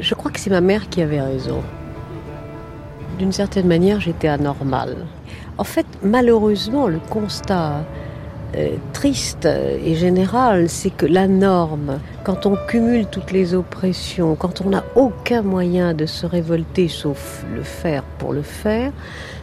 Je 0.00 0.14
crois 0.14 0.30
que 0.30 0.40
c'est 0.40 0.50
ma 0.50 0.60
mère 0.60 0.88
qui 0.88 1.02
avait 1.02 1.20
raison. 1.20 1.62
D'une 3.18 3.32
certaine 3.32 3.68
manière, 3.68 4.00
j'étais 4.00 4.28
anormale. 4.28 4.96
En 5.56 5.64
fait, 5.64 5.86
malheureusement, 6.02 6.88
le 6.88 6.98
constat 6.98 7.84
euh, 8.56 8.70
triste 8.92 9.46
et 9.46 9.94
général, 9.94 10.68
c'est 10.68 10.90
que 10.90 11.06
la 11.06 11.28
norme, 11.28 12.00
quand 12.24 12.46
on 12.46 12.56
cumule 12.68 13.06
toutes 13.06 13.30
les 13.30 13.54
oppressions, 13.54 14.34
quand 14.34 14.62
on 14.64 14.70
n'a 14.70 14.84
aucun 14.96 15.42
moyen 15.42 15.94
de 15.94 16.06
se 16.06 16.26
révolter 16.26 16.88
sauf 16.88 17.44
le 17.54 17.62
faire 17.62 18.02
pour 18.18 18.32
le 18.32 18.42
faire, 18.42 18.90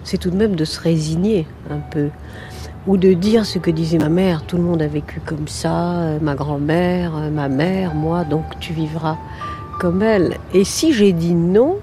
c'est 0.03 0.17
tout 0.17 0.31
de 0.31 0.37
même 0.37 0.55
de 0.55 0.65
se 0.65 0.81
résigner 0.81 1.47
un 1.69 1.79
peu. 1.79 2.09
Ou 2.87 2.97
de 2.97 3.13
dire 3.13 3.45
ce 3.45 3.59
que 3.59 3.69
disait 3.71 3.99
ma 3.99 4.09
mère, 4.09 4.43
tout 4.43 4.57
le 4.57 4.63
monde 4.63 4.81
a 4.81 4.87
vécu 4.87 5.21
comme 5.25 5.47
ça, 5.47 5.99
euh, 5.99 6.19
ma 6.21 6.35
grand-mère, 6.35 7.15
euh, 7.15 7.29
ma 7.29 7.47
mère, 7.47 7.93
moi, 7.93 8.23
donc 8.23 8.43
tu 8.59 8.73
vivras 8.73 9.17
elle. 10.01 10.37
Et 10.53 10.63
si 10.63 10.93
j'ai 10.93 11.13
dit 11.13 11.33
non, 11.33 11.77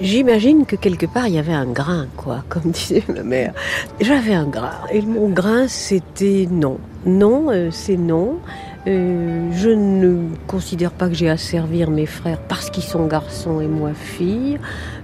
j'imagine 0.00 0.66
que 0.66 0.76
quelque 0.76 1.06
part 1.06 1.28
il 1.28 1.34
y 1.34 1.38
avait 1.38 1.52
un 1.52 1.66
grain, 1.66 2.06
quoi, 2.16 2.44
comme 2.48 2.70
disait 2.70 3.04
ma 3.08 3.22
mère. 3.22 3.52
J'avais 4.00 4.34
un 4.34 4.46
grain. 4.46 4.74
Et 4.90 5.02
mon 5.02 5.28
grain, 5.28 5.68
c'était 5.68 6.46
non. 6.50 6.78
Non, 7.04 7.50
euh, 7.50 7.70
c'est 7.70 7.96
non. 7.96 8.38
Euh, 8.88 9.48
je 9.52 9.68
ne 9.68 10.28
considère 10.46 10.92
pas 10.92 11.08
que 11.08 11.14
j'ai 11.14 11.28
à 11.28 11.36
servir 11.36 11.90
mes 11.90 12.06
frères 12.06 12.38
parce 12.38 12.70
qu'ils 12.70 12.84
sont 12.84 13.06
garçons 13.06 13.60
et 13.60 13.66
moi 13.66 13.94
fille. 13.94 14.58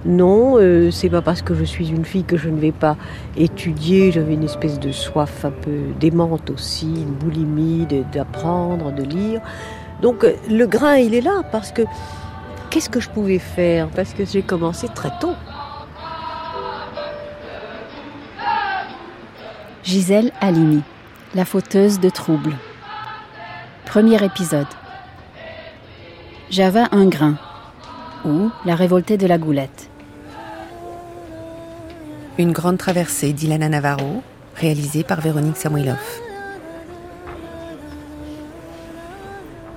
Non, 0.05 0.55
euh, 0.57 0.89
c'est 0.89 1.09
pas 1.09 1.21
parce 1.21 1.41
que 1.41 1.53
je 1.53 1.65
suis 1.65 1.89
une 1.89 2.05
fille 2.05 2.23
que 2.23 2.37
je 2.37 2.47
ne 2.47 2.59
vais 2.59 2.71
pas 2.71 2.95
étudier. 3.35 4.11
J'avais 4.11 4.35
une 4.35 4.43
espèce 4.43 4.79
de 4.79 4.91
soif 4.91 5.43
un 5.43 5.51
peu 5.51 5.79
démente 5.99 6.49
aussi, 6.49 6.87
une 6.87 7.13
boulimie 7.13 7.85
d'apprendre, 8.13 8.93
de 8.93 9.03
lire. 9.03 9.41
Donc 10.03 10.25
le 10.49 10.65
grain, 10.65 10.97
il 10.97 11.15
est 11.15 11.21
là 11.21 11.43
parce 11.49 11.71
que 11.71 11.81
qu'est-ce 12.69 12.89
que 12.89 12.99
je 12.99 13.09
pouvais 13.09 13.39
faire? 13.39 13.87
Parce 13.87 14.13
que 14.13 14.25
j'ai 14.25 14.41
commencé 14.41 14.89
très 14.89 15.11
tôt. 15.21 15.33
Gisèle 19.81 20.33
Halimi, 20.41 20.81
la 21.35 21.45
fauteuse 21.45 22.01
de 22.01 22.09
troubles. 22.09 22.55
Premier 23.85 24.21
épisode. 24.23 24.67
J'avais 26.49 26.83
un 26.91 27.05
grain, 27.05 27.35
ou 28.25 28.49
la 28.65 28.75
révoltée 28.75 29.17
de 29.17 29.25
la 29.25 29.37
goulette. 29.37 29.89
Une 32.37 32.51
grande 32.51 32.77
traversée 32.77 33.31
d'Ilana 33.31 33.69
Navarro, 33.69 34.21
réalisée 34.55 35.03
par 35.03 35.21
Véronique 35.21 35.57
Samuilov. 35.57 36.32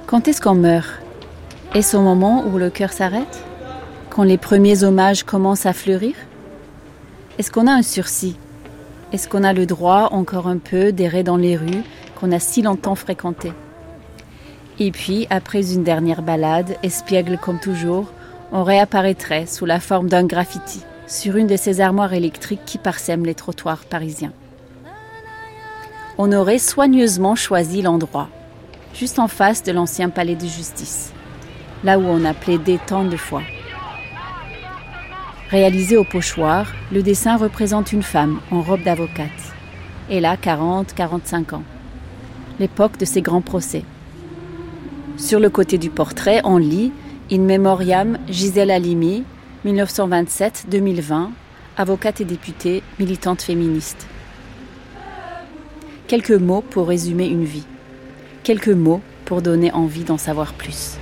Quand 0.07 0.29
est-ce 0.29 0.41
qu'on 0.41 0.55
meurt? 0.55 1.03
Est-ce 1.75 1.97
au 1.97 2.01
moment 2.01 2.45
où 2.47 2.59
le 2.59 2.71
cœur 2.71 2.93
s'arrête? 2.93 3.43
Quand 4.09 4.23
les 4.23 4.39
premiers 4.39 4.85
hommages 4.85 5.25
commencent 5.25 5.67
à 5.67 5.73
fleurir? 5.73 6.15
Est-ce 7.39 7.51
qu'on 7.51 7.67
a 7.67 7.73
un 7.73 7.83
sursis? 7.83 8.39
Est-ce 9.13 9.29
qu'on 9.29 9.43
a 9.43 9.53
le 9.53 9.67
droit 9.67 10.11
encore 10.13 10.47
un 10.47 10.59
peu 10.59 10.93
d'errer 10.93 11.25
dans 11.25 11.37
les 11.37 11.57
rues 11.57 11.83
qu'on 12.15 12.31
a 12.31 12.39
si 12.39 12.63
longtemps 12.63 12.95
fréquentées? 12.95 13.53
Et 14.79 14.93
puis, 14.93 15.27
après 15.29 15.75
une 15.75 15.83
dernière 15.83 16.23
balade, 16.23 16.77
espiègle 16.85 17.37
comme 17.37 17.59
toujours, 17.59 18.07
on 18.53 18.63
réapparaîtrait 18.63 19.47
sous 19.47 19.67
la 19.67 19.81
forme 19.81 20.09
d'un 20.09 20.25
graffiti 20.25 20.85
sur 21.09 21.37
une 21.37 21.49
de 21.49 21.57
ces 21.57 21.81
armoires 21.81 22.15
électriques 22.15 22.65
qui 22.65 22.79
parsèment 22.79 23.27
les 23.27 23.35
trottoirs 23.35 23.85
parisiens. 23.85 24.33
On 26.17 26.31
aurait 26.31 26.61
soigneusement 26.61 27.35
choisi 27.35 27.83
l'endroit 27.83 28.29
juste 28.99 29.19
en 29.19 29.29
face 29.29 29.63
de 29.63 29.73
l'ancien 29.73 30.09
palais 30.09 30.37
de 30.37 30.47
justice, 30.47 31.13
là 31.85 31.99
où 31.99 32.05
on 32.05 32.25
a 32.25 32.33
plaidé 32.33 32.79
tant 32.87 33.05
de 33.05 33.17
fois. 33.17 33.43
Réalisé 35.51 35.97
au 35.97 36.05
pochoir, 36.05 36.73
le 36.91 37.03
dessin 37.03 37.37
représente 37.37 37.93
une 37.93 38.03
femme 38.03 38.41
en 38.51 38.63
robe 38.63 38.83
d'avocate. 38.83 39.31
Elle 40.11 40.25
a 40.25 40.37
40-45 40.37 41.55
ans, 41.55 41.63
l'époque 42.59 42.97
de 42.99 43.05
ses 43.05 43.23
grands 43.23 43.43
procès. 43.43 43.85
Sur 45.19 45.41
le 45.41 45.51
côté 45.51 45.79
du 45.79 45.91
portrait, 45.91 46.41
on 46.45 46.57
lit 46.57 46.93
In 47.31 47.41
Memoriam 47.41 48.19
Gisèle 48.29 48.71
Halimi, 48.71 49.25
1927-2020, 49.67 51.29
avocate 51.77 52.21
et 52.21 52.25
députée, 52.25 52.83
militante 52.99 53.43
féministe. 53.43 54.07
Quelques 56.07 56.31
mots 56.31 56.63
pour 56.63 56.89
résumer 56.89 57.27
une 57.27 57.45
vie 57.45 57.67
quelques 58.47 58.69
mots 58.69 59.01
pour 59.25 59.43
donner 59.43 59.73
envie 59.73 60.05
d'en 60.05 60.19
savoir 60.19 60.55
plus. 60.55 60.99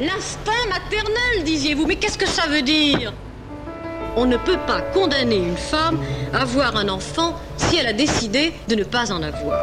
L'instinct 0.00 0.66
maternel, 0.70 1.44
disiez-vous, 1.44 1.84
mais 1.84 1.96
qu'est-ce 1.96 2.16
que 2.16 2.26
ça 2.26 2.48
veut 2.48 2.62
dire? 2.62 3.12
On 4.16 4.24
ne 4.24 4.38
peut 4.38 4.56
pas 4.66 4.80
condamner 4.94 5.36
une 5.36 5.58
femme 5.58 5.98
à 6.32 6.42
avoir 6.42 6.76
un 6.76 6.88
enfant 6.88 7.34
si 7.58 7.76
elle 7.76 7.86
a 7.86 7.92
décidé 7.92 8.54
de 8.68 8.74
ne 8.74 8.84
pas 8.84 9.12
en 9.12 9.22
avoir. 9.22 9.60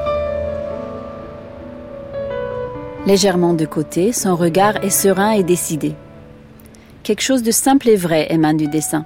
Légèrement 3.07 3.55
de 3.55 3.65
côté, 3.65 4.13
son 4.13 4.35
regard 4.35 4.83
est 4.83 4.91
serein 4.91 5.31
et 5.31 5.41
décidé. 5.41 5.95
Quelque 7.01 7.21
chose 7.21 7.41
de 7.41 7.51
simple 7.51 7.89
et 7.89 7.95
vrai 7.95 8.27
émane 8.29 8.57
du 8.57 8.67
dessin, 8.67 9.03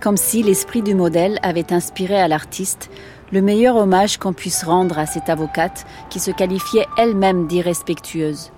comme 0.00 0.18
si 0.18 0.42
l'esprit 0.42 0.82
du 0.82 0.94
modèle 0.94 1.38
avait 1.42 1.72
inspiré 1.72 2.20
à 2.20 2.28
l'artiste 2.28 2.90
le 3.32 3.40
meilleur 3.40 3.76
hommage 3.76 4.18
qu'on 4.18 4.34
puisse 4.34 4.62
rendre 4.62 4.98
à 4.98 5.06
cette 5.06 5.30
avocate 5.30 5.86
qui 6.10 6.20
se 6.20 6.30
qualifiait 6.30 6.86
elle-même 6.98 7.46
d'irrespectueuse. 7.46 8.52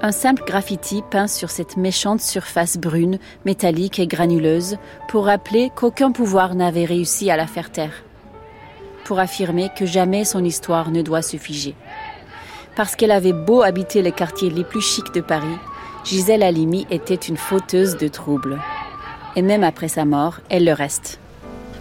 Un 0.00 0.12
simple 0.12 0.44
graffiti 0.46 1.02
peint 1.10 1.26
sur 1.26 1.50
cette 1.50 1.76
méchante 1.76 2.20
surface 2.20 2.76
brune, 2.76 3.18
métallique 3.44 3.98
et 3.98 4.06
granuleuse 4.06 4.78
pour 5.08 5.24
rappeler 5.26 5.72
qu'aucun 5.74 6.12
pouvoir 6.12 6.54
n'avait 6.54 6.84
réussi 6.84 7.30
à 7.30 7.36
la 7.36 7.46
faire 7.46 7.72
taire. 7.72 8.04
Pour 9.04 9.18
affirmer 9.18 9.70
que 9.76 9.86
jamais 9.86 10.24
son 10.24 10.44
histoire 10.44 10.90
ne 10.90 11.02
doit 11.02 11.22
se 11.22 11.36
figer. 11.36 11.74
Parce 12.76 12.94
qu'elle 12.94 13.10
avait 13.10 13.32
beau 13.32 13.62
habiter 13.62 14.02
les 14.02 14.12
quartiers 14.12 14.50
les 14.50 14.64
plus 14.64 14.82
chics 14.82 15.14
de 15.14 15.20
Paris, 15.20 15.58
Gisèle 16.04 16.42
Halimi 16.42 16.86
était 16.90 17.14
une 17.14 17.38
fauteuse 17.38 17.96
de 17.96 18.06
troubles. 18.06 18.60
Et 19.34 19.42
même 19.42 19.64
après 19.64 19.88
sa 19.88 20.04
mort, 20.04 20.40
elle 20.50 20.64
le 20.64 20.72
reste. 20.72 21.18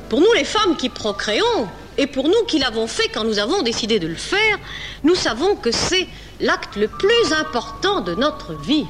Pour 0.09 0.19
nous, 0.19 0.34
les 0.35 0.46
femmes 0.46 0.78
qui 0.78 0.90
procréons, 0.90 1.68
et 1.98 2.08
pour 2.08 2.28
nous 2.28 2.44
qui 2.48 2.60
l'avons 2.60 2.88
fait 2.88 3.08
quand 3.10 3.24
nous 3.24 3.40
avons 3.40 3.62
décidé 3.62 4.00
de 4.00 4.08
le 4.08 4.16
faire, 4.16 4.60
nous 5.04 5.16
savons 5.16 5.56
que 5.56 5.72
c'est 5.72 6.08
l'acte 6.40 6.76
le 6.76 6.88
plus 6.88 7.34
important 7.40 8.02
de 8.02 8.16
notre 8.16 8.54
vie. 8.54 8.86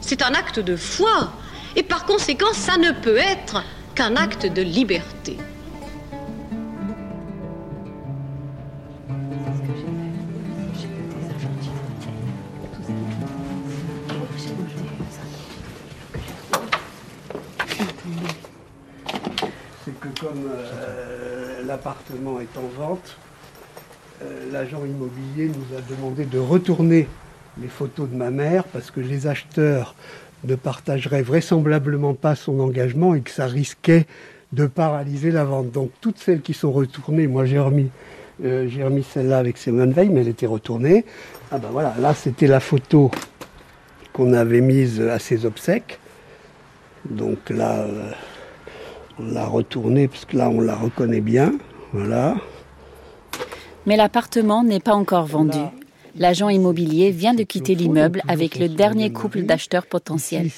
C'est 0.00 0.22
un 0.22 0.34
acte 0.34 0.58
de 0.58 0.76
foi. 0.76 1.32
Et 1.76 1.82
par 1.82 2.04
conséquent, 2.04 2.52
ça 2.52 2.78
ne 2.78 2.90
peut 2.92 3.16
être 3.16 3.62
qu'un 3.94 4.16
acte 4.16 4.46
de 4.46 4.62
liberté. 4.62 5.36
L'appartement 21.76 22.40
est 22.40 22.56
en 22.56 22.68
vente, 22.80 23.18
euh, 24.22 24.50
l'agent 24.50 24.82
immobilier 24.86 25.48
nous 25.48 25.76
a 25.76 25.82
demandé 25.82 26.24
de 26.24 26.38
retourner 26.38 27.06
les 27.60 27.68
photos 27.68 28.08
de 28.08 28.16
ma 28.16 28.30
mère 28.30 28.64
parce 28.64 28.90
que 28.90 29.00
les 29.00 29.26
acheteurs 29.26 29.94
ne 30.44 30.54
partageraient 30.54 31.20
vraisemblablement 31.20 32.14
pas 32.14 32.34
son 32.34 32.60
engagement 32.60 33.14
et 33.14 33.20
que 33.20 33.30
ça 33.30 33.44
risquait 33.44 34.06
de 34.54 34.64
paralyser 34.64 35.30
la 35.30 35.44
vente. 35.44 35.70
Donc 35.70 35.90
toutes 36.00 36.16
celles 36.16 36.40
qui 36.40 36.54
sont 36.54 36.72
retournées, 36.72 37.26
moi 37.26 37.44
j'ai 37.44 37.58
remis, 37.58 37.90
euh, 38.42 38.66
remis 38.82 39.02
celle-là 39.12 39.36
avec 39.36 39.58
Simone 39.58 39.92
Veil, 39.92 40.08
mais 40.08 40.22
elle 40.22 40.28
était 40.28 40.46
retournée. 40.46 41.04
Ah 41.50 41.58
ben 41.58 41.68
voilà, 41.70 41.94
là 42.00 42.14
c'était 42.14 42.46
la 42.46 42.60
photo 42.60 43.10
qu'on 44.14 44.32
avait 44.32 44.62
mise 44.62 45.02
à 45.02 45.18
ses 45.18 45.44
obsèques. 45.44 45.98
Donc 47.10 47.50
là, 47.50 47.80
euh, 47.80 48.12
on 49.18 49.32
l'a 49.32 49.46
retournée 49.46 50.08
parce 50.08 50.24
que 50.24 50.36
là 50.36 50.48
on 50.50 50.60
la 50.60 50.74
reconnaît 50.74 51.20
bien. 51.20 51.52
Voilà. 51.92 52.34
Mais 53.86 53.96
l'appartement 53.96 54.64
n'est 54.64 54.80
pas 54.80 54.94
encore 54.94 55.26
vendu. 55.26 55.58
L'agent 56.18 56.48
immobilier 56.48 57.10
vient 57.10 57.34
de 57.34 57.42
quitter 57.42 57.74
l'immeuble 57.74 58.22
avec 58.28 58.58
le 58.58 58.68
dernier 58.68 59.10
couple 59.12 59.42
d'acheteurs 59.42 59.86
potentiels. 59.86 60.48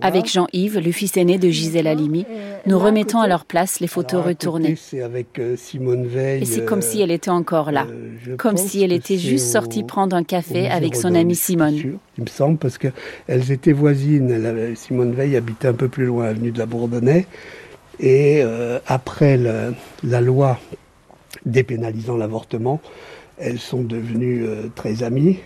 Avec 0.00 0.26
Jean-Yves, 0.30 0.78
le 0.78 0.92
fils 0.92 1.16
aîné 1.16 1.38
de 1.38 1.48
Gisèle 1.50 1.86
Halimi, 1.86 2.24
nous 2.66 2.78
remettons 2.78 3.20
à 3.20 3.28
leur 3.28 3.44
place 3.44 3.80
les 3.80 3.86
photos 3.86 4.24
retournées. 4.24 4.76
Euh. 4.94 5.16
Et 6.40 6.44
c'est 6.44 6.64
comme 6.64 6.78
euh, 6.78 6.82
si 6.82 7.00
elle 7.00 7.10
était 7.10 7.30
encore 7.30 7.70
là. 7.72 7.86
euh, 7.90 8.36
Comme 8.36 8.56
si 8.56 8.82
elle 8.82 8.92
était 8.92 9.18
juste 9.18 9.46
sortie 9.48 9.82
prendre 9.84 10.16
un 10.16 10.24
café 10.24 10.68
avec 10.68 10.96
son 10.96 11.14
amie 11.14 11.34
Simone. 11.34 11.76
sûr, 11.76 11.98
il 12.18 12.24
me 12.24 12.28
semble, 12.28 12.58
parce 12.58 12.78
qu'elles 12.78 13.50
étaient 13.52 13.72
voisines. 13.72 14.74
Simone 14.74 15.12
Veil 15.12 15.36
habitait 15.36 15.68
un 15.68 15.74
peu 15.74 15.88
plus 15.88 16.06
loin, 16.06 16.26
avenue 16.26 16.50
de 16.50 16.58
la 16.58 16.66
Bourdonnais. 16.66 17.26
Et 18.00 18.40
euh, 18.42 18.78
après 18.86 19.36
le- 19.36 19.74
la 20.04 20.20
loi 20.20 20.58
dépénalisant 21.44 22.16
l'avortement, 22.16 22.80
elles 23.38 23.58
sont 23.58 23.82
devenues 23.82 24.44
euh, 24.46 24.68
très 24.74 25.02
amies. 25.02 25.38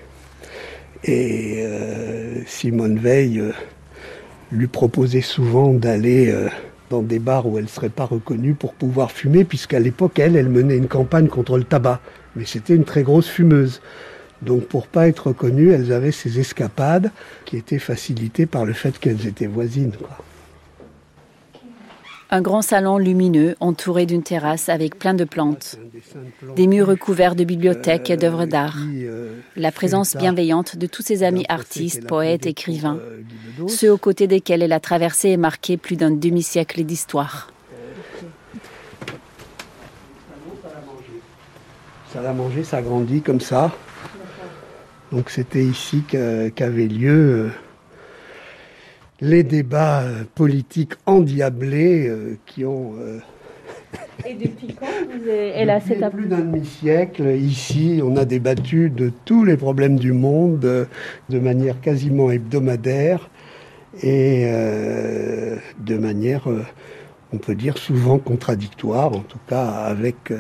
Et 1.04 1.62
euh, 1.64 2.42
Simone 2.46 2.98
Veil 2.98 3.40
euh, 3.40 3.52
lui 4.52 4.66
proposait 4.66 5.22
souvent 5.22 5.72
d'aller 5.72 6.34
dans 6.90 7.02
des 7.02 7.18
bars 7.18 7.46
où 7.46 7.56
elle 7.56 7.64
ne 7.64 7.68
serait 7.68 7.88
pas 7.88 8.04
reconnue 8.04 8.54
pour 8.54 8.74
pouvoir 8.74 9.12
fumer, 9.12 9.44
puisqu'à 9.44 9.78
l'époque, 9.78 10.18
elle, 10.18 10.36
elle 10.36 10.48
menait 10.48 10.76
une 10.76 10.88
campagne 10.88 11.28
contre 11.28 11.56
le 11.56 11.64
tabac. 11.64 12.00
Mais 12.36 12.44
c'était 12.44 12.74
une 12.74 12.84
très 12.84 13.02
grosse 13.02 13.28
fumeuse. 13.28 13.80
Donc 14.42 14.64
pour 14.66 14.86
pas 14.86 15.08
être 15.08 15.28
reconnues, 15.28 15.70
elles 15.70 15.92
avaient 15.92 16.12
ces 16.12 16.40
escapades 16.40 17.10
qui 17.44 17.56
étaient 17.56 17.78
facilitées 17.78 18.46
par 18.46 18.64
le 18.64 18.72
fait 18.72 18.98
qu'elles 18.98 19.26
étaient 19.26 19.46
voisines. 19.46 19.92
Un 22.32 22.42
grand 22.42 22.62
salon 22.62 22.98
lumineux 22.98 23.56
entouré 23.58 24.06
d'une 24.06 24.22
terrasse 24.22 24.68
avec 24.68 24.96
plein 24.96 25.14
de 25.14 25.24
plantes. 25.24 25.78
Des 26.54 26.68
murs 26.68 26.86
recouverts 26.86 27.34
de 27.34 27.42
bibliothèques 27.42 28.08
et 28.08 28.16
d'œuvres 28.16 28.46
d'art. 28.46 28.78
La 29.56 29.72
présence 29.72 30.16
bienveillante 30.16 30.76
de 30.76 30.86
tous 30.86 31.02
ses 31.02 31.24
amis 31.24 31.44
artistes, 31.48 32.06
poètes, 32.06 32.46
écrivains. 32.46 33.00
Ceux 33.66 33.92
aux 33.92 33.98
côtés 33.98 34.28
desquels 34.28 34.62
elle 34.62 34.72
a 34.72 34.78
traversé 34.78 35.30
et 35.30 35.36
marqué 35.36 35.76
plus 35.76 35.96
d'un 35.96 36.12
demi-siècle 36.12 36.84
d'histoire. 36.84 37.52
Ça 42.12 42.22
l'a 42.22 42.32
mangé, 42.32 42.62
ça 42.62 42.80
grandit 42.80 43.22
comme 43.22 43.40
ça. 43.40 43.72
Donc 45.10 45.30
c'était 45.30 45.64
ici 45.64 46.04
qu'avaient 46.06 46.86
lieu 46.86 47.50
les 49.20 49.42
débats 49.42 50.02
euh, 50.02 50.24
politiques 50.34 50.94
endiablés 51.06 52.08
euh, 52.08 52.38
qui 52.46 52.64
ont. 52.64 52.92
Euh, 52.98 53.18
Et 54.26 54.34
depuis 54.34 54.74
quand 54.78 54.86
vous 54.86 55.28
avez... 55.28 55.64
Depuis 55.64 56.10
plus 56.10 56.26
d'un 56.26 56.38
demi-siècle, 56.38 57.26
ici, 57.36 58.00
on 58.04 58.16
a 58.16 58.24
débattu 58.24 58.90
de 58.90 59.10
tous 59.24 59.44
les 59.44 59.56
problèmes 59.56 59.98
du 59.98 60.12
monde 60.12 60.60
de 60.60 61.38
manière 61.38 61.80
quasiment 61.80 62.30
hebdomadaire 62.30 63.30
et 64.02 64.44
de 65.78 65.96
manière, 65.96 66.46
on 67.32 67.38
peut 67.38 67.54
dire, 67.54 67.78
souvent 67.78 68.18
contradictoire, 68.18 69.12
en 69.16 69.20
tout 69.20 69.40
cas 69.48 69.64
avec 69.64 70.32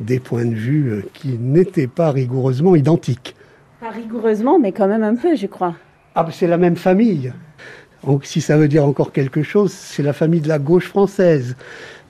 des 0.00 0.18
points 0.18 0.44
de 0.44 0.54
vue 0.54 1.04
qui 1.14 1.38
n'étaient 1.38 1.86
pas 1.86 2.10
rigoureusement 2.10 2.74
identiques. 2.74 3.36
Pas 3.80 3.90
rigoureusement, 3.90 4.58
mais 4.58 4.72
quand 4.72 4.88
même 4.88 5.04
un 5.04 5.14
peu, 5.14 5.36
je 5.36 5.46
crois. 5.46 5.76
Ah, 6.14 6.26
c'est 6.30 6.48
la 6.48 6.58
même 6.58 6.76
famille. 6.76 7.32
Donc, 8.04 8.26
si 8.26 8.40
ça 8.40 8.56
veut 8.56 8.68
dire 8.68 8.84
encore 8.84 9.12
quelque 9.12 9.42
chose, 9.42 9.72
c'est 9.72 10.02
la 10.02 10.12
famille 10.12 10.40
de 10.40 10.48
la 10.48 10.58
gauche 10.58 10.88
française 10.88 11.56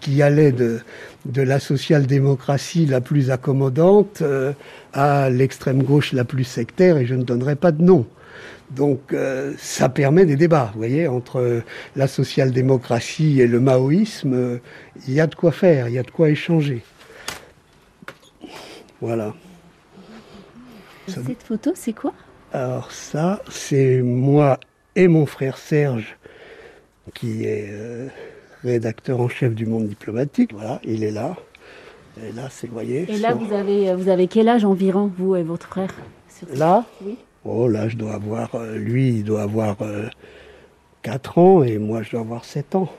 qui 0.00 0.22
allait 0.22 0.52
de, 0.52 0.80
de 1.26 1.42
la 1.42 1.60
social-démocratie 1.60 2.86
la 2.86 3.00
plus 3.00 3.30
accommodante 3.30 4.20
euh, 4.22 4.52
à 4.92 5.30
l'extrême 5.30 5.82
gauche 5.82 6.12
la 6.12 6.24
plus 6.24 6.44
sectaire, 6.44 6.96
et 6.96 7.06
je 7.06 7.14
ne 7.14 7.22
donnerai 7.22 7.56
pas 7.56 7.72
de 7.72 7.82
nom. 7.82 8.06
Donc 8.70 9.12
euh, 9.12 9.52
ça 9.58 9.90
permet 9.90 10.24
des 10.24 10.36
débats, 10.36 10.70
vous 10.72 10.78
voyez, 10.78 11.06
entre 11.06 11.62
la 11.94 12.08
social-démocratie 12.08 13.40
et 13.40 13.46
le 13.46 13.60
maoïsme, 13.60 14.32
euh, 14.32 14.58
il 15.06 15.12
y 15.12 15.20
a 15.20 15.26
de 15.26 15.34
quoi 15.34 15.52
faire, 15.52 15.88
il 15.88 15.94
y 15.94 15.98
a 15.98 16.02
de 16.02 16.10
quoi 16.10 16.30
échanger. 16.30 16.82
Voilà. 19.00 19.34
Cette 21.06 21.42
photo, 21.42 21.72
c'est 21.74 21.92
quoi? 21.92 22.14
Alors 22.52 22.90
ça, 22.90 23.42
c'est 23.50 24.00
moi 24.00 24.58
et 24.96 25.08
mon 25.08 25.26
frère 25.26 25.58
Serge, 25.58 26.16
qui 27.14 27.44
est 27.44 27.68
euh, 27.70 28.08
rédacteur 28.64 29.20
en 29.20 29.28
chef 29.28 29.54
du 29.54 29.66
Monde 29.66 29.88
diplomatique. 29.88 30.52
Voilà, 30.52 30.80
il 30.84 31.04
est 31.04 31.10
là. 31.10 31.36
Et 32.22 32.32
là, 32.32 32.48
c'est, 32.50 32.66
vous 32.66 32.74
voyez. 32.74 33.10
Et 33.10 33.18
là, 33.18 33.34
vous, 33.34 33.52
avez, 33.54 33.94
vous 33.94 34.08
avez 34.08 34.28
quel 34.28 34.48
âge 34.48 34.64
environ, 34.64 35.10
vous 35.16 35.34
et 35.36 35.42
votre 35.42 35.68
frère? 35.68 35.94
Là? 36.54 36.84
Oui. 37.04 37.16
Oh, 37.44 37.68
là, 37.68 37.88
je 37.88 37.96
dois 37.96 38.14
avoir. 38.14 38.54
Euh, 38.54 38.76
lui, 38.76 39.08
il 39.08 39.24
doit 39.24 39.42
avoir 39.42 39.76
4 41.02 41.38
euh, 41.38 41.40
ans 41.40 41.62
et 41.62 41.78
moi, 41.78 42.02
je 42.02 42.10
dois 42.10 42.20
avoir 42.20 42.44
7 42.44 42.74
ans. 42.74 42.92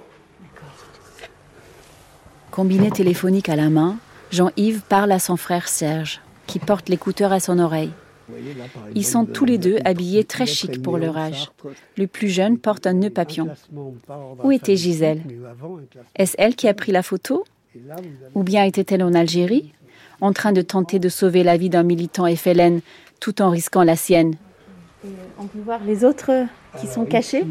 Combiné 2.51 2.91
téléphonique 2.91 3.49
à 3.49 3.55
la 3.55 3.69
main, 3.69 3.97
Jean-Yves 4.31 4.81
parle 4.87 5.11
à 5.11 5.19
son 5.19 5.37
frère 5.37 5.67
Serge, 5.67 6.21
qui 6.45 6.59
porte 6.59 6.89
l'écouteur 6.89 7.31
à 7.31 7.39
son 7.39 7.57
oreille. 7.57 7.91
Ils 8.95 9.05
sont 9.05 9.25
tous 9.25 9.45
les 9.45 9.57
deux 9.57 9.77
habillés 9.85 10.23
très 10.23 10.45
chic 10.45 10.81
pour 10.81 10.97
leur 10.97 11.17
âge. 11.17 11.51
Le 11.97 12.07
plus 12.07 12.29
jeune 12.29 12.57
porte 12.57 12.87
un 12.87 12.93
nœud 12.93 13.09
papillon. 13.09 13.47
Où 14.43 14.51
était 14.51 14.75
Gisèle? 14.75 15.21
Est-ce 16.15 16.35
elle 16.37 16.55
qui 16.55 16.67
a 16.67 16.73
pris 16.73 16.91
la 16.91 17.03
photo? 17.03 17.45
Ou 18.35 18.43
bien 18.43 18.63
était-elle 18.63 19.03
en 19.03 19.13
Algérie, 19.13 19.73
en 20.21 20.31
train 20.31 20.51
de 20.51 20.61
tenter 20.61 20.99
de 20.99 21.09
sauver 21.09 21.43
la 21.43 21.57
vie 21.57 21.69
d'un 21.69 21.83
militant 21.83 22.33
FLN 22.33 22.81
tout 23.19 23.41
en 23.41 23.49
risquant 23.49 23.83
la 23.83 23.95
sienne 23.95 24.35
On 25.39 25.47
peut 25.47 25.59
voir 25.59 25.83
les 25.83 26.03
autres 26.03 26.45
qui 26.79 26.87
sont 26.87 27.05
cachés 27.05 27.45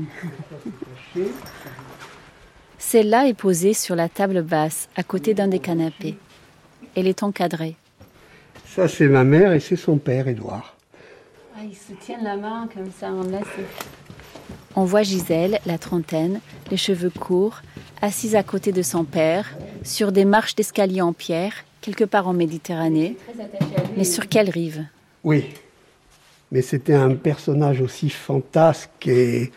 Celle-là 2.78 3.26
est 3.26 3.34
posée 3.34 3.74
sur 3.74 3.96
la 3.96 4.08
table 4.08 4.42
basse, 4.42 4.88
à 4.96 5.02
côté 5.02 5.34
d'un 5.34 5.48
des 5.48 5.60
canapés. 5.60 6.16
Elle 6.94 7.06
est 7.06 7.22
encadrée. 7.22 7.76
Ça, 8.74 8.88
c'est 8.88 9.06
ma 9.06 9.22
mère 9.22 9.52
et 9.52 9.60
c'est 9.60 9.76
son 9.76 9.98
père, 9.98 10.28
Édouard. 10.28 10.78
Ah, 11.54 11.60
ils 11.62 11.76
se 11.76 11.92
tiennent 12.00 12.24
la 12.24 12.38
main 12.38 12.70
comme 12.74 12.90
ça, 12.90 13.10
On 14.74 14.84
voit 14.84 15.02
Gisèle, 15.02 15.60
la 15.66 15.76
trentaine, 15.76 16.40
les 16.70 16.78
cheveux 16.78 17.10
courts, 17.10 17.60
assise 18.00 18.34
à 18.34 18.42
côté 18.42 18.72
de 18.72 18.80
son 18.80 19.04
père, 19.04 19.54
sur 19.82 20.10
des 20.10 20.24
marches 20.24 20.54
d'escalier 20.54 21.02
en 21.02 21.12
pierre, 21.12 21.52
quelque 21.82 22.04
part 22.04 22.26
en 22.28 22.32
Méditerranée. 22.32 23.18
Mais 23.98 24.04
sur 24.04 24.26
quelle 24.26 24.48
rive? 24.48 24.86
Oui, 25.22 25.44
mais 26.50 26.62
c'était 26.62 26.94
un 26.94 27.14
personnage 27.14 27.82
aussi 27.82 28.08
fantasque 28.08 29.06
et, 29.06 29.52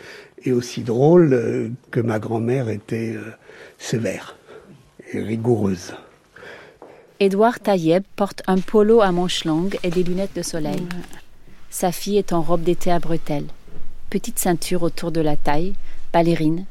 aussi 0.46 0.82
drôle 0.82 1.34
euh, 1.34 1.70
que 1.90 2.02
ma 2.02 2.20
grand-mère 2.20 2.68
était 2.68 3.16
euh, 3.16 3.32
sévère 3.78 4.36
et 5.14 5.22
rigoureuse. 5.22 5.94
Édouard 7.22 7.62
Taïeb 7.62 8.04
porte 8.18 8.44
un 8.46 8.58
polo 8.58 9.00
à 9.00 9.14
manches 9.14 9.46
longues 9.46 9.80
et 9.84 9.90
des 9.90 10.04
lunettes 10.04 10.36
de 10.36 10.42
soleil. 10.42 10.86
Sa 11.70 11.94
fille 11.94 12.18
est 12.18 12.34
en 12.34 12.42
robe 12.42 12.64
d'été 12.64 12.92
à 12.92 13.00
bretelles, 13.00 13.48
petite 14.10 14.38
ceinture 14.38 14.84
autour 14.84 15.14
de 15.14 15.22
la 15.22 15.38
taille, 15.38 15.76
ballerine. 16.12 16.66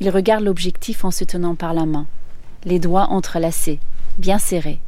Il 0.00 0.10
regarde 0.10 0.42
l'objectif 0.42 1.04
en 1.04 1.12
se 1.12 1.22
tenant 1.22 1.54
par 1.54 1.72
la 1.72 1.86
main, 1.86 2.08
les 2.64 2.80
doigts 2.80 3.10
entrelacés, 3.10 3.78
bien 4.18 4.40
serrés, 4.40 4.80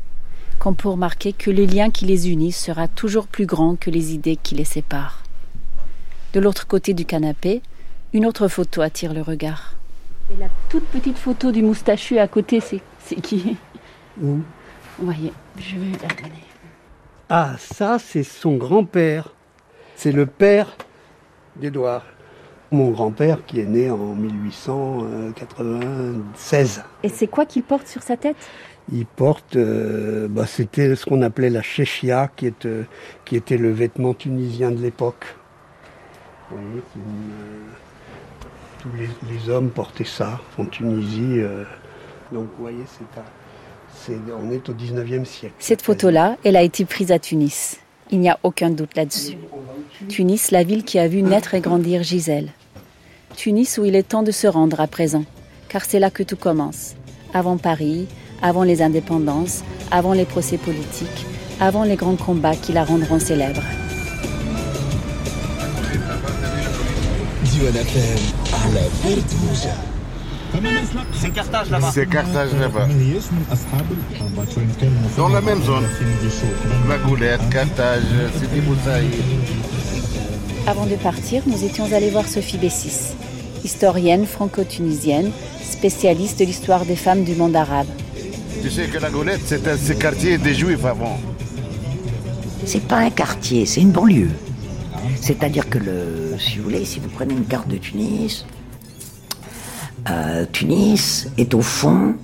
comme 0.58 0.75
pour 0.75 0.96
marquer 0.96 1.32
que 1.32 1.53
le 1.53 1.64
lien 1.64 1.91
qui 1.91 2.05
les 2.05 2.29
unit 2.29 2.50
sera 2.50 2.88
toujours 2.88 3.29
plus 3.29 3.46
grand 3.46 3.76
que 3.76 3.91
les 3.91 4.14
idées 4.14 4.37
qui 4.37 4.56
les 4.56 4.64
séparent. 4.64 5.23
De 6.32 6.41
l'autre 6.41 6.67
côté 6.67 6.93
du 6.93 7.05
canapé, 7.05 7.63
une 8.13 8.27
autre 8.27 8.48
photo 8.48 8.81
attire 8.81 9.15
le 9.15 9.22
regard. 9.22 9.77
Et 10.32 10.36
la 10.41 10.48
toute 10.69 10.86
petite 10.86 11.19
photo 11.19 11.53
du 11.53 11.63
moustachu 11.63 12.19
à 12.19 12.27
côté, 12.27 12.60
c'est 12.60 12.81
qui? 13.22 13.56
Où? 14.22 14.41
Voyez, 14.98 15.32
je 15.56 15.77
vais 15.77 15.93
la 15.93 16.08
donner. 16.08 16.44
Ah, 17.29 17.55
ça, 17.58 17.98
c'est 17.98 18.24
son 18.24 18.56
grand-père. 18.56 19.34
C'est 19.96 20.12
le 20.12 20.27
père 20.27 20.77
d'Édouard. 21.56 22.05
Mon 22.72 22.91
grand-père 22.91 23.44
qui 23.46 23.58
est 23.60 23.67
né 23.67 23.91
en 23.91 24.15
1896. 24.15 26.84
Et 27.03 27.08
c'est 27.08 27.27
quoi 27.27 27.46
qu'il 27.46 27.62
porte 27.62 27.86
sur 27.86 28.03
sa 28.03 28.17
tête? 28.17 28.36
Il 28.93 29.06
porte, 29.06 29.56
euh, 29.56 30.29
bah, 30.29 30.46
c'était 30.46 30.94
ce 30.96 31.06
qu'on 31.06 31.22
appelait 31.22 31.50
la 31.50 31.62
chéchia, 31.62 32.29
qui, 32.34 32.53
euh, 32.65 32.82
qui 33.24 33.36
était 33.36 33.58
le 33.58 33.70
vêtement 33.70 34.15
tunisien 34.15 34.72
de 34.72 34.79
l'époque. 34.79 35.36
Vous 36.50 36.56
voyez, 36.56 36.82
euh, 36.96 37.00
tous 38.81 38.89
les, 39.29 39.48
hommes 39.48 39.70
portaient 39.70 40.03
ça 40.05 40.41
en 40.58 40.65
Tunisie. 40.65 41.41
donc 42.32 42.48
vous 42.56 42.62
voyez, 42.62 42.82
c'est 42.86 43.20
un 43.20 43.24
on 44.08 44.50
est 44.50 44.69
au 44.69 44.72
19e 44.72 45.24
siècle. 45.24 45.54
Cette 45.58 45.82
photo-là, 45.82 46.36
elle 46.44 46.56
a 46.56 46.62
été 46.62 46.84
prise 46.84 47.12
à 47.12 47.19
Tunis. 47.19 47.78
Il 48.10 48.20
n'y 48.20 48.30
a 48.30 48.38
aucun 48.42 48.70
doute 48.70 48.96
là-dessus. 48.96 49.36
Tunis, 50.08 50.50
la 50.50 50.64
ville 50.64 50.84
qui 50.84 50.98
a 50.98 51.08
vu 51.08 51.22
naître 51.22 51.54
et 51.54 51.60
grandir 51.60 52.02
Gisèle. 52.02 52.50
Tunis 53.36 53.78
où 53.78 53.84
il 53.84 53.94
est 53.94 54.02
temps 54.08 54.22
de 54.22 54.32
se 54.32 54.46
rendre 54.46 54.80
à 54.80 54.86
présent, 54.86 55.24
car 55.69 55.84
c'est 55.84 56.00
là 56.00 56.10
que 56.10 56.22
tout 56.22 56.36
commence. 56.36 56.94
Avant 57.32 57.56
Paris, 57.56 58.08
avant 58.42 58.64
les 58.64 58.82
indépendances, 58.82 59.62
avant 59.90 60.12
les 60.12 60.24
procès 60.24 60.58
politiques, 60.58 61.26
avant 61.60 61.84
les 61.84 61.96
grands 61.96 62.16
combats 62.16 62.56
qui 62.56 62.72
la 62.72 62.84
rendront 62.84 63.20
célèbre. 63.20 63.62
C'est 71.12 71.30
Carthage 71.30 71.70
là-bas. 71.70 71.90
C'est 71.92 72.08
Carthage 72.08 72.50
là-bas. 72.54 72.88
Dans 75.16 75.28
la 75.28 75.40
même 75.40 75.62
zone. 75.62 75.84
La 76.88 76.98
Goulette, 76.98 77.40
Carthage, 77.50 78.02
Sidi 78.34 78.62
Avant 80.66 80.86
de 80.86 80.96
partir, 80.96 81.42
nous 81.46 81.64
étions 81.64 81.92
allés 81.92 82.10
voir 82.10 82.26
Sophie 82.26 82.58
Bessis, 82.58 83.14
historienne 83.64 84.26
franco-tunisienne, 84.26 85.30
spécialiste 85.62 86.40
de 86.40 86.44
l'histoire 86.44 86.84
des 86.84 86.96
femmes 86.96 87.24
du 87.24 87.34
monde 87.34 87.56
arabe. 87.56 87.88
Tu 88.62 88.70
sais 88.70 88.86
que 88.86 88.98
la 88.98 89.10
Goulette, 89.10 89.40
c'est 89.46 89.66
un 89.69 89.94
quartier 89.94 90.38
des 90.38 90.54
Juifs 90.54 90.84
avant. 90.84 91.19
C'est 92.64 92.86
pas 92.86 92.98
un 92.98 93.10
quartier, 93.10 93.66
c'est 93.66 93.80
une 93.80 93.90
banlieue. 93.90 94.30
C'est-à-dire 95.20 95.69
que, 95.69 95.78
le, 95.78 96.34
si 96.38 96.58
vous 96.58 96.64
voulez, 96.64 96.84
si 96.84 97.00
vous 97.00 97.08
prenez 97.08 97.34
une 97.34 97.44
carte 97.46 97.69
de 97.69 97.76
Tunis, 97.76 98.44
euh, 100.08 100.46
Tunis 100.52 101.28
est 101.36 101.54
au 101.54 101.62
fond 101.62 102.14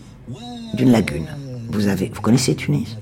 d'une 0.74 0.92
lagune. 0.92 1.26
Vous, 1.68 1.88
avez, 1.88 2.10
vous 2.14 2.20
connaissez 2.20 2.54
Tunis? 2.54 2.96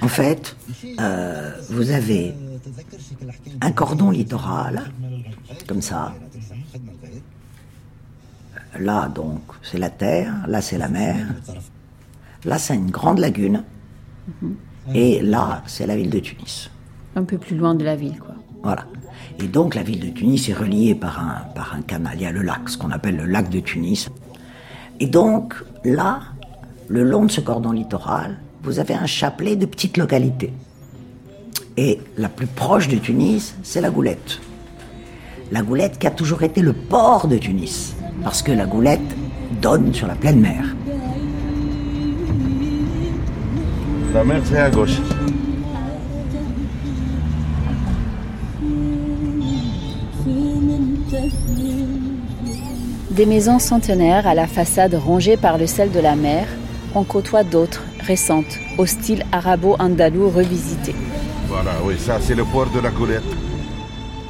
En 0.00 0.08
fait, 0.08 0.56
euh, 1.00 1.52
vous 1.70 1.90
avez 1.90 2.34
un 3.60 3.72
cordon 3.72 4.10
littoral, 4.10 4.90
comme 5.66 5.82
ça. 5.82 6.14
Là, 8.78 9.08
donc, 9.08 9.40
c'est 9.62 9.78
la 9.78 9.90
terre, 9.90 10.34
là, 10.46 10.60
c'est 10.60 10.78
la 10.78 10.88
mer. 10.88 11.16
Là, 12.44 12.58
c'est 12.58 12.74
une 12.74 12.90
grande 12.90 13.18
lagune. 13.18 13.64
Et 14.94 15.20
là, 15.20 15.62
c'est 15.66 15.86
la 15.86 15.96
ville 15.96 16.10
de 16.10 16.18
Tunis. 16.20 16.70
Un 17.16 17.24
peu 17.24 17.38
plus 17.38 17.56
loin 17.56 17.74
de 17.74 17.84
la 17.84 17.96
ville, 17.96 18.18
quoi. 18.18 18.34
Voilà. 18.62 18.86
Et 19.40 19.46
donc, 19.46 19.74
la 19.74 19.82
ville 19.82 20.00
de 20.00 20.08
Tunis 20.08 20.48
est 20.48 20.54
reliée 20.54 20.94
par 20.94 21.20
un, 21.20 21.42
par 21.54 21.74
un 21.74 21.82
canal. 21.82 22.14
Il 22.16 22.22
y 22.22 22.26
a 22.26 22.32
le 22.32 22.42
lac, 22.42 22.68
ce 22.68 22.76
qu'on 22.76 22.90
appelle 22.90 23.16
le 23.16 23.24
lac 23.24 23.48
de 23.50 23.60
Tunis. 23.60 24.08
Et 24.98 25.06
donc, 25.06 25.54
là, 25.84 26.20
le 26.88 27.04
long 27.04 27.24
de 27.24 27.30
ce 27.30 27.40
cordon 27.40 27.70
littoral, 27.70 28.38
vous 28.64 28.80
avez 28.80 28.94
un 28.94 29.06
chapelet 29.06 29.54
de 29.54 29.66
petites 29.66 29.96
localités. 29.96 30.52
Et 31.76 32.00
la 32.16 32.28
plus 32.28 32.48
proche 32.48 32.88
de 32.88 32.96
Tunis, 32.96 33.54
c'est 33.62 33.80
la 33.80 33.90
Goulette. 33.90 34.40
La 35.52 35.62
Goulette 35.62 35.98
qui 36.00 36.08
a 36.08 36.10
toujours 36.10 36.42
été 36.42 36.60
le 36.60 36.72
port 36.72 37.28
de 37.28 37.38
Tunis, 37.38 37.94
parce 38.24 38.42
que 38.42 38.50
la 38.50 38.66
Goulette 38.66 39.16
donne 39.62 39.94
sur 39.94 40.08
la 40.08 40.16
pleine 40.16 40.40
mer. 40.40 40.74
La 44.12 44.24
mer, 44.24 44.42
c'est 44.44 44.58
à 44.58 44.70
gauche. 44.70 44.98
Des 53.18 53.26
maisons 53.26 53.58
centenaires 53.58 54.28
à 54.28 54.34
la 54.34 54.46
façade 54.46 54.94
rongée 54.94 55.36
par 55.36 55.58
le 55.58 55.66
sel 55.66 55.90
de 55.90 55.98
la 55.98 56.14
mer, 56.14 56.46
on 56.94 57.02
côtoie 57.02 57.42
d'autres, 57.42 57.82
récentes, 57.98 58.60
au 58.78 58.86
style 58.86 59.26
arabo-andalou 59.32 60.30
revisité. 60.30 60.94
Voilà, 61.48 61.72
oui, 61.84 61.96
ça 61.98 62.18
c'est 62.20 62.36
le 62.36 62.44
port 62.44 62.70
de 62.70 62.78
la 62.78 62.90
Goulette. 62.90 63.24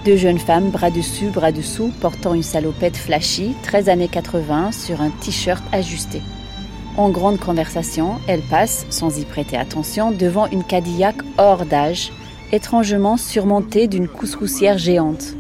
Deux 0.07 0.17
jeunes 0.17 0.39
femmes, 0.39 0.71
bras 0.71 0.91
dessus, 0.91 1.27
bras 1.27 1.53
dessous, 1.53 1.93
portant 2.01 2.33
une 2.33 2.43
salopette 2.43 2.97
flashy, 2.97 3.55
13 3.63 3.91
années 3.91 4.09
80, 4.09 4.73
sur 4.73 5.03
un 5.03 5.11
t-shirt 5.11 5.63
ajusté. 5.71 6.23
En 6.97 7.11
grande 7.11 7.39
conversation, 7.39 8.15
elles 8.27 8.41
passent, 8.41 8.87
sans 8.89 9.19
y 9.19 9.27
prêter 9.27 9.59
attention, 9.59 10.13
devant 10.13 10.47
une 10.47 10.65
Cadillac 10.65 11.17
hors 11.37 11.67
d'âge, 11.67 12.11
étrangement 12.53 13.19
surmontée 13.19 13.87
d'une 13.87 14.09
couscoussière 14.09 14.79
géante. 14.79 15.35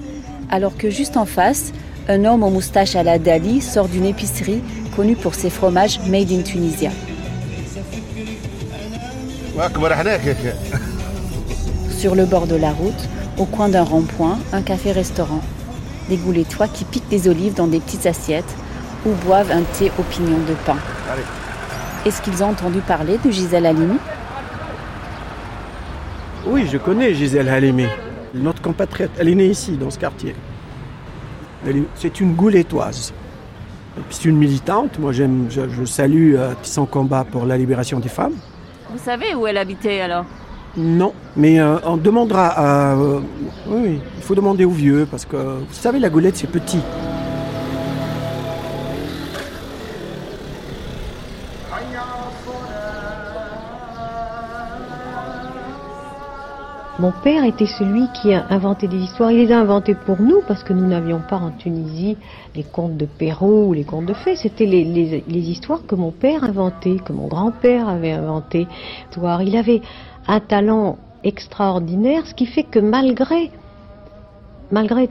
Alors 0.50 0.76
que 0.76 0.90
juste 0.90 1.17
en 1.17 1.25
face, 1.25 1.73
un 2.09 2.25
homme 2.25 2.43
aux 2.43 2.50
moustaches 2.50 2.97
à 2.97 3.03
la 3.03 3.19
Dali 3.19 3.61
sort 3.61 3.87
d'une 3.87 4.07
épicerie 4.07 4.62
connue 4.97 5.15
pour 5.15 5.35
ses 5.35 5.50
fromages 5.50 6.00
made 6.07 6.33
in 6.33 6.43
Tunisia. 6.43 6.91
Sur 11.91 12.15
le 12.15 12.25
bord 12.25 12.47
de 12.47 12.57
la 12.57 12.71
route, 12.71 13.09
au 13.37 13.45
coin 13.45 13.69
d'un 13.69 13.83
rond-point, 13.83 14.38
un 14.53 14.62
café-restaurant. 14.62 15.43
Des 16.09 16.17
goulettois 16.17 16.69
qui 16.69 16.85
piquent 16.85 17.09
des 17.11 17.29
olives 17.29 17.55
dans 17.55 17.67
des 17.67 17.81
petites 17.81 18.07
assiettes 18.07 18.57
ou 19.05 19.11
boivent 19.27 19.50
un 19.50 19.62
thé 19.62 19.93
au 19.99 20.03
pignon 20.03 20.38
de 20.49 20.55
pain. 20.65 20.79
Est-ce 22.07 22.23
qu'ils 22.23 22.43
ont 22.43 22.49
entendu 22.49 22.81
parler 22.81 23.19
de 23.23 23.31
Gisèle 23.31 23.67
Halimi? 23.67 23.99
Oui, 26.47 26.67
je 26.73 26.79
connais 26.79 27.12
Gisèle 27.12 27.50
Halimi, 27.50 27.87
notre 28.33 28.62
compatriote. 28.62 29.11
Elle 29.19 29.29
est 29.29 29.35
née 29.35 29.49
ici, 29.49 29.73
dans 29.73 29.91
ce 29.91 29.99
quartier. 29.99 30.35
C'est 31.97 32.21
une 32.21 32.35
goulettoise. 32.35 33.12
C'est 34.11 34.25
une 34.27 34.37
militante. 34.37 34.99
Moi, 34.99 35.12
j'aime, 35.12 35.47
je, 35.50 35.62
je 35.69 35.85
salue 35.85 36.35
euh, 36.37 36.53
son 36.62 36.87
combat 36.87 37.25
pour 37.25 37.47
la 37.47 37.57
libération 37.57 37.99
des 37.99 38.09
femmes. 38.09 38.35
Vous 38.91 38.99
savez 38.99 39.35
où 39.35 39.47
elle 39.47 39.57
habitait 39.57 40.00
alors? 40.00 40.25
Non, 40.77 41.12
mais 41.37 41.59
euh, 41.59 41.79
on 41.85 41.97
demandera 41.97 42.47
à. 42.47 42.95
euh, 42.95 43.21
oui, 43.67 44.00
il 44.17 44.23
faut 44.23 44.35
demander 44.35 44.65
aux 44.65 44.71
vieux 44.71 45.07
parce 45.11 45.25
que 45.25 45.37
vous 45.37 45.73
savez, 45.73 45.99
la 45.99 46.11
goulette, 46.11 46.37
c'est 46.37 46.50
petit. 46.50 46.81
Mon 56.99 57.12
père 57.12 57.45
était 57.45 57.67
celui 57.67 58.09
qui 58.09 58.35
a 58.35 58.47
inventé 58.50 58.88
des 58.88 58.97
histoires. 58.97 59.31
Il 59.31 59.38
les 59.38 59.52
a 59.52 59.61
inventées 59.61 59.95
pour 59.95 60.21
nous 60.21 60.43
parce 60.49 60.64
que 60.64 60.73
nous 60.73 60.85
n'avions 60.85 61.21
pas 61.21 61.37
en 61.37 61.52
Tunisie 61.52 62.17
les 62.57 62.64
contes 62.64 62.97
de 62.97 63.07
Perrault 63.07 63.67
ou 63.67 63.73
les 63.73 63.85
contes 63.85 64.07
de 64.07 64.14
fées. 64.14 64.35
C'était 64.35 64.67
les, 64.67 65.23
histoires 65.28 65.87
que 65.87 65.95
mon 65.95 66.11
père 66.11 66.43
inventait, 66.43 66.97
que 66.97 67.12
mon 67.12 67.28
grand-père 67.28 67.88
avait 67.88 68.11
inventées. 68.11 68.67
Il 69.17 69.57
avait 69.57 69.81
un 70.26 70.40
talent 70.40 70.99
extraordinaire, 71.23 72.26
ce 72.26 72.35
qui 72.35 72.47
fait 72.47 72.64
que 72.64 72.81
malgré, 72.81 73.52
malgré 74.73 75.09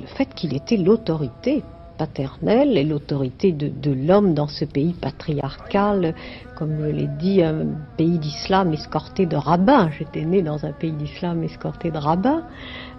le 0.00 0.06
fait 0.06 0.32
qu'il 0.32 0.54
était 0.54 0.76
l'autorité 0.76 1.64
paternelle 1.98 2.78
et 2.78 2.84
l'autorité 2.84 3.52
de, 3.52 3.92
l'homme 3.92 4.32
dans 4.32 4.46
ce 4.46 4.64
pays 4.64 4.94
patriarcal, 4.94 6.14
comme 6.56 6.78
je 6.80 6.86
l'ai 6.86 7.08
dit, 7.18 7.42
un 7.42 7.66
pays 7.96 8.18
d'islam 8.18 8.72
escorté 8.72 9.26
de 9.26 9.36
rabbins. 9.36 9.90
J'étais 9.98 10.24
né 10.24 10.40
dans 10.42 10.64
un 10.64 10.72
pays 10.72 10.92
d'islam 10.92 11.42
escorté 11.42 11.90
de 11.90 11.98
rabbins. 11.98 12.44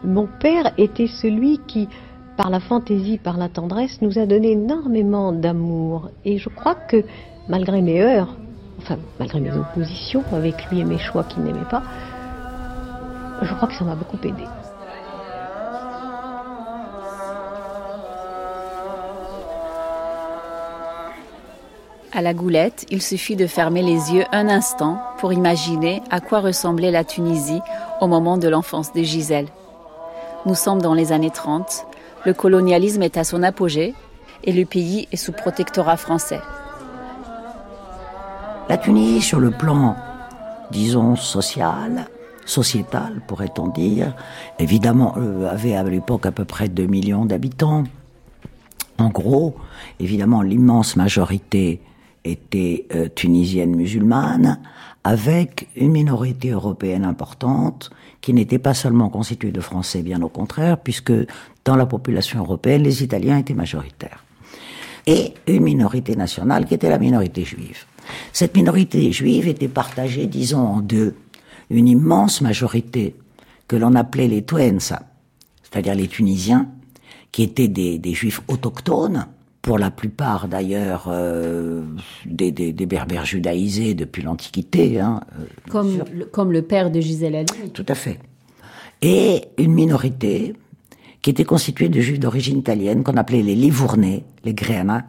Mon 0.03 0.27
père 0.27 0.73
était 0.77 1.07
celui 1.07 1.59
qui, 1.65 1.87
par 2.37 2.49
la 2.49 2.59
fantaisie, 2.59 3.17
par 3.17 3.37
la 3.37 3.49
tendresse, 3.49 4.01
nous 4.01 4.19
a 4.19 4.25
donné 4.25 4.51
énormément 4.51 5.31
d'amour. 5.31 6.11
Et 6.25 6.37
je 6.37 6.49
crois 6.49 6.75
que, 6.75 7.03
malgré 7.47 7.81
mes 7.81 8.01
heures, 8.01 8.35
enfin, 8.79 8.97
malgré 9.17 9.39
mes 9.39 9.53
oppositions 9.53 10.23
avec 10.33 10.69
lui 10.69 10.81
et 10.81 10.85
mes 10.85 10.99
choix 10.99 11.23
qu'il 11.23 11.43
n'aimait 11.43 11.69
pas, 11.69 11.83
je 13.41 13.53
crois 13.53 13.67
que 13.69 13.73
ça 13.73 13.85
m'a 13.85 13.95
beaucoup 13.95 14.17
aidé. 14.23 14.43
À 22.11 22.23
la 22.23 22.33
goulette, 22.33 22.87
il 22.89 23.03
suffit 23.03 23.35
de 23.35 23.45
fermer 23.45 23.83
les 23.83 24.13
yeux 24.13 24.23
un 24.31 24.49
instant 24.49 24.99
pour 25.19 25.31
imaginer 25.31 26.01
à 26.09 26.19
quoi 26.19 26.39
ressemblait 26.39 26.89
la 26.89 27.03
Tunisie 27.03 27.61
au 28.01 28.07
moment 28.07 28.37
de 28.37 28.47
l'enfance 28.47 28.91
de 28.93 29.03
Gisèle. 29.03 29.45
Nous 30.47 30.55
sommes 30.55 30.81
dans 30.81 30.95
les 30.95 31.11
années 31.11 31.29
30, 31.29 31.85
le 32.25 32.33
colonialisme 32.33 33.03
est 33.03 33.17
à 33.17 33.23
son 33.23 33.43
apogée 33.43 33.93
et 34.43 34.51
le 34.51 34.65
pays 34.65 35.07
est 35.11 35.17
sous 35.17 35.33
protectorat 35.33 35.97
français. 35.97 36.41
La 38.69 38.77
Tunisie, 38.79 39.21
sur 39.21 39.39
le 39.39 39.51
plan, 39.51 39.95
disons, 40.71 41.15
social, 41.15 42.07
sociétal, 42.43 43.21
pourrait-on 43.27 43.67
dire, 43.67 44.15
évidemment, 44.57 45.13
euh, 45.17 45.47
avait 45.47 45.75
à 45.75 45.83
l'époque 45.83 46.25
à 46.25 46.31
peu 46.31 46.45
près 46.45 46.69
2 46.69 46.87
millions 46.87 47.25
d'habitants. 47.25 47.83
En 48.97 49.09
gros, 49.09 49.55
évidemment, 49.99 50.41
l'immense 50.41 50.95
majorité 50.95 51.81
était 52.23 52.85
euh, 52.93 53.07
tunisienne 53.13 53.75
musulmane, 53.75 54.59
avec 55.03 55.67
une 55.75 55.91
minorité 55.91 56.49
européenne 56.49 57.05
importante, 57.05 57.89
qui 58.21 58.33
n'était 58.33 58.59
pas 58.59 58.73
seulement 58.73 59.09
constituée 59.09 59.51
de 59.51 59.61
Français, 59.61 60.01
bien 60.01 60.21
au 60.21 60.29
contraire, 60.29 60.77
puisque 60.77 61.13
dans 61.65 61.75
la 61.75 61.85
population 61.85 62.39
européenne, 62.39 62.83
les 62.83 63.03
Italiens 63.03 63.37
étaient 63.37 63.53
majoritaires 63.53 64.23
et 65.09 65.33
une 65.47 65.63
minorité 65.63 66.15
nationale 66.15 66.65
qui 66.65 66.75
était 66.75 66.89
la 66.89 66.99
minorité 66.99 67.43
juive. 67.43 67.85
Cette 68.31 68.55
minorité 68.55 69.11
juive 69.11 69.47
était 69.47 69.67
partagée, 69.67 70.27
disons, 70.27 70.65
en 70.65 70.81
deux. 70.81 71.15
Une 71.71 71.87
immense 71.87 72.41
majorité 72.41 73.15
que 73.67 73.75
l'on 73.75 73.95
appelait 73.95 74.27
les 74.27 74.43
Tuensa, 74.43 75.01
c'est-à-dire 75.63 75.95
les 75.95 76.07
Tunisiens, 76.07 76.67
qui 77.31 77.43
étaient 77.43 77.67
des, 77.67 77.97
des 77.97 78.13
juifs 78.13 78.41
autochtones, 78.47 79.27
pour 79.61 79.77
la 79.77 79.91
plupart 79.91 80.47
d'ailleurs 80.47 81.07
euh, 81.09 81.83
des, 82.25 82.51
des, 82.51 82.71
des 82.71 82.85
berbères 82.85 83.25
judaïsés 83.25 83.93
depuis 83.93 84.21
l'Antiquité. 84.21 84.99
Hein, 84.99 85.21
euh, 85.39 85.43
Comme, 85.69 85.99
le, 86.13 86.25
comme 86.25 86.51
le 86.51 86.61
père 86.61 86.91
de 86.91 86.99
Gisèle 87.01 87.35
Halimi. 87.35 87.71
tout 87.73 87.85
à 87.87 87.95
fait. 87.95 88.19
Et 89.01 89.43
une 89.57 89.73
minorité 89.73 90.53
qui 91.21 91.29
était 91.29 91.45
constituée 91.45 91.89
de 91.89 91.99
juifs 91.99 92.19
d'origine 92.19 92.57
italienne 92.59 93.03
qu'on 93.03 93.17
appelait 93.17 93.41
les 93.43 93.55
Livournais, 93.55 94.23
les 94.45 94.53
Grena. 94.53 95.05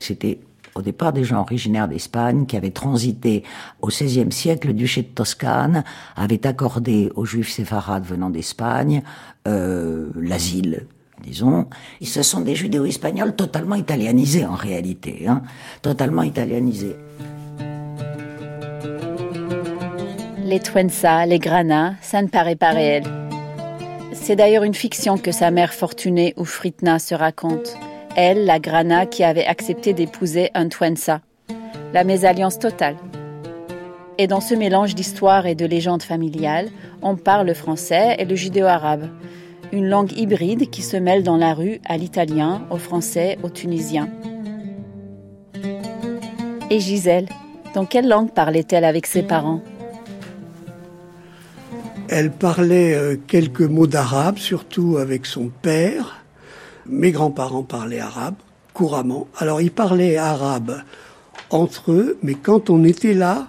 C'était 0.00 0.40
au 0.74 0.82
départ 0.82 1.14
des 1.14 1.24
gens 1.24 1.40
originaires 1.40 1.88
d'Espagne 1.88 2.44
qui 2.44 2.56
avaient 2.56 2.70
transité 2.70 3.42
au 3.80 3.88
XVIe 3.88 4.30
siècle. 4.30 4.68
Le 4.68 4.74
duché 4.74 5.02
de 5.02 5.08
Toscane 5.08 5.84
avait 6.16 6.46
accordé 6.46 7.10
aux 7.14 7.24
juifs 7.24 7.50
séfarades 7.50 8.04
venant 8.04 8.28
d'Espagne 8.28 9.02
euh, 9.48 10.10
l'asile 10.14 10.86
disons. 11.22 11.66
Et 12.00 12.06
ce 12.06 12.22
sont 12.22 12.40
des 12.40 12.54
judéo-espagnols 12.54 13.34
totalement 13.34 13.74
italianisés 13.74 14.44
en 14.44 14.54
réalité, 14.54 15.24
hein, 15.26 15.42
totalement 15.82 16.22
italianisés. 16.22 16.96
Les 20.44 20.60
Twensa, 20.60 21.26
les 21.26 21.38
Grana, 21.38 21.94
ça 22.02 22.22
ne 22.22 22.28
paraît 22.28 22.56
pas 22.56 22.70
réel. 22.70 23.02
C'est 24.12 24.36
d'ailleurs 24.36 24.62
une 24.64 24.74
fiction 24.74 25.18
que 25.18 25.32
sa 25.32 25.50
mère 25.50 25.72
fortunée 25.72 26.34
ou 26.36 26.44
Fritna 26.44 26.98
se 26.98 27.14
raconte. 27.14 27.76
Elle, 28.16 28.44
la 28.44 28.58
Grana, 28.58 29.06
qui 29.06 29.24
avait 29.24 29.46
accepté 29.46 29.92
d'épouser 29.92 30.50
un 30.54 30.68
Twensa. 30.68 31.20
La 31.92 32.04
mésalliance 32.04 32.58
totale. 32.58 32.96
Et 34.18 34.26
dans 34.26 34.40
ce 34.40 34.54
mélange 34.54 34.94
d'histoire 34.94 35.46
et 35.46 35.54
de 35.54 35.66
légendes 35.66 36.02
familiales, 36.02 36.70
on 37.02 37.16
parle 37.16 37.46
le 37.46 37.54
français 37.54 38.16
et 38.18 38.24
le 38.24 38.34
judéo-arabe. 38.34 39.10
Une 39.72 39.88
langue 39.88 40.16
hybride 40.16 40.70
qui 40.70 40.82
se 40.82 40.96
mêle 40.96 41.22
dans 41.22 41.36
la 41.36 41.54
rue 41.54 41.80
à 41.84 41.96
l'italien, 41.96 42.62
au 42.70 42.76
français, 42.76 43.38
au 43.42 43.48
tunisien. 43.48 44.08
Et 46.70 46.80
Gisèle, 46.80 47.26
dans 47.74 47.84
quelle 47.84 48.08
langue 48.08 48.32
parlait-elle 48.32 48.84
avec 48.84 49.06
ses 49.06 49.22
parents? 49.22 49.60
Elle 52.08 52.30
parlait 52.30 52.94
euh, 52.94 53.16
quelques 53.26 53.62
mots 53.62 53.86
d'arabe, 53.86 54.38
surtout 54.38 54.96
avec 54.96 55.26
son 55.26 55.50
père. 55.62 56.24
Mes 56.86 57.10
grands-parents 57.10 57.64
parlaient 57.64 58.00
arabe 58.00 58.36
couramment. 58.76 59.26
Alors 59.38 59.60
ils 59.62 59.70
parlaient 59.70 60.18
arabe 60.18 60.82
entre 61.50 61.92
eux, 61.92 62.18
mais 62.22 62.34
quand 62.34 62.68
on 62.68 62.84
était 62.84 63.14
là, 63.14 63.48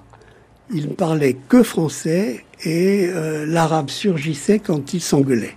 ils 0.74 0.88
ne 0.88 0.94
parlaient 0.94 1.38
que 1.50 1.64
français 1.64 2.46
et 2.64 3.08
euh, 3.08 3.46
l'arabe 3.46 3.90
surgissait 3.90 4.60
quand 4.60 4.94
ils 4.94 5.02
s'engueulaient. 5.02 5.56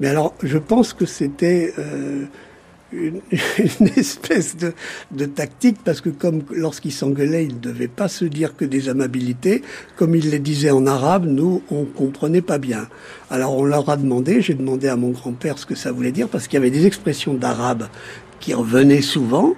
Mais 0.00 0.08
alors, 0.08 0.34
je 0.42 0.58
pense 0.58 0.92
que 0.94 1.06
c'était 1.06 1.74
euh, 1.78 2.24
une, 2.92 3.20
espèce 3.96 4.56
de, 4.56 4.72
de, 5.10 5.26
tactique, 5.26 5.78
parce 5.84 6.00
que 6.00 6.08
comme 6.08 6.42
lorsqu'ils 6.50 6.92
s'engueulaient, 6.92 7.44
ils 7.44 7.54
ne 7.54 7.60
devaient 7.60 7.88
pas 7.88 8.08
se 8.08 8.24
dire 8.24 8.56
que 8.56 8.64
des 8.64 8.88
amabilités, 8.88 9.62
comme 9.96 10.14
ils 10.14 10.30
les 10.30 10.38
disaient 10.38 10.70
en 10.70 10.86
arabe, 10.86 11.26
nous, 11.26 11.62
on 11.70 11.84
comprenait 11.84 12.42
pas 12.42 12.58
bien. 12.58 12.88
Alors 13.30 13.56
on 13.56 13.64
leur 13.64 13.88
a 13.88 13.96
demandé, 13.96 14.40
j'ai 14.40 14.54
demandé 14.54 14.88
à 14.88 14.96
mon 14.96 15.10
grand-père 15.10 15.58
ce 15.58 15.66
que 15.66 15.74
ça 15.74 15.92
voulait 15.92 16.12
dire, 16.12 16.28
parce 16.28 16.48
qu'il 16.48 16.54
y 16.54 16.62
avait 16.62 16.70
des 16.70 16.86
expressions 16.86 17.34
d'arabe 17.34 17.88
qui 18.40 18.54
revenaient 18.54 19.02
souvent, 19.02 19.54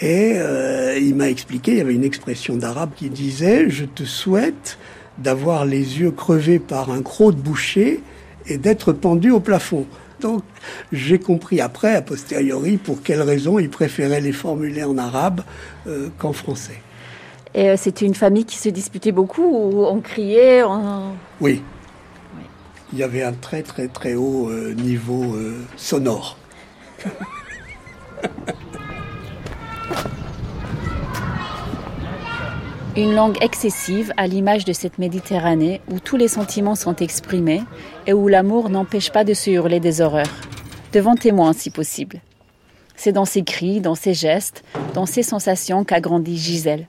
et 0.00 0.34
euh, 0.36 0.98
il 1.00 1.14
m'a 1.14 1.28
expliqué, 1.28 1.72
il 1.72 1.78
y 1.78 1.80
avait 1.80 1.94
une 1.94 2.04
expression 2.04 2.56
d'arabe 2.56 2.90
qui 2.96 3.08
disait, 3.08 3.70
je 3.70 3.84
te 3.84 4.04
souhaite 4.04 4.78
d'avoir 5.18 5.64
les 5.64 6.00
yeux 6.00 6.10
crevés 6.10 6.58
par 6.58 6.90
un 6.90 7.02
croc 7.02 7.34
de 7.34 7.40
boucher 7.40 8.00
et 8.46 8.58
d'être 8.58 8.92
pendu 8.92 9.30
au 9.30 9.40
plafond. 9.40 9.86
Donc 10.20 10.42
j'ai 10.92 11.18
compris 11.18 11.60
après, 11.60 11.94
a 11.94 12.02
posteriori, 12.02 12.76
pour 12.76 13.02
quelles 13.02 13.22
raisons 13.22 13.58
il 13.58 13.70
préférait 13.70 14.20
les 14.20 14.32
formuler 14.32 14.84
en 14.84 14.96
arabe 14.98 15.42
euh, 15.86 16.08
qu'en 16.18 16.32
français. 16.32 16.80
Et 17.54 17.70
euh, 17.70 17.76
c'était 17.76 18.06
une 18.06 18.14
famille 18.14 18.44
qui 18.44 18.56
se 18.56 18.68
disputait 18.68 19.12
beaucoup, 19.12 19.44
où 19.44 19.84
on 19.84 20.00
criait 20.00 20.62
Oui. 21.40 21.62
Il 22.92 22.98
y 22.98 23.02
avait 23.02 23.22
un 23.22 23.32
très 23.32 23.62
très 23.62 23.88
très 23.88 24.14
haut 24.14 24.50
niveau 24.76 25.34
sonore. 25.76 26.36
Une 32.94 33.14
langue 33.14 33.38
excessive 33.40 34.12
à 34.18 34.26
l'image 34.26 34.66
de 34.66 34.74
cette 34.74 34.98
Méditerranée 34.98 35.80
où 35.90 35.98
tous 35.98 36.18
les 36.18 36.28
sentiments 36.28 36.74
sont 36.74 36.96
exprimés 36.96 37.62
et 38.06 38.12
où 38.12 38.28
l'amour 38.28 38.68
n'empêche 38.68 39.10
pas 39.10 39.24
de 39.24 39.32
se 39.32 39.48
hurler 39.48 39.80
des 39.80 40.02
horreurs, 40.02 40.26
devant 40.92 41.14
témoins 41.14 41.54
si 41.54 41.70
possible. 41.70 42.20
C'est 42.94 43.12
dans 43.12 43.24
ses 43.24 43.44
cris, 43.44 43.80
dans 43.80 43.94
ses 43.94 44.12
gestes, 44.12 44.62
dans 44.92 45.06
ses 45.06 45.22
sensations 45.22 45.84
qu'a 45.84 46.02
grandi 46.02 46.36
Gisèle. 46.36 46.86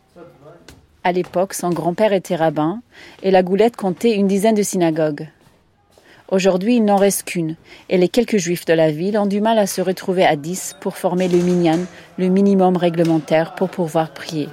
À 1.05 1.13
l'époque, 1.13 1.53
son 1.53 1.69
grand-père 1.69 2.11
était 2.11 2.35
rabbin 2.35 2.81
et 3.21 3.31
la 3.31 3.41
Goulette 3.41 3.77
comptait 3.77 4.15
une 4.15 4.27
dizaine 4.27 4.55
de 4.55 4.63
synagogues. 4.63 5.29
Aujourd'hui, 6.27 6.75
il 6.75 6.83
n'en 6.83 6.97
reste 6.97 7.23
qu'une, 7.23 7.55
et 7.89 7.97
les 7.97 8.09
quelques 8.09 8.37
juifs 8.37 8.65
de 8.65 8.73
la 8.73 8.91
ville 8.91 9.17
ont 9.17 9.25
du 9.25 9.39
mal 9.39 9.57
à 9.57 9.67
se 9.67 9.81
retrouver 9.81 10.25
à 10.25 10.35
dix 10.35 10.75
pour 10.81 10.97
former 10.97 11.29
le 11.29 11.37
minyan, 11.37 11.79
le 12.17 12.27
minimum 12.27 12.75
réglementaire 12.75 13.55
pour 13.55 13.69
pouvoir 13.69 14.11
prier. 14.11 14.49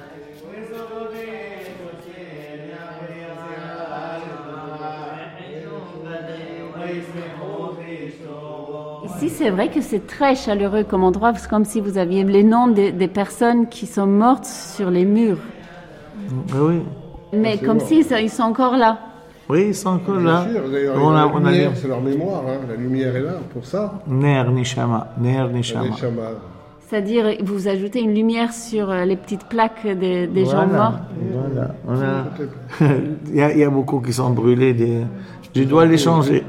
Ici, 9.21 9.29
c'est 9.29 9.51
vrai 9.51 9.69
que 9.69 9.81
c'est 9.81 10.07
très 10.07 10.33
chaleureux 10.33 10.83
comme 10.83 11.03
endroit, 11.03 11.31
c'est 11.35 11.47
comme 11.47 11.63
si 11.63 11.79
vous 11.79 11.99
aviez 11.99 12.23
les 12.23 12.43
noms 12.43 12.67
des, 12.67 13.07
personnes 13.07 13.67
qui 13.67 13.85
sont 13.85 14.07
mortes 14.07 14.45
sur 14.45 14.89
les 14.89 15.05
murs. 15.05 15.37
Ah 16.51 16.55
oui. 16.59 16.81
Mais 17.31 17.59
comme 17.59 17.79
si 17.79 17.99
ils 17.99 18.29
sont 18.31 18.41
encore 18.41 18.77
là. 18.77 18.97
Oui, 19.47 19.65
ils 19.67 19.75
sont 19.75 19.89
encore 19.89 20.19
là. 20.19 20.47
on 20.95 21.13
a, 21.13 21.27
la 21.27 21.51
lumière, 21.51 21.71
c'est 21.75 21.87
leur 21.87 22.01
mémoire. 22.01 22.41
Hein. 22.47 22.61
La 22.67 22.75
lumière 22.75 23.15
est 23.15 23.21
là 23.21 23.33
pour 23.53 23.63
ça. 23.63 24.01
Ner 24.07 24.43
Nishama. 24.51 25.13
Ner 25.19 25.47
Nishama. 25.53 25.89
C'est-à-dire, 26.87 27.35
vous 27.43 27.67
ajoutez 27.67 28.01
une 28.01 28.15
lumière 28.15 28.51
sur 28.51 28.89
euh, 28.89 29.05
les 29.05 29.17
petites 29.17 29.45
plaques 29.45 29.85
des, 29.85 30.45
gens 30.45 30.65
morts. 30.65 30.99
Voilà. 31.85 32.25
il, 33.27 33.35
y 33.35 33.41
a, 33.41 33.51
il, 33.53 33.59
y 33.59 33.63
a, 33.63 33.69
beaucoup 33.69 33.99
qui 33.99 34.13
sont 34.13 34.31
brûlés. 34.31 34.73
Des... 34.73 35.05
Je 35.55 35.63
dois 35.63 35.85
les 35.85 35.99
changer. 35.99 36.43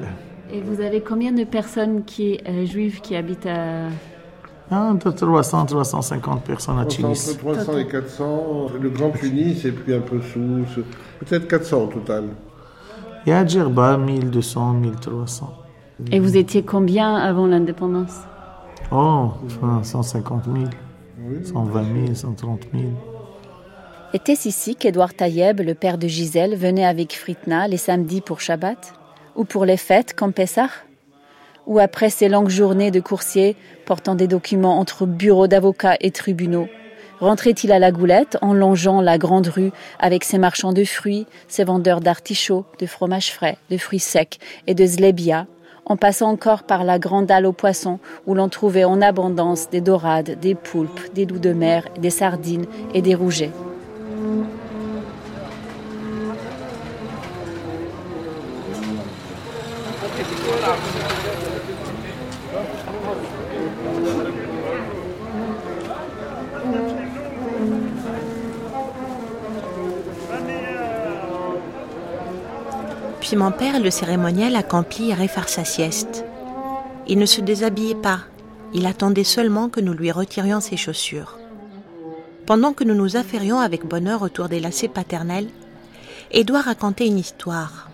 Et 0.53 0.61
vous 0.61 0.83
avez 0.83 1.01
combien 1.01 1.33
de 1.33 1.45
personnes 1.45 2.05
qui, 2.05 2.39
euh, 2.47 2.67
juives 2.67 3.01
qui 3.01 3.17
habitent 3.17 3.47
à... 3.47 3.87
Entre 4.71 5.11
300 5.11 5.67
350 5.67 6.45
personnes 6.45 6.79
à 6.79 6.85
Tunis. 6.85 7.31
Entre 7.31 7.39
300 7.39 7.79
et 7.79 7.87
400. 7.89 8.67
Le 8.81 8.91
Grand 8.91 9.11
Tunis 9.11 9.65
et 9.65 9.73
puis 9.73 9.95
un 9.95 10.01
peu 10.01 10.21
sous. 10.21 10.65
Peut-être 11.21 11.49
400 11.49 11.83
au 11.83 11.87
total. 11.87 12.25
Il 13.25 13.31
y 13.31 13.33
a 13.33 13.47
Djerba, 13.47 13.97
1200, 13.97 14.75
1300. 14.75 15.53
Et 16.11 16.21
vous 16.21 16.37
étiez 16.37 16.63
combien 16.63 17.15
avant 17.17 17.47
l'indépendance? 17.47 18.21
Oh, 18.91 19.31
150 19.83 20.45
000, 20.45 20.57
120 21.45 21.85
000, 22.07 22.15
130 22.15 22.61
000. 22.73 22.85
Était-ce 24.13 24.49
ici 24.49 24.77
qu'Edouard 24.77 25.15
Taïeb, 25.15 25.61
le 25.61 25.75
père 25.75 25.97
de 25.97 26.09
Gisèle, 26.09 26.57
venait 26.57 26.85
avec 26.85 27.15
Fritna 27.15 27.69
les 27.69 27.79
samedis 27.79 28.21
pour 28.21 28.41
Shabbat? 28.41 28.95
Ou 29.37 29.45
pour 29.45 29.65
les 29.65 29.77
fêtes 29.77 30.15
comme 30.15 30.33
Pessah 30.33 30.71
Ou 31.67 31.79
après 31.79 32.11
ces 32.11 32.29
longues 32.29 32.49
journées 32.49 32.91
de 32.91 33.01
coursiers 33.01 33.57
portant 33.87 34.15
des 34.15 34.27
documents 34.27 34.79
entre 34.79 35.07
bureaux 35.07 35.47
d'avocats 35.47 35.97
et 36.01 36.11
tribunaux 36.11 36.69
Rentrait-il 37.21 37.71
à 37.71 37.79
la 37.79 37.93
goulette 37.93 38.37
en 38.43 38.53
longeant 38.53 39.01
la 39.01 39.17
grande 39.17 39.47
rue 39.47 39.71
avec 40.01 40.25
ses 40.25 40.39
marchands 40.39 40.73
de 40.73 40.83
fruits, 40.83 41.27
ses 41.47 41.63
vendeurs 41.63 42.01
d'artichauts, 42.01 42.65
de 42.81 42.87
fromages 42.87 43.33
frais, 43.33 43.59
de 43.71 43.77
fruits 43.77 44.01
secs 44.01 44.41
et 44.67 44.75
de 44.75 44.85
zlebia, 44.85 45.47
en 45.87 45.97
passant 45.97 46.31
encore 46.31 46.65
par 46.65 46.83
la 46.83 46.99
grande 46.99 47.31
halle 47.31 47.47
aux 47.47 47.53
poissons 47.53 48.01
où 48.27 48.35
l'on 48.35 48.49
trouvait 48.49 48.83
en 48.83 49.01
abondance 49.01 49.71
des 49.71 49.81
dorades, 49.81 50.39
des 50.41 50.57
poulpes, 50.57 51.15
des 51.15 51.25
loups 51.25 51.39
de 51.39 51.53
mer, 51.53 51.85
des 51.97 52.11
sardines 52.11 52.67
et 52.93 53.03
des 53.03 53.15
rougets. 53.15 53.53
Mon 73.37 73.51
père, 73.51 73.81
le 73.81 73.91
cérémoniel, 73.91 74.57
accomplit 74.57 75.11
et 75.11 75.29
faire 75.29 75.49
sa 75.49 75.65
sieste. 75.65 76.25
Il 77.09 77.19
ne 77.19 77.25
se 77.25 77.41
déshabillait 77.41 77.95
pas, 77.95 78.21
il 78.75 78.85
attendait 78.87 79.25
seulement 79.25 79.71
que 79.71 79.81
nous 79.81 79.95
lui 79.95 80.13
retirions 80.13 80.61
ses 80.61 80.77
chaussures. 80.77 81.39
Pendant 82.45 82.75
que 82.75 82.85
nous 82.85 82.95
nous 82.95 83.17
affairions 83.17 83.59
avec 83.59 83.87
bonheur 83.87 84.21
autour 84.21 84.49
des 84.49 84.61
lacets 84.61 84.89
paternels, 84.89 85.49
Édouard 86.31 86.65
racontait 86.65 87.07
une 87.07 87.19
histoire. 87.19 87.89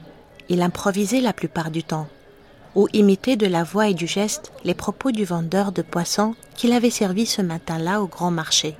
Il 0.48 0.60
improvisait 0.60 1.20
la 1.20 1.32
plupart 1.32 1.70
du 1.70 1.84
temps, 1.84 2.08
ou 2.74 2.88
imitait 2.92 3.36
de 3.36 3.46
la 3.46 3.62
voix 3.62 3.88
et 3.88 3.94
du 3.94 4.08
geste 4.08 4.52
les 4.64 4.74
propos 4.74 5.12
du 5.12 5.24
vendeur 5.24 5.70
de 5.70 5.82
poissons 5.82 6.34
qu'il 6.56 6.72
avait 6.72 6.90
servi 6.90 7.26
ce 7.26 7.42
matin-là 7.42 8.02
au 8.02 8.08
grand 8.08 8.32
marché. 8.32 8.76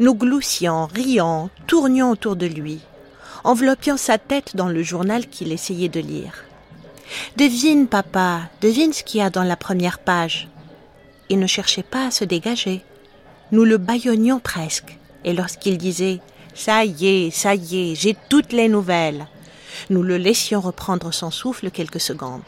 Nous 0.00 0.14
gloussions, 0.14 0.86
rions, 0.86 1.48
tournions 1.68 2.10
autour 2.10 2.34
de 2.34 2.46
lui, 2.46 2.80
enveloppiant 3.44 3.96
sa 3.96 4.18
tête 4.18 4.56
dans 4.56 4.68
le 4.68 4.82
journal 4.82 5.28
qu'il 5.28 5.52
essayait 5.52 5.88
de 5.88 6.00
lire. 6.00 6.44
Devine, 7.36 7.86
papa, 7.86 8.42
devine 8.60 8.92
ce 8.92 9.04
qu'il 9.04 9.20
y 9.20 9.22
a 9.22 9.30
dans 9.30 9.42
la 9.42 9.56
première 9.56 9.98
page. 9.98 10.48
Il 11.28 11.38
ne 11.38 11.46
cherchait 11.46 11.82
pas 11.82 12.06
à 12.06 12.10
se 12.10 12.24
dégager. 12.24 12.82
Nous 13.52 13.64
le 13.64 13.76
bâillonnions 13.76 14.40
presque, 14.40 14.98
et 15.24 15.34
lorsqu'il 15.34 15.78
disait 15.78 16.20
Ça 16.54 16.84
y 16.84 17.06
est, 17.06 17.30
ça 17.30 17.54
y 17.54 17.92
est, 17.92 17.94
j'ai 17.94 18.16
toutes 18.28 18.52
les 18.52 18.68
nouvelles, 18.68 19.26
nous 19.90 20.02
le 20.02 20.16
laissions 20.16 20.60
reprendre 20.60 21.12
son 21.12 21.30
souffle 21.30 21.70
quelques 21.70 22.00
secondes. 22.00 22.42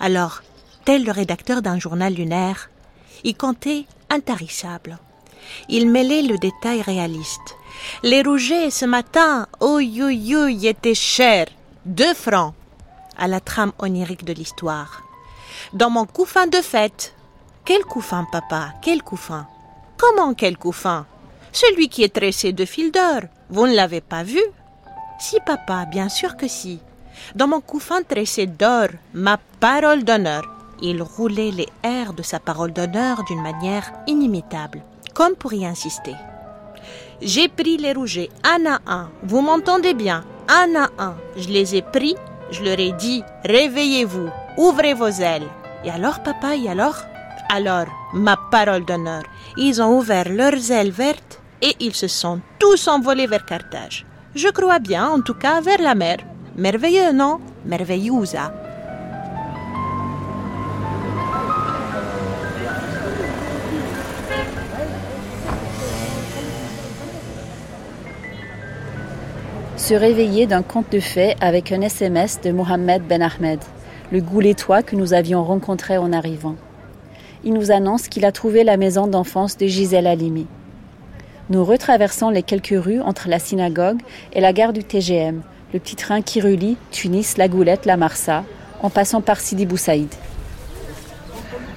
Alors, 0.00 0.42
tel 0.84 1.04
le 1.04 1.12
rédacteur 1.12 1.62
d'un 1.62 1.78
journal 1.78 2.14
lunaire, 2.14 2.70
il 3.24 3.36
comptait 3.36 3.84
intarissable. 4.10 4.98
Il 5.68 5.90
mêlait 5.90 6.22
le 6.22 6.38
détail 6.38 6.82
réaliste, 6.82 7.56
les 8.02 8.22
rougets 8.22 8.70
ce 8.70 8.84
matin, 8.84 9.46
oh 9.60 9.80
yo 9.80 10.08
yo, 10.08 10.48
étaient 10.48 10.94
chers. 10.94 11.48
Deux 11.84 12.14
francs. 12.14 12.54
à 13.18 13.28
la 13.28 13.40
trame 13.40 13.72
onirique 13.78 14.24
de 14.24 14.32
l'histoire. 14.32 15.02
Dans 15.72 15.90
mon 15.90 16.06
couffin 16.06 16.46
de 16.46 16.60
fête. 16.60 17.14
Quel 17.64 17.84
couffin, 17.84 18.26
papa? 18.30 18.74
Quel 18.82 19.02
couffin? 19.02 19.46
Comment 19.96 20.34
quel 20.34 20.56
couffin? 20.56 21.06
Celui 21.52 21.88
qui 21.88 22.02
est 22.04 22.14
tressé 22.14 22.52
de 22.52 22.64
fil 22.64 22.92
d'or. 22.92 23.22
Vous 23.48 23.66
ne 23.66 23.74
l'avez 23.74 24.00
pas 24.00 24.22
vu? 24.22 24.40
Si, 25.18 25.38
papa, 25.44 25.86
bien 25.86 26.08
sûr 26.08 26.36
que 26.36 26.46
si. 26.46 26.80
Dans 27.34 27.48
mon 27.48 27.60
couffin 27.60 28.02
tressé 28.02 28.46
d'or, 28.46 28.88
ma 29.14 29.38
parole 29.60 30.04
d'honneur. 30.04 30.42
Il 30.82 31.02
roulait 31.02 31.50
les 31.50 31.68
airs 31.82 32.12
de 32.12 32.22
sa 32.22 32.38
parole 32.38 32.72
d'honneur 32.72 33.24
d'une 33.24 33.40
manière 33.40 33.90
inimitable, 34.06 34.82
comme 35.14 35.34
pour 35.34 35.54
y 35.54 35.64
insister. 35.64 36.14
J'ai 37.22 37.48
pris 37.48 37.78
les 37.78 37.92
rougets 37.92 38.28
un 38.44 38.66
à 38.66 38.78
un. 38.86 39.08
Vous 39.22 39.40
m'entendez 39.40 39.94
bien? 39.94 40.22
Un 40.48 40.74
à 40.76 40.90
un. 40.98 41.14
Je 41.36 41.48
les 41.48 41.74
ai 41.74 41.82
pris. 41.82 42.14
Je 42.50 42.62
leur 42.62 42.78
ai 42.78 42.92
dit 42.92 43.22
Réveillez-vous. 43.44 44.28
Ouvrez 44.58 44.94
vos 44.94 45.08
ailes. 45.08 45.48
Et 45.84 45.90
alors, 45.90 46.22
papa, 46.22 46.56
et 46.56 46.68
alors? 46.68 46.96
Alors, 47.48 47.86
ma 48.12 48.36
parole 48.50 48.84
d'honneur. 48.84 49.22
Ils 49.56 49.80
ont 49.80 49.98
ouvert 49.98 50.28
leurs 50.28 50.70
ailes 50.70 50.90
vertes 50.90 51.40
et 51.62 51.74
ils 51.80 51.94
se 51.94 52.08
sont 52.08 52.40
tous 52.58 52.86
envolés 52.88 53.26
vers 53.26 53.46
Carthage. 53.46 54.04
Je 54.34 54.48
crois 54.48 54.78
bien, 54.78 55.08
en 55.08 55.22
tout 55.22 55.34
cas, 55.34 55.60
vers 55.60 55.80
la 55.80 55.94
mer. 55.94 56.18
Merveilleux, 56.56 57.12
non? 57.12 57.40
Merveillousa. 57.64 58.52
Se 69.86 69.94
réveiller 69.94 70.48
d'un 70.48 70.62
conte 70.62 70.90
de 70.90 70.98
fées 70.98 71.36
avec 71.40 71.70
un 71.70 71.80
SMS 71.80 72.40
de 72.40 72.50
Mohamed 72.50 73.04
Ben 73.04 73.22
Ahmed, 73.22 73.60
le 74.10 74.20
goulettois 74.20 74.82
que 74.82 74.96
nous 74.96 75.14
avions 75.14 75.44
rencontré 75.44 75.96
en 75.96 76.12
arrivant. 76.12 76.56
Il 77.44 77.54
nous 77.54 77.70
annonce 77.70 78.08
qu'il 78.08 78.24
a 78.24 78.32
trouvé 78.32 78.64
la 78.64 78.78
maison 78.78 79.06
d'enfance 79.06 79.56
de 79.56 79.68
Gisèle 79.68 80.08
Halimi. 80.08 80.48
Nous 81.50 81.64
retraversons 81.64 82.30
les 82.30 82.42
quelques 82.42 82.74
rues 82.76 83.00
entre 83.00 83.28
la 83.28 83.38
synagogue 83.38 84.00
et 84.32 84.40
la 84.40 84.52
gare 84.52 84.72
du 84.72 84.82
TGM, 84.82 85.42
le 85.72 85.78
petit 85.78 85.94
train 85.94 86.20
qui 86.20 86.40
relie 86.40 86.76
Tunis, 86.90 87.38
La 87.38 87.46
Goulette, 87.46 87.86
La 87.86 87.96
Marsa, 87.96 88.42
en 88.82 88.90
passant 88.90 89.20
par 89.20 89.38
Sidi 89.38 89.66
Boussaïd. 89.66 90.12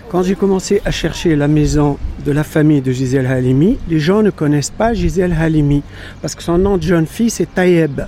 Quand 0.10 0.24
j'ai 0.24 0.34
commencé 0.34 0.82
à 0.86 0.91
chercher 0.91 1.36
la 1.36 1.48
maison 1.48 2.00
de 2.26 2.32
la 2.32 2.43
famille 2.43 2.82
de 2.82 2.91
Gisèle 2.91 3.28
Halimi, 3.28 3.78
les 3.88 4.00
gens 4.00 4.24
ne 4.24 4.32
connaissent 4.32 4.72
pas 4.72 4.95
Gisèle 4.95 5.36
Halimi 5.39 5.84
parce 6.19 6.34
que 6.34 6.41
son 6.41 6.58
nom 6.58 6.78
de 6.78 6.82
jeune 6.82 7.06
fille 7.06 7.30
c'est 7.30 7.54
Tayeb. 7.54 8.02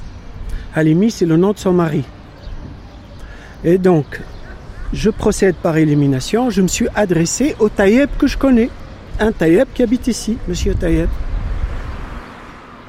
Halimi 0.74 1.12
c'est 1.12 1.28
le 1.28 1.38
nom 1.38 1.52
de 1.52 1.60
son 1.60 1.74
mari. 1.74 2.04
Et 3.64 3.78
donc, 3.78 4.20
je 4.94 5.12
procède 5.12 5.54
par 5.54 5.78
élimination, 5.78 6.50
je 6.50 6.64
me 6.64 6.68
suis 6.68 6.88
adressé 6.96 7.56
au 7.60 7.70
Tayeb 7.70 8.10
que 8.18 8.26
je 8.26 8.36
connais. 8.36 8.72
Un 9.20 9.32
Tayeb 9.32 9.68
qui 9.72 9.84
habite 9.84 10.08
ici, 10.08 10.40
monsieur 10.48 10.74
Tayeb. 10.74 11.08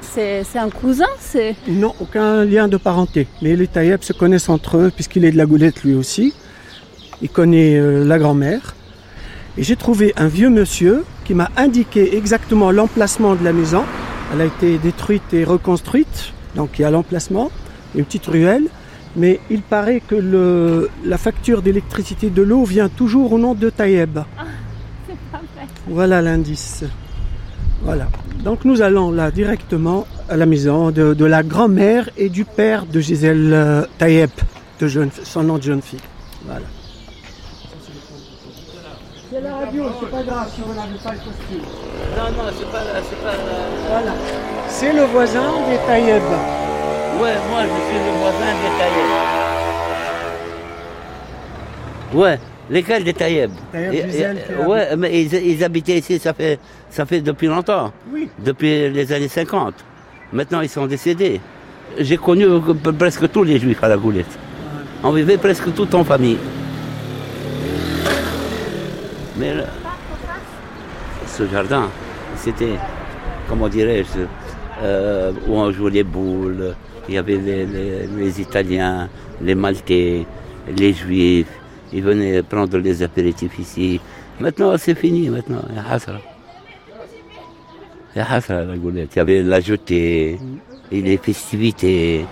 C'est 0.01 0.43
un 0.55 0.69
cousin 0.71 1.05
c'est... 1.19 1.55
Non, 1.67 1.93
aucun 1.99 2.45
lien 2.45 2.67
de 2.67 2.77
parenté. 2.77 3.27
Mais 3.43 3.55
les 3.55 3.67
Tayeb 3.67 4.01
se 4.01 4.13
connaissent 4.13 4.49
entre 4.49 4.77
eux 4.77 4.91
puisqu'il 4.93 5.23
est 5.23 5.31
de 5.31 5.37
la 5.37 5.45
Goulette 5.45 5.83
lui 5.83 5.93
aussi. 5.93 6.33
Il 7.21 7.29
connaît 7.29 7.75
euh, 7.75 8.03
la 8.03 8.17
grand-mère. 8.17 8.73
Et 9.57 9.63
j'ai 9.63 9.75
trouvé 9.75 10.13
un 10.17 10.27
vieux 10.27 10.49
monsieur 10.49 11.03
qui 11.25 11.35
m'a 11.35 11.49
indiqué 11.57 12.17
exactement 12.17 12.71
l'emplacement 12.71 13.35
de 13.35 13.43
la 13.43 13.53
maison. 13.53 13.83
Elle 14.33 14.41
a 14.41 14.45
été 14.45 14.79
détruite 14.79 15.33
et 15.33 15.43
reconstruite, 15.43 16.33
donc 16.55 16.79
il 16.79 16.81
y 16.81 16.85
a 16.85 16.91
l'emplacement, 16.91 17.51
une 17.95 18.03
petite 18.03 18.25
ruelle. 18.25 18.67
Mais 19.15 19.39
il 19.51 19.61
paraît 19.61 19.99
que 19.99 20.15
le, 20.15 20.89
la 21.05 21.19
facture 21.19 21.61
d'électricité 21.61 22.31
de 22.31 22.41
l'eau 22.41 22.63
vient 22.63 22.89
toujours 22.89 23.31
au 23.31 23.37
nom 23.37 23.53
de 23.53 23.69
Taïeb. 23.69 24.17
Ah, 24.17 24.45
voilà 25.87 26.19
l'indice. 26.23 26.83
Voilà. 27.83 28.07
Donc 28.43 28.65
nous 28.65 28.81
allons 28.81 29.11
là 29.11 29.29
directement 29.29 30.07
à 30.29 30.35
la 30.35 30.47
maison 30.47 30.89
de, 30.89 31.13
de 31.13 31.25
la 31.25 31.43
grand-mère 31.43 32.09
et 32.17 32.29
du 32.29 32.43
père 32.43 32.87
de 32.87 32.99
Gisèle 32.99 33.51
euh, 33.53 33.85
Taïeb, 33.99 34.31
de 34.79 34.87
jeune, 34.87 35.11
son 35.23 35.43
nom 35.43 35.59
de 35.59 35.63
jeune 35.63 35.81
fille. 35.83 35.99
Voilà. 36.45 36.65
C'est 39.29 39.41
la 39.41 39.55
radio, 39.57 39.85
c'est 39.99 40.09
pas 40.11 40.23
grave 40.23 40.49
si 40.53 40.61
on 40.61 40.73
n'avait 40.73 40.97
pas 41.03 41.11
le 41.11 41.17
costume. 41.17 41.65
Non, 42.15 42.31
non, 42.31 42.49
c'est 42.57 42.71
pas, 42.71 42.83
c'est 43.09 43.21
pas. 43.23 43.33
Voilà. 43.89 44.13
C'est 44.67 44.93
le 44.93 45.03
voisin 45.03 45.51
des 45.69 45.77
Taïeb. 45.87 46.23
Ouais, 47.21 47.35
moi 47.49 47.61
je 47.63 47.67
suis 47.87 47.99
le 47.99 48.11
voisin 48.19 48.53
des 48.61 48.71
Taïeb. 48.79 49.09
Ouais, 52.13 52.39
lesquels 52.69 53.03
des 53.03 53.13
Taïeb. 53.13 53.51
Ouais, 54.67 54.95
mais 54.95 55.23
ils, 55.23 55.33
ils 55.33 55.63
habitaient 55.63 55.97
ici, 55.97 56.19
ça 56.19 56.33
fait, 56.33 56.59
ça 56.89 57.05
fait 57.05 57.21
depuis 57.21 57.47
longtemps. 57.47 57.91
Oui. 58.11 58.29
Depuis 58.39 58.89
les 58.89 59.11
années 59.11 59.27
50. 59.27 59.73
Maintenant, 60.31 60.61
ils 60.61 60.69
sont 60.69 60.85
décédés. 60.85 61.41
J'ai 61.99 62.17
connu 62.17 62.45
presque 62.97 63.29
tous 63.31 63.43
les 63.43 63.59
juifs 63.59 63.83
à 63.83 63.87
la 63.87 63.97
Goulette. 63.97 64.39
On 65.03 65.11
vivait 65.11 65.37
presque 65.37 65.73
tout 65.73 65.93
en 65.95 66.03
famille. 66.03 66.37
Ce 71.27 71.47
jardin, 71.47 71.89
c'était, 72.35 72.75
comment 73.49 73.67
dirais-je, 73.67 74.19
euh, 74.81 75.31
où 75.47 75.55
on 75.55 75.71
jouait 75.71 75.91
les 75.91 76.03
boules. 76.03 76.75
Il 77.09 77.15
y 77.15 77.17
avait 77.17 77.37
les, 77.37 78.41
Italiens, 78.41 79.09
les 79.41 79.55
Maltais, 79.55 80.25
les 80.77 80.93
Juifs. 80.93 81.47
Ils 81.91 82.01
venaient 82.01 82.41
prendre 82.43 82.77
les 82.77 83.03
apéritifs 83.03 83.59
ici. 83.59 83.99
Maintenant, 84.39 84.75
c'est 84.77 84.95
fini. 84.95 85.29
Maintenant, 85.29 85.61
il 85.69 85.75
y 85.75 85.79
a 85.79 85.91
Hasra. 85.91 86.19
La. 88.15 88.25
Il 88.85 89.07
y 89.15 89.19
avait 89.19 89.43
la 89.43 89.59
jetée, 89.59 90.39
et 90.91 91.01
les 91.01 91.17
festivités. 91.17 92.25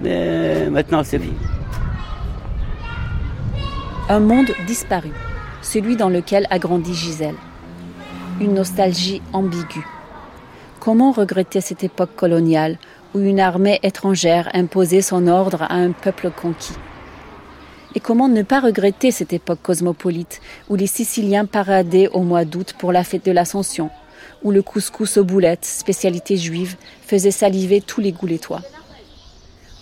Mais 0.00 0.68
maintenant, 0.70 1.02
c'est 1.02 1.18
fini. 1.18 1.34
Un 4.06 4.20
monde 4.20 4.50
disparu, 4.66 5.12
celui 5.62 5.96
dans 5.96 6.10
lequel 6.10 6.46
a 6.50 6.58
grandi 6.58 6.92
Gisèle. 6.92 7.36
Une 8.38 8.52
nostalgie 8.52 9.22
ambiguë. 9.32 9.86
Comment 10.78 11.10
regretter 11.10 11.62
cette 11.62 11.84
époque 11.84 12.14
coloniale 12.14 12.76
où 13.14 13.20
une 13.20 13.40
armée 13.40 13.80
étrangère 13.82 14.50
imposait 14.52 15.00
son 15.00 15.26
ordre 15.26 15.62
à 15.62 15.76
un 15.76 15.92
peuple 15.92 16.30
conquis? 16.30 16.74
Et 17.94 18.00
comment 18.00 18.28
ne 18.28 18.42
pas 18.42 18.60
regretter 18.60 19.10
cette 19.10 19.32
époque 19.32 19.62
cosmopolite 19.62 20.42
où 20.68 20.76
les 20.76 20.86
Siciliens 20.86 21.46
paradaient 21.46 22.08
au 22.08 22.20
mois 22.20 22.44
d'août 22.44 22.74
pour 22.78 22.92
la 22.92 23.04
fête 23.04 23.24
de 23.24 23.32
l'Ascension, 23.32 23.88
où 24.42 24.50
le 24.50 24.60
couscous 24.60 25.16
aux 25.16 25.24
boulettes, 25.24 25.64
spécialité 25.64 26.36
juive, 26.36 26.76
faisait 27.06 27.30
saliver 27.30 27.80
tous 27.80 28.02
les 28.02 28.12
goulettois 28.12 28.60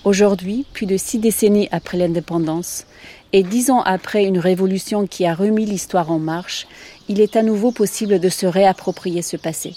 Aujourd'hui, 0.05 0.67
plus 0.73 0.87
de 0.87 0.97
six 0.97 1.21
décennies 1.21 1.69
après 1.71 1.97
l'indépendance, 1.97 2.87
et 3.33 3.43
dix 3.43 3.71
ans 3.71 3.83
après 3.83 4.25
une 4.25 4.39
révolution 4.39 5.07
qui 5.07 5.27
a 5.27 5.35
remis 5.35 5.65
l'histoire 5.65 6.11
en 6.11 6.19
marche, 6.19 6.67
il 7.09 7.21
est 7.21 7.37
à 7.37 7.43
nouveau 7.43 7.73
possible 7.73 8.21
de 8.21 8.29
se 8.29 8.47
réapproprier 8.47 9.23
ce 9.23 9.37
passé. 9.37 9.73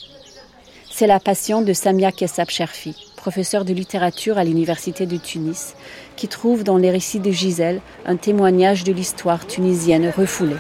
C'est 0.92 1.08
la 1.08 1.20
passion 1.20 1.62
de 1.62 1.74
Samia 1.74 2.12
Kessab 2.12 2.50
Cherfi, 2.50 2.96
professeur 3.18 3.66
de 3.66 3.74
littérature 3.74 4.38
à 4.38 4.44
l'Université 4.44 5.06
de 5.06 5.18
Tunis, 5.18 5.76
qui 6.16 6.28
trouve 6.28 6.64
dans 6.64 6.78
les 6.78 6.92
récits 6.92 7.20
de 7.20 7.32
Gisèle 7.32 7.82
un 8.06 8.16
témoignage 8.16 8.84
de 8.84 8.94
l'histoire 8.94 9.46
tunisienne 9.46 10.12
refoulée. 10.16 10.56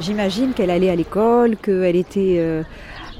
J'imagine 0.00 0.54
qu'elle 0.54 0.70
allait 0.70 0.90
à 0.90 0.96
l'école, 0.96 1.56
qu'elle 1.56 1.96
était 1.96 2.36
euh, 2.38 2.62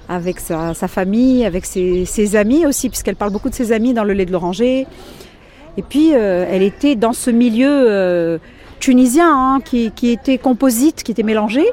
avec 0.08 0.40
sa, 0.40 0.74
famille, 0.74 1.44
avec 1.44 1.66
ses 1.66 2.37
amis 2.37 2.64
aussi, 2.64 2.88
puisqu'elle 2.88 3.16
parle 3.16 3.32
beaucoup 3.32 3.50
de 3.50 3.54
ses 3.54 3.72
amis 3.72 3.94
dans 3.94 4.04
le 4.04 4.14
lait 4.14 4.26
de 4.26 4.32
l'oranger. 4.32 4.87
Et 5.78 5.82
puis, 5.82 6.12
euh, 6.12 6.44
elle 6.50 6.62
était 6.62 6.96
dans 6.96 7.12
ce 7.12 7.30
milieu 7.30 7.70
euh, 7.70 8.38
tunisien 8.80 9.30
hein, 9.32 9.60
qui, 9.64 9.92
était 10.02 10.36
composite, 10.36 11.04
qui 11.04 11.12
était 11.12 11.22
mélangé, 11.22 11.64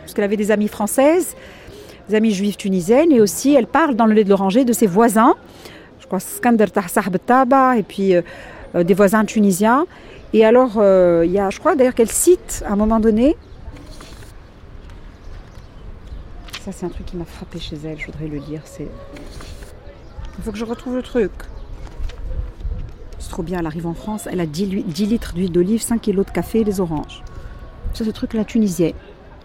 parce 0.00 0.12
qu'elle 0.12 0.26
avait 0.26 0.36
des 0.36 0.50
amies 0.50 0.68
françaises, 0.68 1.34
des 2.10 2.16
amies 2.16 2.34
juives 2.34 2.56
tunisiennes, 2.56 3.10
et 3.10 3.20
aussi 3.22 3.54
elle 3.54 3.66
parle 3.66 3.94
dans 3.94 4.04
le 4.04 4.12
lait 4.12 4.24
de 4.24 4.28
l'oranger 4.28 4.66
de 4.66 4.74
ses 4.74 4.86
voisins, 4.86 5.36
je 6.00 6.06
crois 6.06 6.20
Skander 6.20 6.66
Tahsah 6.66 7.00
Taba, 7.24 7.78
et 7.78 7.82
puis 7.82 8.14
euh, 8.14 8.22
des 8.84 8.92
voisins 8.92 9.24
tunisiens. 9.24 9.86
Et 10.34 10.44
alors, 10.44 10.72
il 11.24 11.32
y 11.32 11.38
a, 11.38 11.48
je 11.48 11.58
crois 11.58 11.74
d'ailleurs 11.74 11.94
qu'elle 11.94 12.10
cite 12.10 12.62
à 12.68 12.74
un 12.74 12.76
moment 12.76 13.00
donné, 13.00 13.36
ça 16.62 16.72
c'est 16.72 16.84
un 16.84 16.90
truc 16.90 17.06
qui 17.06 17.16
m'a 17.16 17.24
frappé 17.24 17.58
chez 17.58 17.76
elle, 17.86 17.98
je 17.98 18.04
voudrais 18.04 18.26
le 18.26 18.38
c'est... 18.66 18.86
Il 20.38 20.44
faut 20.44 20.52
que 20.52 20.58
je 20.58 20.64
retrouve 20.66 20.96
le 20.96 21.02
truc. 21.02 21.32
C'est 23.20 23.28
trop 23.30 23.42
bien, 23.44 23.58
elle 23.60 23.66
arrive 23.66 23.86
en 23.86 23.94
France, 23.94 24.26
elle 24.30 24.40
a 24.40 24.46
10, 24.46 24.66
lui- 24.66 24.82
10 24.82 25.06
litres 25.06 25.34
d'huile 25.34 25.52
d'olive, 25.52 25.80
5 25.82 26.00
kilos 26.00 26.26
de 26.26 26.30
café 26.32 26.60
et 26.60 26.64
des 26.64 26.80
oranges. 26.80 27.22
C'est 27.92 28.02
ce 28.04 28.10
truc-là 28.10 28.44
tunisien. 28.44 28.90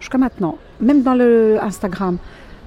Jusqu'à 0.00 0.18
maintenant, 0.18 0.58
même 0.80 1.02
dans 1.02 1.14
le 1.14 1.58
Instagram, 1.62 2.18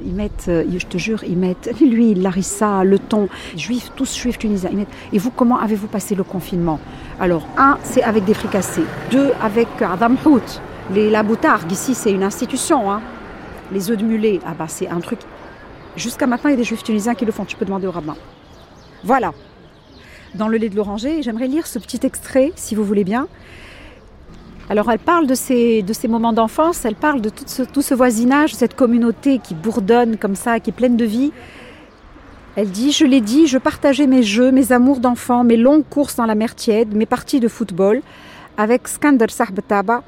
Ils 0.06 0.14
mettent, 0.14 0.46
euh, 0.48 0.64
je 0.78 0.86
te 0.86 0.98
jure, 0.98 1.26
ils 1.26 1.36
mettent 1.38 1.70
l'huile, 1.82 2.22
larissa, 2.22 2.86
le 2.86 3.00
thon, 3.00 3.28
juifs, 3.58 3.92
tous 3.98 4.16
juifs 4.16 4.38
tunisiens. 4.40 4.70
Et 5.12 5.18
vous, 5.20 5.30
comment 5.30 5.60
avez-vous 5.60 5.88
passé 5.88 6.16
le 6.16 6.24
confinement? 6.24 6.80
Alors, 7.20 7.46
un, 7.58 7.78
c'est 7.84 8.02
avec 8.04 8.24
des 8.24 8.34
fricassés. 8.34 8.86
Deux, 9.12 9.32
avec 9.42 9.68
Adam 9.82 10.16
Hout. 10.26 10.62
Les, 10.94 11.10
la 11.10 11.22
boutargue, 11.22 11.70
ici, 11.70 11.96
c'est 11.96 12.14
une 12.14 12.24
institution. 12.24 12.90
Hein. 12.90 13.02
Les 13.74 13.92
œufs 13.92 13.98
de 13.98 14.06
mulet, 14.06 14.40
ah 14.46 14.54
bah, 14.58 14.68
c'est 14.70 14.88
un 14.88 15.02
truc. 15.02 15.20
Jusqu'à 15.98 16.28
maintenant, 16.28 16.50
il 16.50 16.54
y 16.54 16.56
a 16.56 16.58
des 16.60 16.64
juifs 16.64 16.84
tunisiens 16.84 17.14
qui 17.14 17.26
le 17.26 17.34
font. 17.34 17.44
Tu 17.44 17.58
peux 17.58 17.66
demander 17.66 17.88
au 17.88 17.92
rabbin. 17.92 18.16
Voilà. 19.04 19.34
Dans 20.36 20.48
le 20.48 20.58
lait 20.58 20.70
de 20.70 20.76
l'oranger, 20.76 21.24
j'aimerais 21.24 21.48
lire 21.48 21.66
ce 21.66 21.80
petit 21.80 22.00
extrait, 22.04 22.52
si 22.56 22.76
vous 22.76 22.84
voulez 22.84 23.04
bien. 23.04 23.28
Alors 24.70 24.92
elle 24.92 25.00
parle 25.00 25.26
de 25.26 25.34
ces, 25.34 25.82
de 25.82 25.94
ces 25.94 26.08
moments 26.08 26.34
d'enfance, 26.34 26.86
elle 26.86 26.96
parle 26.96 27.22
de 27.22 27.30
tout 27.30 27.46
ce, 27.48 27.64
tout 27.64 27.82
ce 27.82 27.96
voisinage, 27.96 28.54
cette 28.54 28.76
communauté 28.76 29.40
qui 29.40 29.56
bourdonne 29.56 30.18
comme 30.18 30.36
ça, 30.36 30.60
qui 30.60 30.70
est 30.70 30.74
pleine 30.74 30.96
de 30.96 31.06
vie. 31.06 31.32
Elle 32.56 32.70
dit, 32.70 32.92
je 32.92 33.06
l'ai 33.06 33.22
dit, 33.22 33.48
je 33.48 33.58
partageais 33.58 34.06
mes 34.06 34.22
jeux, 34.22 34.52
mes 34.52 34.72
amours 34.72 35.00
d'enfant, 35.00 35.44
mes 35.44 35.58
longues 35.58 35.86
courses 35.90 36.16
dans 36.18 36.26
la 36.26 36.36
mer 36.36 36.54
tiède, 36.54 36.96
mes 36.96 37.08
parties 37.08 37.40
de 37.40 37.48
football 37.48 38.02
avec 38.58 38.88
Skander 38.88 39.28
Sahbetaba, 39.30 40.04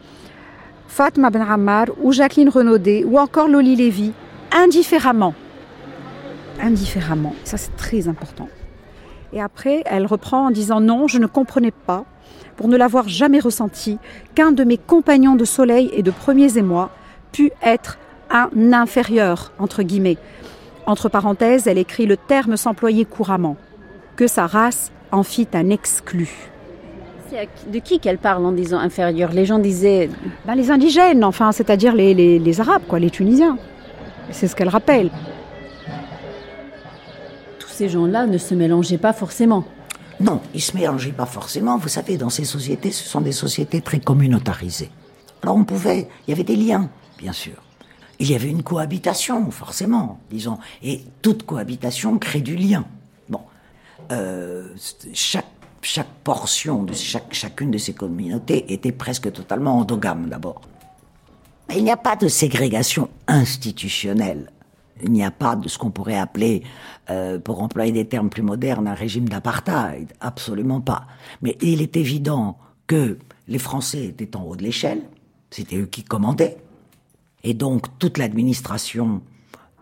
Fatma 0.88 1.30
Ben 1.30 1.42
Ammar 1.42 1.88
ou 2.04 2.12
Jacqueline 2.12 2.50
Renaudet 2.50 3.04
ou 3.06 3.18
encore 3.18 3.48
Loli 3.48 3.76
Lévy, 3.76 4.12
indifféremment. 4.52 5.34
Indifféremment, 6.62 7.34
ça 7.46 7.58
c'est 7.58 7.76
très 7.78 8.08
important. 8.08 8.50
Et 9.34 9.42
après, 9.42 9.84
elle 9.86 10.06
reprend 10.06 10.48
en 10.48 10.52
disant 10.52 10.82
non, 10.82 11.08
je 11.08 11.18
ne 11.18 11.28
comprenais 11.28 11.72
pas 11.72 12.06
pour 12.58 12.68
ne 12.68 12.78
l'avoir 12.78 13.10
jamais 13.10 13.40
ressenti, 13.40 13.98
qu'un 14.36 14.52
de 14.52 14.64
mes 14.64 14.78
compagnons 14.78 15.36
de 15.36 15.46
soleil 15.46 15.90
et 15.94 16.04
de 16.04 16.12
premiers 16.12 16.58
émois 16.58 16.92
pût 17.32 17.52
être 17.64 17.98
un 18.30 18.50
inférieur, 18.74 19.52
entre 19.58 19.82
guillemets. 19.84 20.18
Entre 20.86 21.10
parenthèses, 21.10 21.68
elle 21.68 21.78
écrit 21.78 22.06
le 22.06 22.18
terme 22.18 22.58
s'employer 22.58 23.06
couramment, 23.06 23.58
que 24.16 24.28
sa 24.28 24.46
race 24.48 24.92
en 25.12 25.24
fit 25.24 25.48
un 25.54 25.70
exclu. 25.70 26.30
De 27.72 27.80
qui 27.80 28.00
qu'elle 28.00 28.18
parle 28.18 28.46
en 28.46 28.52
disant 28.52 28.78
inférieur? 28.78 29.32
Les 29.32 29.46
gens 29.46 29.58
disaient... 29.58 30.10
Ben, 30.46 30.54
les 30.54 30.70
indigènes, 30.70 31.24
enfin, 31.24 31.52
c'est-à-dire 31.54 31.96
les, 31.96 32.14
les, 32.14 32.40
les 32.40 32.62
Arabes, 32.62 32.84
quoi, 32.88 33.00
les 33.00 33.10
Tunisiens. 33.10 33.58
C'est 34.32 34.48
ce 34.48 34.56
qu'elle 34.56 34.70
rappelle. 34.70 35.10
Ces 37.82 37.90
gens-là 37.90 38.28
ne 38.28 38.38
se 38.38 38.54
mélangeaient 38.54 39.00
pas 39.00 39.12
forcément. 39.12 39.66
Non, 40.20 40.40
ils 40.54 40.58
ne 40.58 40.62
se 40.62 40.78
mélangeaient 40.78 41.14
pas 41.14 41.26
forcément. 41.26 41.80
Vous 41.80 41.88
savez, 41.88 42.16
dans 42.16 42.30
ces 42.30 42.46
sociétés, 42.46 42.92
ce 42.92 43.10
sont 43.10 43.22
des 43.22 43.32
sociétés 43.32 43.82
très 43.82 44.00
communautarisées. 44.00 44.92
Alors 45.42 45.56
on 45.56 45.64
pouvait, 45.64 46.08
il 46.28 46.30
y 46.30 46.34
avait 46.34 46.44
des 46.44 46.56
liens, 46.56 46.92
bien 47.18 47.34
sûr. 47.34 47.56
Il 48.20 48.30
y 48.30 48.36
avait 48.36 48.50
une 48.50 48.62
cohabitation, 48.62 49.50
forcément, 49.50 50.20
disons. 50.30 50.60
Et 50.84 51.02
toute 51.24 51.42
cohabitation 51.42 52.20
crée 52.20 52.42
du 52.42 52.56
lien. 52.56 52.86
Bon, 53.30 53.42
euh, 54.12 54.68
chaque, 55.16 55.50
chaque 55.82 56.14
portion 56.24 56.84
de 56.84 56.94
chaque, 56.94 57.34
chacune 57.34 57.72
de 57.72 57.80
ces 57.80 57.96
communautés 57.96 58.72
était 58.72 58.92
presque 58.92 59.34
totalement 59.34 59.80
endogame 59.80 60.30
d'abord. 60.30 60.62
Il 61.76 61.84
n'y 61.84 61.92
a 61.92 61.98
pas 61.98 62.16
de 62.16 62.28
ségrégation 62.28 63.10
institutionnelle 63.28 64.52
il 65.04 65.12
n'y 65.12 65.24
a 65.24 65.32
pas 65.32 65.56
de 65.56 65.68
ce 65.68 65.78
qu'on 65.78 65.92
pourrait 65.92 66.18
appeler, 66.18 66.64
euh, 67.10 67.40
pour 67.40 67.62
employer 67.62 67.92
des 67.92 68.06
termes 68.06 68.30
plus 68.30 68.44
modernes, 68.44 68.88
un 68.88 68.94
régime 68.94 69.28
d'apartheid. 69.28 70.14
Absolument 70.20 70.82
pas. 70.82 71.08
Mais 71.42 71.58
il 71.62 71.82
est 71.82 71.98
évident 71.98 72.58
que 72.88 73.18
les 73.48 73.60
Français 73.60 74.06
étaient 74.06 74.36
en 74.36 74.44
haut 74.44 74.56
de 74.56 74.64
l'échelle. 74.64 75.02
C'était 75.50 75.78
eux 75.78 75.86
qui 75.86 76.04
commandaient. 76.04 76.58
Et 77.44 77.54
donc 77.54 77.98
toute 78.00 78.18
l'administration, 78.18 79.22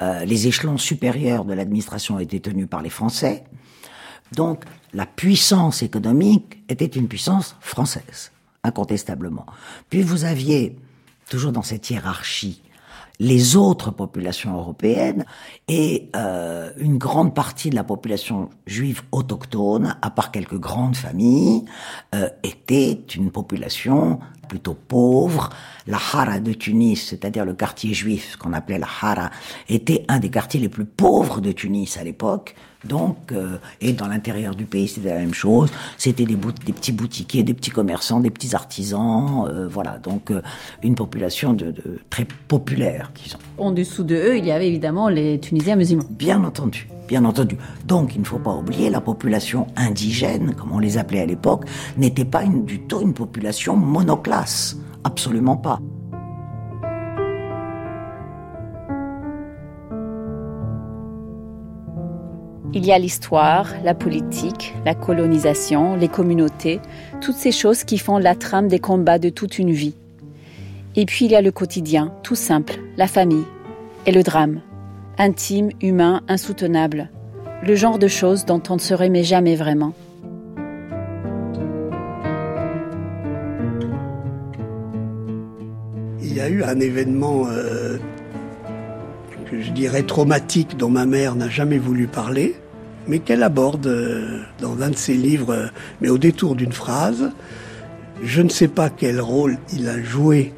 euh, 0.01 0.25
les 0.25 0.47
échelons 0.47 0.77
supérieurs 0.77 1.45
de 1.45 1.53
l'administration 1.53 2.19
étaient 2.19 2.39
tenus 2.39 2.67
par 2.69 2.81
les 2.81 2.89
Français. 2.89 3.43
Donc 4.33 4.63
la 4.93 5.05
puissance 5.05 5.83
économique 5.83 6.63
était 6.69 6.85
une 6.85 7.07
puissance 7.07 7.55
française, 7.59 8.31
incontestablement. 8.63 9.45
Puis 9.89 10.01
vous 10.01 10.23
aviez, 10.23 10.77
toujours 11.29 11.51
dans 11.51 11.61
cette 11.61 11.89
hiérarchie, 11.89 12.61
les 13.19 13.57
autres 13.57 13.91
populations 13.91 14.55
européennes 14.55 15.25
et 15.67 16.09
euh, 16.15 16.71
une 16.77 16.97
grande 16.97 17.35
partie 17.35 17.69
de 17.69 17.75
la 17.75 17.83
population 17.83 18.49
juive 18.65 19.01
autochtone, 19.11 19.97
à 20.01 20.09
part 20.09 20.31
quelques 20.31 20.57
grandes 20.57 20.95
familles, 20.95 21.65
euh, 22.15 22.29
était 22.43 22.93
une 23.15 23.29
population 23.29 24.19
plutôt 24.47 24.73
pauvre. 24.73 25.49
La 25.85 25.97
Hara 25.97 26.39
de 26.39 26.53
Tunis, 26.53 27.07
c'est-à-dire 27.09 27.45
le 27.45 27.53
quartier 27.53 27.93
juif, 27.93 28.31
ce 28.31 28.37
qu'on 28.37 28.53
appelait 28.53 28.79
la 28.79 28.87
Hara, 29.01 29.29
était 29.67 30.05
un 30.07 30.19
des 30.19 30.29
quartiers 30.29 30.59
les 30.59 30.69
plus 30.69 30.85
pauvres 30.85 31.41
de 31.41 31.51
Tunis 31.51 31.97
à 31.97 32.03
l'époque. 32.03 32.55
Donc, 32.85 33.31
euh, 33.31 33.57
et 33.81 33.91
dans 33.91 34.07
l'intérieur 34.07 34.55
du 34.55 34.65
pays, 34.65 34.87
c'était 34.87 35.09
la 35.09 35.19
même 35.19 35.33
chose. 35.33 35.69
C'était 35.97 36.25
des, 36.25 36.35
des, 36.35 36.73
petits 36.73 36.93
boutiquiers, 36.93 37.43
des 37.43 37.53
petits 37.53 37.71
commerçants, 37.71 38.21
des 38.21 38.29
petits 38.29 38.55
artisans, 38.55 39.47
euh, 39.49 39.67
voilà. 39.67 39.97
Donc, 39.97 40.31
euh, 40.31 40.41
une 40.81 40.95
population 40.95 41.53
de, 41.53 41.71
de, 41.71 41.99
très 42.09 42.25
populaire, 42.47 43.11
disons. 43.21 43.37
En 43.57 43.71
dessous 43.71 44.03
de 44.03 44.15
eux, 44.15 44.37
il 44.37 44.45
y 44.45 44.51
avait 44.51 44.67
évidemment 44.67 45.09
les 45.09 45.39
Tunisiens 45.39 45.75
musulmans. 45.75 46.05
Bien 46.09 46.41
entendu, 46.43 46.87
bien 47.07 47.25
entendu. 47.25 47.57
Donc, 47.85 48.15
il 48.15 48.21
ne 48.21 48.25
faut 48.25 48.39
pas 48.39 48.53
oublier, 48.53 48.89
la 48.89 49.01
population 49.01 49.67
indigène, 49.75 50.55
comme 50.55 50.71
on 50.71 50.79
les 50.79 50.97
appelait 50.97 51.21
à 51.21 51.25
l'époque, 51.25 51.65
n'était 51.97 52.25
pas 52.25 52.43
une, 52.43 52.63
du 52.63 52.79
tout 52.81 53.01
une 53.01 53.13
population 53.13 53.75
monoclasse. 53.75 54.77
Absolument 55.03 55.57
pas. 55.57 55.79
Il 62.79 62.85
y 62.85 62.93
a 62.93 62.97
l'histoire, 62.97 63.73
la 63.83 63.93
politique, 63.93 64.73
la 64.85 64.95
colonisation, 64.95 65.97
les 65.97 66.07
communautés, 66.07 66.79
toutes 67.19 67.35
ces 67.35 67.51
choses 67.51 67.83
qui 67.83 67.97
font 67.97 68.17
la 68.17 68.35
trame 68.35 68.69
des 68.69 68.79
combats 68.79 69.19
de 69.19 69.27
toute 69.27 69.59
une 69.59 69.71
vie. 69.71 69.95
Et 70.95 71.05
puis 71.05 71.25
il 71.25 71.31
y 71.31 71.35
a 71.35 71.41
le 71.41 71.51
quotidien, 71.51 72.13
tout 72.23 72.35
simple, 72.35 72.79
la 72.95 73.07
famille, 73.07 73.43
et 74.05 74.13
le 74.13 74.23
drame, 74.23 74.61
intime, 75.17 75.71
humain, 75.81 76.21
insoutenable, 76.29 77.09
le 77.67 77.75
genre 77.75 77.99
de 77.99 78.07
choses 78.07 78.45
dont 78.45 78.63
on 78.69 78.75
ne 78.75 78.79
se 78.79 78.93
remet 78.93 79.23
jamais 79.25 79.57
vraiment. 79.57 79.91
Il 86.21 86.33
y 86.33 86.39
a 86.39 86.47
eu 86.47 86.63
un 86.63 86.79
événement 86.79 87.43
euh, 87.49 87.97
que 89.51 89.59
je 89.59 89.71
dirais 89.71 90.03
traumatique 90.03 90.77
dont 90.77 90.89
ma 90.89 91.05
mère 91.05 91.35
n'a 91.35 91.49
jamais 91.49 91.77
voulu 91.77 92.07
parler, 92.07 92.55
mais 93.09 93.19
qu'elle 93.19 93.41
aborde 93.41 93.87
euh, 93.87 94.39
dans 94.61 94.81
un 94.81 94.91
de 94.91 94.95
ses 94.95 95.15
livres, 95.15 95.51
euh, 95.53 95.67
mais 95.99 96.09
au 96.09 96.19
détour 96.19 96.55
d'une 96.55 96.71
phrase. 96.71 97.31
Je 98.23 98.41
ne 98.41 98.49
sais 98.49 98.67
pas 98.67 98.89
quel 98.89 99.19
rôle 99.19 99.57
il 99.73 99.89
a 99.89 100.01
joué 100.01 100.53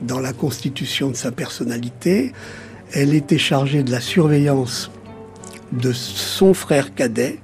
dans 0.00 0.20
la 0.20 0.32
constitution 0.32 1.10
de 1.10 1.16
sa 1.16 1.32
personnalité. 1.32 2.32
Elle 2.92 3.12
était 3.12 3.38
chargée 3.38 3.82
de 3.82 3.90
la 3.90 4.00
surveillance 4.00 4.90
de 5.72 5.92
son 5.92 6.54
frère 6.54 6.94
cadet, 6.94 7.40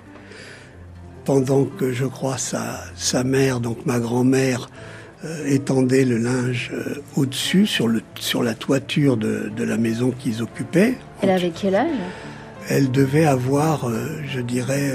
pendant 1.25 1.65
que 1.65 1.93
je 1.93 2.05
crois 2.05 2.39
sa, 2.39 2.81
sa 2.95 3.25
mère, 3.25 3.59
donc 3.59 3.85
ma 3.85 3.99
grand-mère, 3.99 4.71
euh, 5.25 5.45
étendait 5.47 6.05
le 6.05 6.19
linge 6.19 6.73
au-dessus, 7.17 7.67
sur, 7.67 7.89
sur 8.15 8.45
la 8.45 8.55
toiture 8.55 9.17
de, 9.17 9.51
de 9.57 9.65
la 9.65 9.77
maison 9.77 10.13
qu'ils 10.17 10.41
occupaient. 10.41 10.95
Elle 11.21 11.31
avait 11.31 11.51
quel 11.51 11.75
âge? 11.75 11.91
Elle 12.69 12.91
devait 12.91 13.27
avoir, 13.27 13.89
euh, 13.89 14.21
je 14.27 14.41
dirais, 14.41 14.93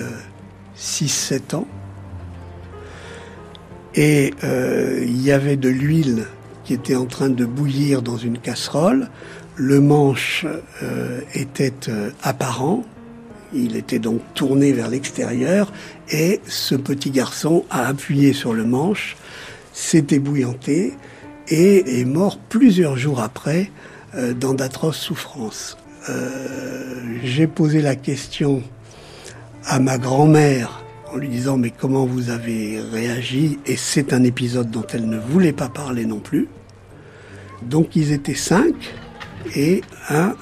6-7 0.78 1.56
ans. 1.56 1.68
Et 3.96 4.34
euh, 4.44 5.04
il 5.06 5.22
y 5.22 5.32
avait 5.32 5.58
de 5.58 5.70
l'huile 5.70 6.26
qui 6.64 6.74
était 6.74 6.96
en 6.96 7.06
train 7.06 7.30
de 7.30 7.46
bouillir 7.46 8.02
dans 8.02 8.18
une 8.18 8.38
casserole. 8.38 9.10
Le 9.56 9.82
manche 9.82 10.46
euh, 10.84 11.22
était 11.34 11.90
euh, 11.90 12.12
apparent. 12.24 12.84
Il 13.54 13.76
était 13.76 14.00
donc 14.00 14.22
tourné 14.34 14.72
vers 14.72 14.88
l'extérieur 14.88 15.74
et 16.10 16.40
ce 16.48 16.76
petit 16.76 17.12
garçon 17.12 17.66
a 17.70 17.86
appuyé 17.88 18.32
sur 18.32 18.54
le 18.54 18.64
manche, 18.64 19.18
s'est 19.74 20.08
ébouillanté 20.12 20.94
et 21.50 22.00
est 22.00 22.06
mort 22.06 22.38
plusieurs 22.38 22.96
jours 22.96 23.20
après 23.20 23.70
euh, 24.16 24.34
dans 24.34 24.54
d'atroces 24.54 25.00
souffrances. 25.00 25.78
Euh, 26.10 27.18
J'ai 27.24 27.48
posé 27.48 27.82
la 27.82 27.96
question 27.96 28.64
à 29.66 29.80
ma 29.80 29.98
grand-mère 29.98 30.84
en 31.14 31.18
lui 31.18 31.30
disant 31.30 31.58
mais 31.58 31.72
comment 31.72 32.06
vous 32.06 32.30
avez 32.30 32.80
réagi? 32.80 33.60
Et 33.66 33.76
c'est 33.76 34.14
un 34.14 34.24
épisode 34.24 34.72
dont 34.72 34.86
elle 34.94 35.08
ne 35.08 35.20
voulait 35.20 35.54
pas 35.54 35.70
parler 35.70 36.06
non 36.06 36.20
plus. 36.20 36.48
Donc 37.62 37.96
ils 37.96 38.12
étaient 38.12 38.36
cinq 38.36 38.74
et 39.56 39.82
un, 40.10 40.36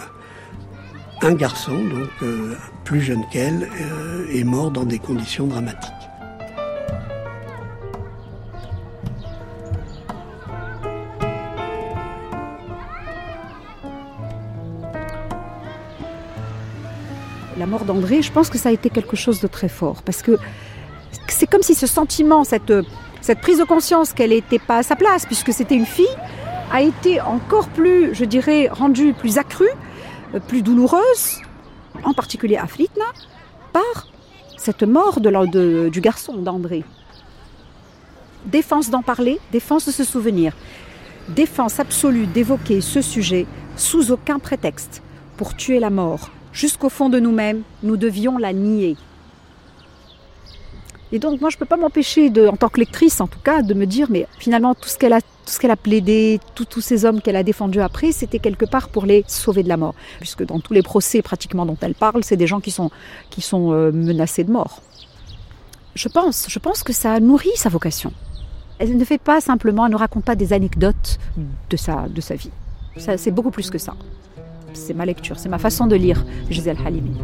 garçon, 1.34 1.84
donc 1.84 2.10
euh, 2.22 2.56
plus 2.86 3.02
jeune 3.02 3.24
qu'elle, 3.32 3.68
euh, 3.82 4.26
est 4.34 4.44
mort 4.44 4.72
dans 4.72 4.86
des 4.86 5.00
conditions 5.00 5.48
dramatiques. 5.48 5.99
Mort 17.70 17.86
d'André, 17.86 18.22
je 18.22 18.32
pense 18.32 18.50
que 18.50 18.58
ça 18.58 18.70
a 18.70 18.72
été 18.72 18.90
quelque 18.90 19.16
chose 19.16 19.40
de 19.40 19.48
très 19.48 19.70
fort. 19.70 20.02
Parce 20.04 20.22
que 20.22 20.38
c'est 21.28 21.48
comme 21.48 21.62
si 21.62 21.76
ce 21.76 21.88
sentiment, 21.88 22.44
cette, 22.44 22.74
cette 23.22 23.40
prise 23.40 23.60
de 23.60 23.64
conscience 23.64 24.14
qu'elle 24.14 24.32
n'était 24.32 24.60
pas 24.60 24.78
à 24.78 24.84
sa 24.84 24.96
place, 24.96 25.26
puisque 25.26 25.54
c'était 25.54 25.76
une 25.76 25.86
fille, 25.86 26.18
a 26.72 26.82
été 26.82 27.22
encore 27.22 27.68
plus, 27.70 28.14
je 28.14 28.26
dirais, 28.26 28.68
rendue 28.72 29.14
plus 29.14 29.38
accrue, 29.38 29.70
euh, 30.36 30.40
plus 30.40 30.62
douloureuse, 30.62 31.42
en 32.04 32.14
particulier 32.14 32.58
à 32.58 32.68
Fritna, 32.68 33.06
par 33.74 34.08
cette 34.58 34.84
mort 34.84 35.20
du 35.20 36.02
garçon 36.02 36.38
d'André. 36.38 36.84
Défense 38.46 38.90
d'en 38.90 39.02
parler, 39.02 39.40
défense 39.52 39.86
de 39.86 39.92
se 39.92 40.04
souvenir, 40.04 40.54
défense 41.30 41.80
absolue 41.80 42.28
d'évoquer 42.28 42.82
ce 42.82 43.02
sujet 43.02 43.46
sous 43.76 44.12
aucun 44.12 44.40
prétexte 44.40 45.02
pour 45.38 45.56
tuer 45.56 45.80
la 45.80 45.90
mort. 45.90 46.30
Jusqu'au 46.52 46.90
fond 46.90 47.10
de 47.10 47.20
nous-mêmes, 47.20 47.62
nous 47.84 47.98
devions 47.98 48.38
la 48.38 48.54
nier. 48.54 48.98
Et 51.12 51.18
donc 51.18 51.42
moi 51.42 51.50
je 51.50 51.56
ne 51.56 51.60
peux 51.60 51.66
pas 51.66 51.78
m'empêcher, 51.78 52.32
en 52.48 52.56
tant 52.56 52.70
que 52.70 52.80
lectrice 52.80 53.20
en 53.20 53.28
tout 53.28 53.40
cas, 53.40 53.62
de 53.64 53.74
me 53.74 53.86
dire 53.86 54.08
mais 54.12 54.28
finalement 54.38 54.76
tout 54.76 54.90
ce 54.90 54.98
qu'elle 54.98 55.14
a, 55.14 55.22
tout 55.22 55.28
ce 55.48 55.60
qu'elle 55.60 55.72
a 55.72 55.76
plaidé, 55.76 56.40
tous 56.54 56.82
ces 56.82 57.04
hommes 57.06 57.22
qu'elle 57.22 57.36
a 57.36 57.44
défendus 57.44 57.82
après, 57.82 58.12
c'était 58.12 58.38
quelque 58.38 58.66
part 58.66 58.90
pour 58.90 59.06
les 59.06 59.24
sauver 59.28 59.64
de 59.64 59.70
la 59.70 59.78
mort, 59.78 59.96
puisque 60.20 60.46
dans 60.46 60.60
tous 60.60 60.74
les 60.74 60.84
procès 60.84 61.22
pratiquement 61.24 61.66
dont 61.66 61.78
elle 61.82 61.96
parle, 61.96 62.24
c'est 62.24 62.38
des 62.38 62.46
gens 62.46 62.60
qui 62.60 62.70
sont 62.70 62.92
qui 63.32 63.42
sont 63.42 63.72
euh, 63.72 63.92
menacés 63.92 64.44
de 64.44 64.52
mort. 64.52 64.84
Je 65.96 66.08
pense, 66.10 66.46
je 66.48 66.60
pense 66.60 66.84
que 66.84 66.94
ça 66.94 67.20
nourrit 67.20 67.50
sa 67.56 67.70
vocation. 67.70 68.14
Elle 68.78 68.96
ne 68.96 69.04
fait 69.04 69.18
pas 69.18 69.42
simplement, 69.42 69.88
elle 69.88 69.92
ne 69.92 69.98
raconte 69.98 70.24
pas 70.24 70.36
des 70.36 70.54
anecdotes 70.54 71.18
de 71.70 72.08
de 72.08 72.22
sa 72.22 72.36
vie. 72.36 72.52
C'est 72.98 73.32
beaucoup 73.32 73.52
plus 73.52 73.72
que 73.72 73.80
ça. 73.80 73.96
C'est 74.80 74.94
ma 74.94 75.06
lecture, 75.06 75.38
c'est 75.38 75.50
ma 75.50 75.60
façon 75.60 75.88
de 75.88 75.96
lire 75.96 76.26
Gisèle 76.50 76.78
Halimi. 76.86 77.18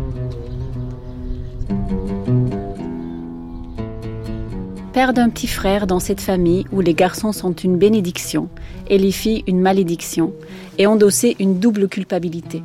père 4.96 5.12
d'un 5.12 5.28
petit 5.28 5.48
frère 5.48 5.88
dans 5.88 6.00
cette 6.00 6.22
famille 6.22 6.64
où 6.72 6.80
les 6.80 6.94
garçons 6.94 7.34
sont 7.34 7.52
une 7.52 7.78
bénédiction 7.78 8.48
et 8.88 8.98
les 8.98 9.12
filles 9.12 9.44
une 9.46 9.60
malédiction, 9.60 10.32
et 10.78 10.88
endosser 10.88 11.36
une 11.38 11.60
double 11.60 11.90
culpabilité. 11.90 12.64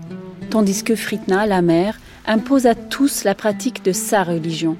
Tandis 0.48 0.84
que 0.84 0.94
Fritna, 0.94 1.44
la 1.46 1.60
mère, 1.60 1.98
impose 2.28 2.66
à 2.66 2.76
tous 2.76 3.24
la 3.24 3.34
pratique 3.34 3.84
de 3.84 3.90
sa 3.90 4.22
religion, 4.22 4.76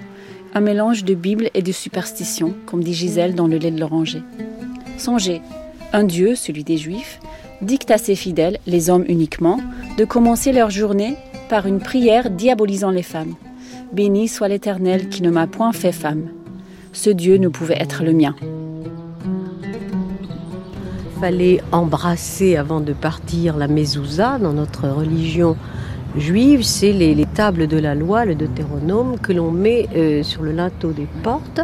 un 0.55 0.61
mélange 0.61 1.05
de 1.05 1.15
Bible 1.15 1.51
et 1.55 1.63
de 1.63 1.73
superstition, 1.73 2.55
comme 2.67 2.85
dit 2.85 2.95
Gisèle 2.95 3.35
dans 3.35 3.49
le 3.49 3.59
lait 3.59 3.73
de 3.73 3.81
l'oranger. 3.81 4.23
Songez, 4.97 5.43
un 5.93 6.05
Dieu, 6.05 6.37
celui 6.37 6.63
des 6.63 6.77
Juifs, 6.77 7.19
dicte 7.63 7.91
à 7.91 7.99
ses 7.99 8.15
fidèles, 8.15 8.59
les 8.67 8.91
hommes 8.91 9.05
uniquement, 9.09 9.61
de 9.99 10.05
commencer 10.05 10.53
leur 10.53 10.71
journée 10.71 11.17
par 11.49 11.67
une 11.67 11.81
prière 11.81 12.31
diabolisant 12.31 12.91
les 12.91 13.03
femmes. 13.03 13.35
Béni 13.93 14.29
soit 14.29 14.49
l'Éternel 14.49 15.09
qui 15.09 15.23
ne 15.23 15.31
m'a 15.31 15.47
point 15.47 15.73
fait 15.73 15.93
femme 15.93 16.29
ce 16.93 17.11
Dieu 17.11 17.37
ne 17.37 17.49
pouvait 17.49 17.81
être 17.81 18.03
le 18.03 18.13
mien. 18.13 18.35
Fallait 21.21 21.61
embrasser 21.71 22.57
avant 22.57 22.81
de 22.81 22.93
partir 22.93 23.57
la 23.57 23.69
mezouza 23.69 24.39
dans 24.39 24.53
notre 24.53 24.89
religion 24.89 25.57
juive, 26.17 26.63
c'est 26.65 26.93
les, 26.93 27.27
tables 27.27 27.69
de 27.69 27.79
la 27.79 27.95
loi, 27.95 28.25
le 28.25 28.35
deutéronome, 28.35 29.19
que 29.21 29.33
l'on 29.33 29.53
met 29.53 29.87
euh, 29.95 30.25
sur 30.25 30.43
le 30.43 30.51
linteau 30.51 30.91
des 30.91 31.07
portes 31.23 31.61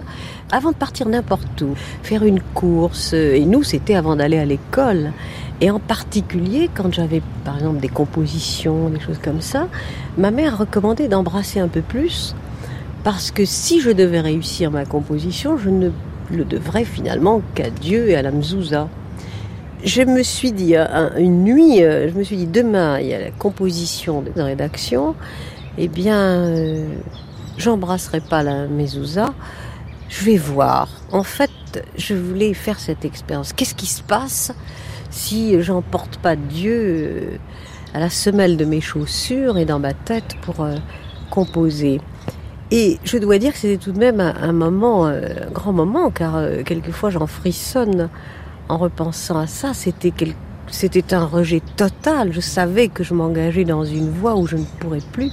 avant 0.52 0.70
de 0.70 0.76
partir 0.76 1.08
n'importe 1.08 1.60
où, 1.62 1.70
faire 2.02 2.22
une 2.22 2.40
course. 2.54 3.12
Et 3.12 3.44
nous, 3.44 3.64
c'était 3.64 3.96
avant 3.96 4.14
d'aller 4.14 4.38
à 4.38 4.44
l'école. 4.44 5.10
Et 5.60 5.70
en 5.70 5.78
particulier, 5.78 6.68
quand 6.74 6.92
j'avais 6.92 7.22
par 7.44 7.56
exemple 7.56 7.80
des 7.80 7.88
compositions, 7.88 8.90
des 8.90 9.00
choses 9.00 9.18
comme 9.22 9.40
ça, 9.40 9.68
ma 10.18 10.30
mère 10.30 10.58
recommandait 10.58 11.08
d'embrasser 11.08 11.60
un 11.60 11.68
peu 11.68 11.80
plus 11.80 12.34
parce 13.04 13.30
que 13.30 13.44
si 13.44 13.80
je 13.80 13.90
devais 13.90 14.20
réussir 14.20 14.70
ma 14.70 14.84
composition, 14.84 15.56
je 15.56 15.70
ne 15.70 15.90
le 16.30 16.44
devrais 16.44 16.84
finalement 16.84 17.40
qu'à 17.54 17.70
Dieu 17.70 18.08
et 18.08 18.16
à 18.16 18.22
la 18.22 18.32
mzouza. 18.32 18.88
Je 19.84 20.02
me 20.02 20.22
suis 20.22 20.52
dit, 20.52 20.74
une 20.74 21.44
nuit, 21.44 21.84
euh, 21.84 22.10
je 22.10 22.18
me 22.18 22.24
suis 22.24 22.36
dit, 22.36 22.46
demain, 22.46 22.98
il 22.98 23.06
y 23.06 23.14
a 23.14 23.20
la 23.20 23.30
composition 23.30 24.22
de 24.22 24.40
rédaction, 24.40 25.14
eh 25.78 25.86
bien, 25.86 26.18
euh, 26.18 26.88
j'embrasserai 27.56 28.20
pas 28.20 28.42
la 28.42 28.66
mezouza, 28.66 29.34
je 30.08 30.24
vais 30.24 30.38
voir. 30.38 30.88
En 31.12 31.22
fait, 31.22 31.50
je 31.96 32.14
voulais 32.14 32.54
faire 32.54 32.80
cette 32.80 33.04
expérience. 33.04 33.52
Qu'est-ce 33.52 33.74
qui 33.74 33.86
se 33.86 34.02
passe? 34.02 34.52
Si 35.16 35.60
j'emporte 35.62 36.18
pas 36.18 36.36
Dieu 36.36 36.74
euh, 36.74 37.38
à 37.94 38.00
la 38.00 38.10
semelle 38.10 38.56
de 38.56 38.64
mes 38.64 38.80
chaussures 38.80 39.58
et 39.58 39.64
dans 39.64 39.78
ma 39.78 39.94
tête 39.94 40.36
pour 40.42 40.66
composer 41.30 42.00
et 42.70 42.98
je 43.04 43.16
dois 43.18 43.38
dire 43.38 43.52
que 43.52 43.58
c'était 43.58 43.76
tout 43.76 43.92
de 43.92 43.98
même 43.98 44.20
un, 44.20 44.52
moment, 44.52 45.06
euh, 45.06 45.20
un 45.46 45.50
grand 45.52 45.72
moment, 45.72 46.10
car 46.10 46.36
euh, 46.36 46.62
quelquefois 46.64 47.10
j'en 47.10 47.28
frissonne 47.28 48.08
en 48.68 48.76
repensant 48.76 49.38
à 49.38 49.46
ça. 49.46 49.72
C'était 49.72 51.14
un 51.14 51.24
rejet 51.24 51.62
total. 51.76 52.32
Je 52.32 52.40
savais 52.40 52.88
que 52.88 53.04
je 53.04 53.14
m'engageais 53.14 53.64
dans 53.64 53.84
une 53.84 54.10
voie 54.10 54.34
où 54.36 54.48
je 54.48 54.56
ne 54.56 54.64
pourrais 54.80 55.02
plus 55.12 55.30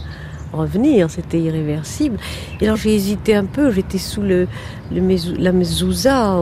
revenir. 0.52 1.10
C'était 1.10 1.40
irréversible. 1.40 2.20
Et 2.62 2.66
alors 2.66 2.78
j'ai 2.78 2.94
hésité 2.94 3.34
un 3.34 3.46
peu. 3.46 3.72
J'étais 3.72 3.98
sous 3.98 4.22
la 4.22 5.52
mezouza, 5.52 6.38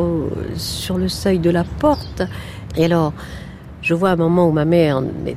sur 0.58 0.98
le 0.98 1.08
seuil 1.08 1.40
de 1.40 1.50
la 1.50 1.64
porte. 1.64 2.24
Et 2.78 2.86
alors, 2.86 3.14
je 3.82 3.96
vois 3.96 4.12
un 4.12 4.16
moment 4.16 4.48
où 4.48 4.52
ma 4.52 4.66
mère 4.66 5.02
ne 5.02 5.34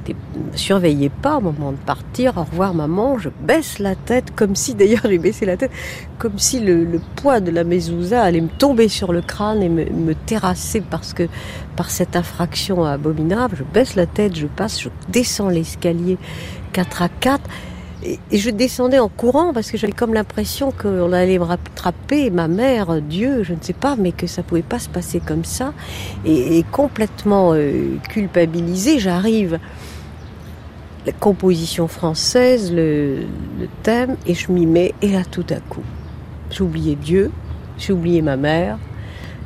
surveillait 0.55 1.11
pas 1.11 1.38
au 1.38 1.40
moment 1.40 1.73
de 1.73 1.79
partir. 1.79 2.37
Au 2.37 2.44
revoir 2.44 2.75
maman, 2.75 3.18
je 3.18 3.31
baisse 3.40 3.79
la 3.79 3.94
tête 3.94 4.35
comme 4.35 4.55
si, 4.55 4.75
d'ailleurs 4.75 5.03
j'ai 5.09 5.18
baissé 5.18 5.47
la 5.47 5.57
tête, 5.57 5.70
comme 6.18 6.38
si 6.38 6.61
le, 6.61 7.01
poids 7.16 7.40
de 7.40 7.51
la 7.51 7.64
mezouza 7.64 8.23
allait 8.23 8.42
me 8.42 8.49
tomber 8.49 8.88
sur 8.88 9.12
le 9.12 9.23
crâne 9.23 9.62
et 9.62 9.70
me, 9.70 9.85
me, 9.85 10.14
terrasser 10.14 10.83
parce 10.83 11.14
que 11.14 11.27
par 11.75 11.90
cette 11.90 12.16
infraction 12.16 12.85
abominable. 12.85 13.57
Je 13.59 13.64
baisse 13.64 13.97
la 13.97 14.07
tête, 14.07 14.37
je 14.37 14.47
passe, 14.47 14.81
je 14.81 14.90
descends 15.09 15.49
l'escalier 15.49 16.18
4 16.73 17.03
à 17.03 17.09
4 17.09 17.40
et, 18.05 18.38
je 18.38 18.51
descendais 18.51 18.99
en 18.99 19.09
courant 19.09 19.53
parce 19.53 19.71
que 19.71 19.79
j'avais 19.79 19.93
comme 19.93 20.14
l'impression 20.14 20.73
qu'on 20.73 21.12
allait 21.12 21.38
me 21.38 21.45
rattraper, 21.45 22.31
ma 22.31 22.49
mère, 22.49 23.01
Dieu, 23.01 23.43
je 23.43 23.53
ne 23.55 23.59
sais 23.61 23.73
pas, 23.73 23.97
mais 23.97 24.12
que 24.12 24.27
ça 24.27 24.43
pouvait 24.43 24.62
pas 24.62 24.79
se 24.79 24.88
passer 24.88 25.21
comme 25.21 25.45
ça. 25.45 25.73
Et, 26.25 26.64
complètement 26.71 27.53
euh, 27.55 27.97
culpabilisée, 28.09 28.99
j'arrive. 28.99 29.59
La 31.07 31.12
composition 31.12 31.87
française, 31.87 32.73
le, 32.73 33.25
thème, 33.83 34.17
et 34.27 34.35
je 34.35 34.51
m'y 34.51 34.67
mets, 34.67 34.95
et 35.03 35.09
là 35.09 35.23
tout 35.31 35.45
à 35.51 35.61
coup, 35.61 35.83
j'ai 36.51 36.62
oublié 36.62 36.95
Dieu, 36.95 37.31
j'ai 37.77 37.93
oublié 37.93 38.23
ma 38.23 38.38
mère, 38.38 38.79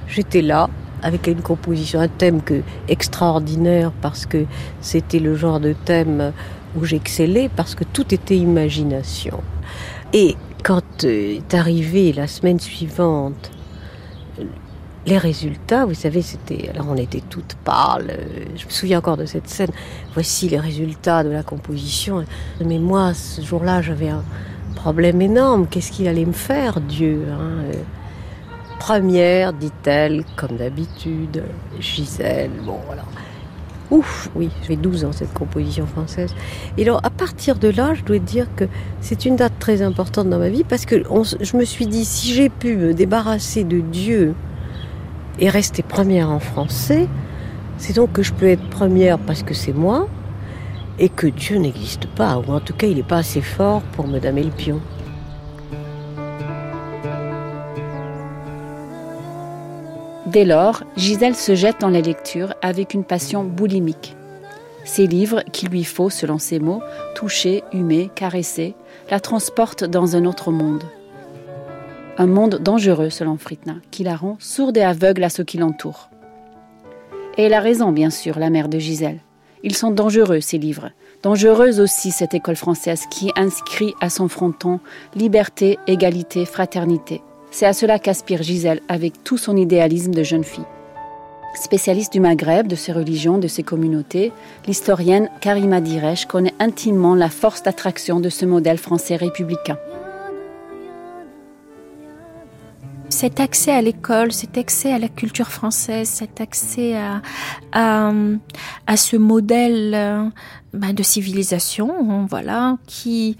j'étais 0.06 0.42
là, 0.42 0.70
avec 1.02 1.26
une 1.26 1.42
composition, 1.42 2.00
un 2.00 2.08
thème 2.08 2.42
que, 2.42 2.62
extraordinaire 2.88 3.90
parce 4.00 4.26
que 4.26 4.44
c'était 4.80 5.18
le 5.18 5.34
genre 5.34 5.58
de 5.58 5.72
thème 5.72 6.32
où 6.76 6.84
j'excellais 6.84 7.48
parce 7.54 7.74
que 7.74 7.84
tout 7.84 8.14
était 8.14 8.36
imagination. 8.36 9.42
Et 10.12 10.36
quand 10.62 11.04
euh, 11.04 11.36
est 11.36 11.54
arrivé 11.54 12.12
la 12.12 12.26
semaine 12.26 12.60
suivante, 12.60 13.50
les 15.06 15.18
résultats, 15.18 15.86
vous 15.86 15.94
savez, 15.94 16.22
c'était. 16.22 16.68
Alors 16.70 16.86
on 16.90 16.96
était 16.96 17.22
toutes 17.28 17.56
pâles. 17.64 18.10
Euh, 18.10 18.44
je 18.56 18.66
me 18.66 18.70
souviens 18.70 18.98
encore 18.98 19.16
de 19.16 19.24
cette 19.24 19.48
scène. 19.48 19.70
Voici 20.12 20.48
les 20.48 20.58
résultats 20.58 21.24
de 21.24 21.30
la 21.30 21.42
composition. 21.42 22.24
Mais 22.64 22.78
moi, 22.78 23.14
ce 23.14 23.40
jour-là, 23.40 23.80
j'avais 23.80 24.10
un 24.10 24.22
problème 24.74 25.22
énorme. 25.22 25.66
Qu'est-ce 25.66 25.92
qu'il 25.92 26.08
allait 26.08 26.26
me 26.26 26.32
faire, 26.32 26.80
Dieu 26.80 27.24
hein, 27.32 27.64
euh, 27.74 27.82
Première, 28.78 29.52
dit-elle, 29.52 30.24
comme 30.36 30.56
d'habitude, 30.56 31.42
Gisèle. 31.80 32.50
Bon, 32.64 32.78
voilà. 32.86 33.02
Ouf, 33.90 34.28
oui, 34.34 34.50
j'ai 34.66 34.76
12 34.76 35.06
ans 35.06 35.12
cette 35.12 35.32
composition 35.32 35.86
française. 35.86 36.34
Et 36.76 36.82
alors, 36.82 37.00
à 37.04 37.10
partir 37.10 37.58
de 37.58 37.68
là, 37.68 37.94
je 37.94 38.02
dois 38.02 38.18
dire 38.18 38.46
que 38.54 38.64
c'est 39.00 39.24
une 39.24 39.36
date 39.36 39.54
très 39.58 39.80
importante 39.80 40.28
dans 40.28 40.38
ma 40.38 40.50
vie 40.50 40.64
parce 40.64 40.84
que 40.84 41.02
je 41.40 41.56
me 41.56 41.64
suis 41.64 41.86
dit, 41.86 42.04
si 42.04 42.34
j'ai 42.34 42.50
pu 42.50 42.76
me 42.76 42.92
débarrasser 42.92 43.64
de 43.64 43.80
Dieu 43.80 44.34
et 45.38 45.48
rester 45.48 45.82
première 45.82 46.30
en 46.30 46.38
français, 46.38 47.08
c'est 47.78 47.94
donc 47.94 48.12
que 48.12 48.22
je 48.22 48.34
peux 48.34 48.48
être 48.48 48.68
première 48.68 49.18
parce 49.18 49.42
que 49.42 49.54
c'est 49.54 49.72
moi 49.72 50.06
et 50.98 51.08
que 51.08 51.26
Dieu 51.26 51.56
n'existe 51.58 52.06
pas, 52.06 52.38
ou 52.38 52.52
en 52.52 52.60
tout 52.60 52.74
cas, 52.74 52.88
il 52.88 52.96
n'est 52.96 53.02
pas 53.02 53.18
assez 53.18 53.40
fort 53.40 53.82
pour 53.92 54.06
me 54.06 54.18
damer 54.18 54.42
le 54.42 54.50
pion. 54.50 54.80
Dès 60.32 60.44
lors, 60.44 60.82
Gisèle 60.94 61.34
se 61.34 61.54
jette 61.54 61.80
dans 61.80 61.88
la 61.88 62.02
lecture 62.02 62.52
avec 62.60 62.92
une 62.92 63.04
passion 63.04 63.44
boulimique. 63.44 64.14
Ces 64.84 65.06
livres, 65.06 65.42
qu'il 65.52 65.70
lui 65.70 65.84
faut, 65.84 66.10
selon 66.10 66.38
ses 66.38 66.58
mots, 66.58 66.82
toucher, 67.14 67.64
humer, 67.72 68.10
caresser, 68.14 68.74
la 69.10 69.20
transportent 69.20 69.84
dans 69.84 70.16
un 70.16 70.26
autre 70.26 70.52
monde. 70.52 70.84
Un 72.18 72.26
monde 72.26 72.60
dangereux, 72.62 73.08
selon 73.08 73.38
Fritna, 73.38 73.76
qui 73.90 74.04
la 74.04 74.16
rend 74.16 74.36
sourde 74.38 74.76
et 74.76 74.82
aveugle 74.82 75.24
à 75.24 75.30
ce 75.30 75.40
qui 75.40 75.56
l'entoure. 75.56 76.10
Et 77.38 77.44
elle 77.44 77.54
a 77.54 77.60
raison, 77.60 77.90
bien 77.90 78.10
sûr, 78.10 78.38
la 78.38 78.50
mère 78.50 78.68
de 78.68 78.78
Gisèle. 78.78 79.20
Ils 79.62 79.74
sont 79.74 79.90
dangereux, 79.90 80.40
ces 80.40 80.58
livres, 80.58 80.90
Dangereuse 81.22 81.80
aussi 81.80 82.10
cette 82.12 82.34
école 82.34 82.54
française 82.54 83.06
qui 83.10 83.32
inscrit 83.34 83.94
à 84.00 84.10
son 84.10 84.28
fronton 84.28 84.78
liberté, 85.16 85.78
égalité, 85.86 86.44
fraternité. 86.44 87.22
C'est 87.50 87.66
à 87.66 87.72
cela 87.72 87.98
qu'aspire 87.98 88.42
Gisèle 88.42 88.80
avec 88.88 89.24
tout 89.24 89.38
son 89.38 89.56
idéalisme 89.56 90.12
de 90.12 90.22
jeune 90.22 90.44
fille. 90.44 90.64
Spécialiste 91.54 92.12
du 92.12 92.20
Maghreb, 92.20 92.68
de 92.68 92.76
ses 92.76 92.92
religions, 92.92 93.38
de 93.38 93.48
ses 93.48 93.62
communautés, 93.62 94.32
l'historienne 94.66 95.28
Karima 95.40 95.80
Diresh 95.80 96.26
connaît 96.26 96.54
intimement 96.60 97.14
la 97.14 97.30
force 97.30 97.62
d'attraction 97.62 98.20
de 98.20 98.28
ce 98.28 98.44
modèle 98.44 98.78
français 98.78 99.16
républicain. 99.16 99.78
cet 103.10 103.40
accès 103.40 103.72
à 103.72 103.82
l'école, 103.82 104.32
cet 104.32 104.58
accès 104.58 104.92
à 104.92 104.98
la 104.98 105.08
culture 105.08 105.48
française, 105.48 106.08
cet 106.08 106.40
accès 106.40 106.96
à, 106.96 107.20
à, 107.72 108.96
ce 108.96 109.16
modèle 109.16 109.92
euh, 109.94 110.28
ben, 110.72 110.92
de 110.92 111.02
civilisation, 111.02 112.26
voilà, 112.26 112.76
qui, 112.86 113.36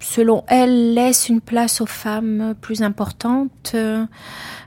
selon 0.00 0.44
elle, 0.48 0.94
laisse 0.94 1.28
une 1.28 1.40
place 1.40 1.80
aux 1.80 1.86
femmes 1.86 2.54
plus 2.60 2.82
importante. 2.82 3.76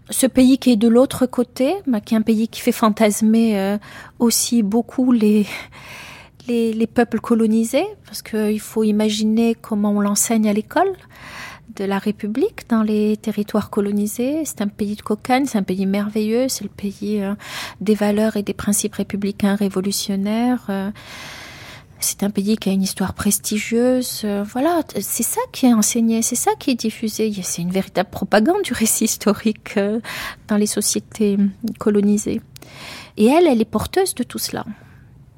Ce 0.09 0.27
pays 0.27 0.57
qui 0.57 0.71
est 0.71 0.75
de 0.75 0.88
l'autre 0.88 1.25
côté, 1.25 1.75
ben, 1.88 1.99
qui 1.99 2.13
est 2.13 2.17
un 2.17 2.21
pays 2.21 2.47
qui 2.47 2.61
fait 2.61 2.71
fantasmer 2.71 3.57
euh, 3.57 3.77
aussi 4.19 4.61
beaucoup 4.61 5.11
les, 5.11 5.45
les, 6.47 6.73
les 6.73 6.88
peuples 6.88 7.19
colonisés, 7.19 7.86
parce 8.05 8.21
qu'il 8.21 8.59
faut 8.59 8.84
imaginer 8.84 9.55
comment 9.55 9.91
on 9.91 10.01
l'enseigne 10.01 10.49
à 10.49 10.53
l'école 10.53 10.91
de 11.75 11.86
la 11.86 11.97
République 11.97 12.69
dans 12.69 12.84
les 12.84 13.17
territoires 13.17 13.69
colonisés. 13.69 14.43
C'est 14.45 14.61
un 14.61 14.67
pays 14.67 14.95
de 14.95 15.01
cocagne, 15.01 15.45
c'est 15.45 15.57
un 15.57 15.63
pays 15.63 15.86
merveilleux, 15.86 16.47
c'est 16.49 16.65
le 16.65 16.69
pays 16.69 17.21
euh, 17.21 17.34
des 17.81 17.95
valeurs 17.95 18.36
et 18.36 18.43
des 18.43 18.53
principes 18.53 18.95
républicains 18.95 19.55
révolutionnaires. 19.55 20.69
Euh, 22.03 22.13
c'est 22.13 22.23
un 22.23 22.29
pays 22.29 22.57
qui 22.57 22.69
a 22.69 22.71
une 22.71 22.81
histoire 22.81 23.13
prestigieuse. 23.13 24.21
Euh, 24.23 24.43
voilà, 24.43 24.81
c'est 24.99 25.23
ça 25.23 25.41
qui 25.51 25.65
est 25.65 25.73
enseigné, 25.73 26.21
c'est 26.21 26.35
ça 26.35 26.51
qui 26.59 26.71
est 26.71 26.75
diffusé. 26.75 27.33
C'est 27.43 27.61
une 27.61 27.71
véritable 27.71 28.09
propagande 28.09 28.61
du 28.63 28.73
récit 28.73 29.05
historique 29.05 29.79
dans 30.47 30.57
les 30.57 30.67
sociétés 30.67 31.37
colonisées. 31.79 32.41
Et 33.17 33.25
elle, 33.25 33.47
elle 33.47 33.61
est 33.61 33.65
porteuse 33.65 34.15
de 34.15 34.23
tout 34.23 34.39
cela. 34.39 34.65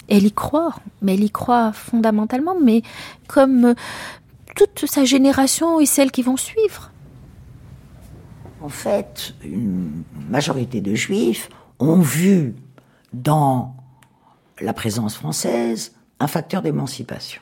Elle 0.07 0.25
y 0.25 0.31
croit, 0.31 0.75
mais 1.01 1.15
elle 1.15 1.23
y 1.23 1.31
croit 1.31 1.71
fondamentalement, 1.73 2.55
mais 2.61 2.83
comme 3.27 3.73
toute 4.55 4.85
sa 4.89 5.03
génération 5.03 5.79
et 5.79 5.85
celles 5.85 6.11
qui 6.11 6.21
vont 6.21 6.37
suivre. 6.37 6.91
En 8.61 8.69
fait, 8.69 9.33
une 9.43 10.03
majorité 10.29 10.81
de 10.81 10.95
juifs 10.95 11.49
ont 11.79 11.99
vu 11.99 12.55
dans 13.13 13.75
la 14.61 14.73
présence 14.73 15.15
française 15.15 15.95
un 16.19 16.27
facteur 16.27 16.61
d'émancipation 16.61 17.41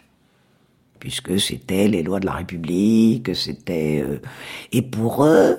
puisque 1.04 1.38
c'était 1.38 1.90
les 1.90 2.02
lois 2.02 2.22
de 2.22 2.26
la 2.26 2.32
République, 2.32 3.36
c'était 3.36 4.02
euh, 4.02 4.22
et 4.72 4.82
pour 4.82 5.26
eux, 5.26 5.58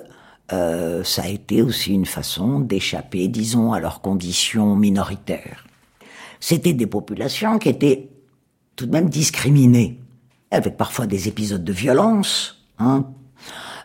euh, 0.51 1.03
ça 1.03 1.21
a 1.21 1.27
été 1.27 1.61
aussi 1.61 1.93
une 1.93 2.07
façon 2.07 2.59
d'échapper, 2.59 3.27
disons, 3.27 3.71
à 3.71 3.79
leurs 3.79 4.01
conditions 4.01 4.75
minoritaires. 4.75 5.63
C'était 6.39 6.73
des 6.73 6.87
populations 6.87 7.59
qui 7.59 7.69
étaient 7.69 8.09
tout 8.75 8.87
de 8.87 8.91
même 8.91 9.07
discriminées 9.07 9.99
avec 10.49 10.77
parfois 10.77 11.05
des 11.05 11.27
épisodes 11.27 11.63
de 11.63 11.73
violence. 11.73 12.65
Hein. 12.79 13.05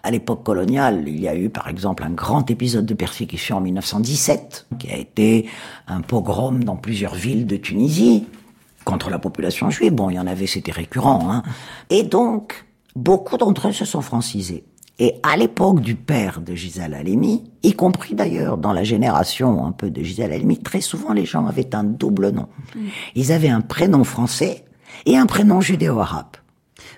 À 0.02 0.10
l'époque 0.10 0.44
coloniale, 0.44 1.04
il 1.06 1.20
y 1.20 1.28
a 1.28 1.36
eu 1.36 1.50
par 1.50 1.68
exemple 1.68 2.04
un 2.04 2.10
grand 2.10 2.50
épisode 2.50 2.86
de 2.86 2.94
persécution 2.94 3.58
en 3.58 3.60
1917, 3.60 4.66
qui 4.78 4.90
a 4.90 4.96
été 4.96 5.46
un 5.88 6.00
pogrom 6.00 6.64
dans 6.64 6.76
plusieurs 6.76 7.14
villes 7.14 7.46
de 7.46 7.56
Tunisie 7.56 8.24
contre 8.90 9.10
la 9.10 9.18
population 9.18 9.70
juive. 9.70 9.92
Bon, 9.92 10.10
il 10.10 10.16
y 10.16 10.18
en 10.18 10.26
avait, 10.26 10.46
c'était 10.46 10.72
récurrent. 10.72 11.30
Hein. 11.30 11.42
Et 11.90 12.02
donc, 12.02 12.66
beaucoup 12.96 13.36
d'entre 13.36 13.68
eux 13.68 13.72
se 13.72 13.84
sont 13.84 14.00
francisés. 14.00 14.64
Et 14.98 15.14
à 15.22 15.36
l'époque 15.36 15.80
du 15.80 15.94
père 15.94 16.42
de 16.42 16.54
Gisèle 16.54 16.92
Halimi, 16.92 17.50
y 17.62 17.72
compris 17.72 18.14
d'ailleurs 18.14 18.58
dans 18.58 18.74
la 18.74 18.84
génération 18.84 19.64
un 19.64 19.72
peu 19.72 19.90
de 19.90 20.02
Gisèle 20.02 20.32
Halimi, 20.32 20.58
très 20.58 20.82
souvent 20.82 21.14
les 21.14 21.24
gens 21.24 21.46
avaient 21.46 21.74
un 21.74 21.84
double 21.84 22.30
nom. 22.30 22.48
Mm. 22.74 22.80
Ils 23.14 23.32
avaient 23.32 23.48
un 23.48 23.62
prénom 23.62 24.04
français 24.04 24.64
et 25.06 25.16
un 25.16 25.24
prénom 25.24 25.60
judéo-arabe. 25.60 26.36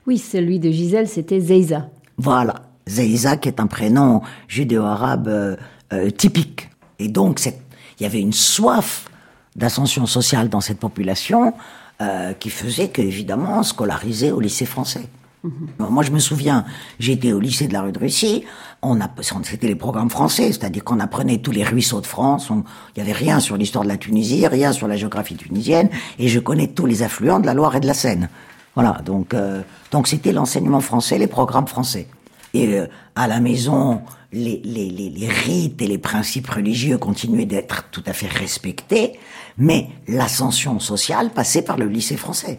Oui, 0.06 0.18
celui 0.18 0.58
de 0.58 0.70
Gisèle, 0.70 1.06
c'était 1.06 1.38
Zeiza. 1.38 1.90
Voilà, 2.16 2.54
Zeiza 2.88 3.36
qui 3.36 3.48
est 3.48 3.60
un 3.60 3.68
prénom 3.68 4.22
judéo-arabe 4.48 5.28
euh, 5.28 5.56
euh, 5.92 6.10
typique. 6.10 6.70
Et 6.98 7.08
donc, 7.08 7.40
il 7.44 8.02
y 8.02 8.06
avait 8.06 8.20
une 8.20 8.32
soif 8.32 9.08
d'ascension 9.54 10.06
sociale 10.06 10.48
dans 10.48 10.60
cette 10.60 10.78
population 10.78 11.54
euh, 12.02 12.32
qui 12.32 12.50
faisait 12.50 12.88
qu'évidemment, 12.88 13.60
on 13.60 13.62
scolarisait 13.62 14.32
au 14.32 14.40
lycée 14.40 14.66
français. 14.66 15.08
Mhm. 15.44 15.88
Moi, 15.90 16.02
je 16.02 16.10
me 16.10 16.18
souviens, 16.18 16.64
j'étais 16.98 17.32
au 17.32 17.40
lycée 17.40 17.68
de 17.68 17.72
la 17.72 17.82
rue 17.82 17.92
de 17.92 17.98
Russie, 17.98 18.44
on 18.82 19.00
a, 19.00 19.08
c'était 19.20 19.68
les 19.68 19.76
programmes 19.76 20.10
français, 20.10 20.48
c'est-à-dire 20.52 20.82
qu'on 20.82 21.00
apprenait 21.00 21.38
tous 21.38 21.52
les 21.52 21.62
ruisseaux 21.64 22.00
de 22.00 22.06
France, 22.06 22.48
il 22.50 23.02
n'y 23.02 23.08
avait 23.08 23.16
rien 23.16 23.38
sur 23.38 23.56
l'histoire 23.56 23.84
de 23.84 23.88
la 23.88 23.96
Tunisie, 23.96 24.46
rien 24.46 24.72
sur 24.72 24.88
la 24.88 24.96
géographie 24.96 25.36
tunisienne, 25.36 25.88
et 26.18 26.28
je 26.28 26.40
connais 26.40 26.68
tous 26.68 26.86
les 26.86 27.02
affluents 27.02 27.38
de 27.38 27.46
la 27.46 27.54
Loire 27.54 27.76
et 27.76 27.80
de 27.80 27.86
la 27.86 27.94
Seine. 27.94 28.28
Voilà, 28.74 29.00
donc 29.04 29.34
euh, 29.34 29.62
donc 29.90 30.08
c'était 30.08 30.32
l'enseignement 30.32 30.80
français, 30.80 31.18
les 31.18 31.26
programmes 31.26 31.68
français. 31.68 32.08
Et 32.54 32.78
euh, 32.78 32.86
à 33.14 33.26
la 33.26 33.40
maison, 33.40 34.02
les, 34.32 34.60
les, 34.64 34.88
les, 34.88 35.08
les, 35.08 35.28
rites 35.28 35.80
et 35.80 35.86
les 35.86 35.98
principes 35.98 36.48
religieux 36.48 36.98
continuaient 36.98 37.46
d'être 37.46 37.88
tout 37.90 38.02
à 38.06 38.12
fait 38.12 38.28
respectés, 38.28 39.18
mais 39.58 39.88
l'ascension 40.08 40.78
sociale 40.80 41.30
passait 41.30 41.62
par 41.62 41.76
le 41.76 41.86
lycée 41.86 42.16
français. 42.16 42.58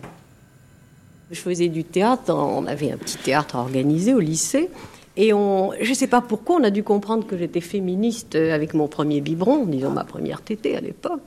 Je 1.31 1.39
faisais 1.39 1.69
du 1.69 1.83
théâtre, 1.83 2.33
on 2.33 2.65
avait 2.67 2.91
un 2.91 2.97
petit 2.97 3.17
théâtre 3.17 3.55
organisé 3.55 4.13
au 4.13 4.19
lycée, 4.19 4.69
et 5.15 5.31
on, 5.31 5.73
je 5.79 5.89
ne 5.89 5.95
sais 5.95 6.07
pas 6.07 6.21
pourquoi, 6.21 6.55
on 6.55 6.63
a 6.63 6.71
dû 6.71 6.83
comprendre 6.83 7.27
que 7.27 7.37
j'étais 7.37 7.61
féministe 7.61 8.33
avec 8.35 8.73
mon 8.73 8.87
premier 8.87 9.21
biberon, 9.21 9.65
disons 9.65 9.91
ma 9.91 10.03
première 10.03 10.41
tétée 10.41 10.75
à 10.75 10.81
l'époque. 10.81 11.21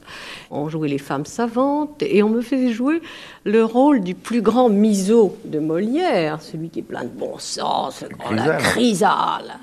On 0.51 0.68
jouait 0.68 0.89
les 0.89 0.99
femmes 0.99 1.24
savantes 1.24 2.03
et 2.03 2.22
on 2.24 2.28
me 2.28 2.41
faisait 2.41 2.72
jouer 2.72 3.01
le 3.45 3.64
rôle 3.64 4.01
du 4.01 4.16
plus 4.16 4.43
grand 4.43 4.68
miso 4.68 5.37
de 5.45 5.61
Molière, 5.61 6.43
celui 6.43 6.68
qui 6.68 6.80
est 6.80 6.82
plein 6.82 7.05
de 7.05 7.11
bon 7.11 7.39
sens, 7.39 8.05
la 8.32 8.57
chrysale. 8.57 9.59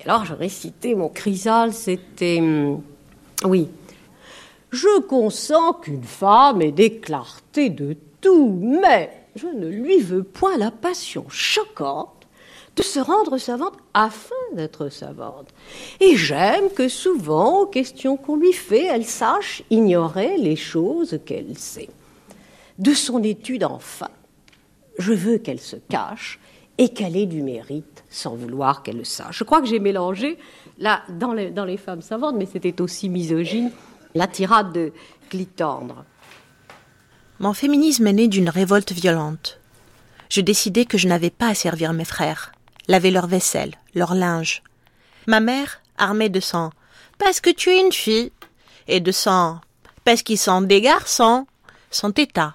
Et 0.00 0.08
alors 0.08 0.24
je 0.24 0.34
récitais 0.34 0.94
mon 0.94 1.08
chrysale, 1.08 1.72
c'était... 1.72 2.38
Hum, 2.40 2.82
oui. 3.44 3.68
Je 4.70 5.00
consens 5.02 5.74
qu'une 5.82 6.02
femme 6.02 6.60
ait 6.62 6.72
des 6.72 6.96
clartés 6.96 7.70
de 7.70 7.96
tout, 8.20 8.58
mais 8.82 9.10
je 9.36 9.46
ne 9.46 9.68
lui 9.68 10.00
veux 10.00 10.24
point 10.24 10.58
la 10.58 10.72
passion 10.72 11.24
choquante 11.28 12.17
de 12.78 12.82
se 12.84 13.00
rendre 13.00 13.38
savante 13.38 13.74
afin 13.92 14.34
d'être 14.54 14.88
savante. 14.88 15.48
Et 16.00 16.16
j'aime 16.16 16.70
que 16.70 16.88
souvent, 16.88 17.62
aux 17.62 17.66
questions 17.66 18.16
qu'on 18.16 18.36
lui 18.36 18.52
fait, 18.52 18.84
elle 18.84 19.04
sache 19.04 19.62
ignorer 19.68 20.36
les 20.38 20.54
choses 20.54 21.18
qu'elle 21.26 21.58
sait. 21.58 21.88
De 22.78 22.94
son 22.94 23.22
étude, 23.24 23.64
enfin, 23.64 24.10
je 24.98 25.12
veux 25.12 25.38
qu'elle 25.38 25.58
se 25.58 25.74
cache 25.74 26.38
et 26.78 26.90
qu'elle 26.90 27.16
ait 27.16 27.26
du 27.26 27.42
mérite 27.42 28.04
sans 28.08 28.36
vouloir 28.36 28.84
qu'elle 28.84 28.98
le 28.98 29.04
sache. 29.04 29.38
Je 29.38 29.44
crois 29.44 29.60
que 29.60 29.66
j'ai 29.66 29.80
mélangé, 29.80 30.38
là, 30.78 31.02
dans 31.08 31.32
les, 31.34 31.76
femmes 31.76 32.02
savantes, 32.02 32.36
mais 32.38 32.46
c'était 32.46 32.80
aussi 32.80 33.08
misogyne, 33.08 33.72
la 34.14 34.28
tirade 34.28 34.72
de 34.72 34.92
Clitandre. 35.28 36.04
Mon 37.40 37.52
féminisme 37.52 38.06
est 38.06 38.12
né 38.12 38.28
d'une 38.28 38.48
révolte 38.48 38.92
violente. 38.92 39.58
Je 40.30 40.40
décidai 40.40 40.84
que 40.84 40.98
je 40.98 41.08
n'avais 41.08 41.30
pas 41.30 41.48
à 41.48 41.54
servir 41.54 41.92
mes 41.92 42.04
frères 42.04 42.52
laver 42.88 43.10
leur 43.10 43.26
vaisselle, 43.26 43.74
leur 43.94 44.14
linge. 44.14 44.62
Ma 45.26 45.40
mère, 45.40 45.80
armée 45.96 46.30
de 46.30 46.40
sang, 46.40 46.70
parce 47.18 47.40
que 47.40 47.50
tu 47.50 47.70
es 47.70 47.80
une 47.80 47.92
fille, 47.92 48.32
et 48.88 49.00
de 49.00 49.12
sang, 49.12 49.60
parce 50.04 50.22
qu'ils 50.22 50.38
sont 50.38 50.62
des 50.62 50.80
garçons, 50.80 51.46
son 51.90 52.10
état. 52.12 52.54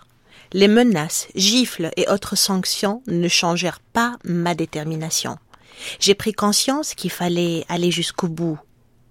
Les 0.52 0.68
menaces, 0.68 1.28
gifles 1.36 1.92
et 1.98 2.08
autres 2.10 2.36
sanctions 2.36 3.02
ne 3.08 3.28
changèrent 3.28 3.80
pas 3.80 4.18
ma 4.24 4.54
détermination. 4.54 5.38
J'ai 6.00 6.14
pris 6.16 6.34
conscience 6.34 6.94
qu'il 6.94 7.12
fallait 7.12 7.66
aller 7.70 7.92
jusqu'au 7.92 8.28
bout. 8.28 8.60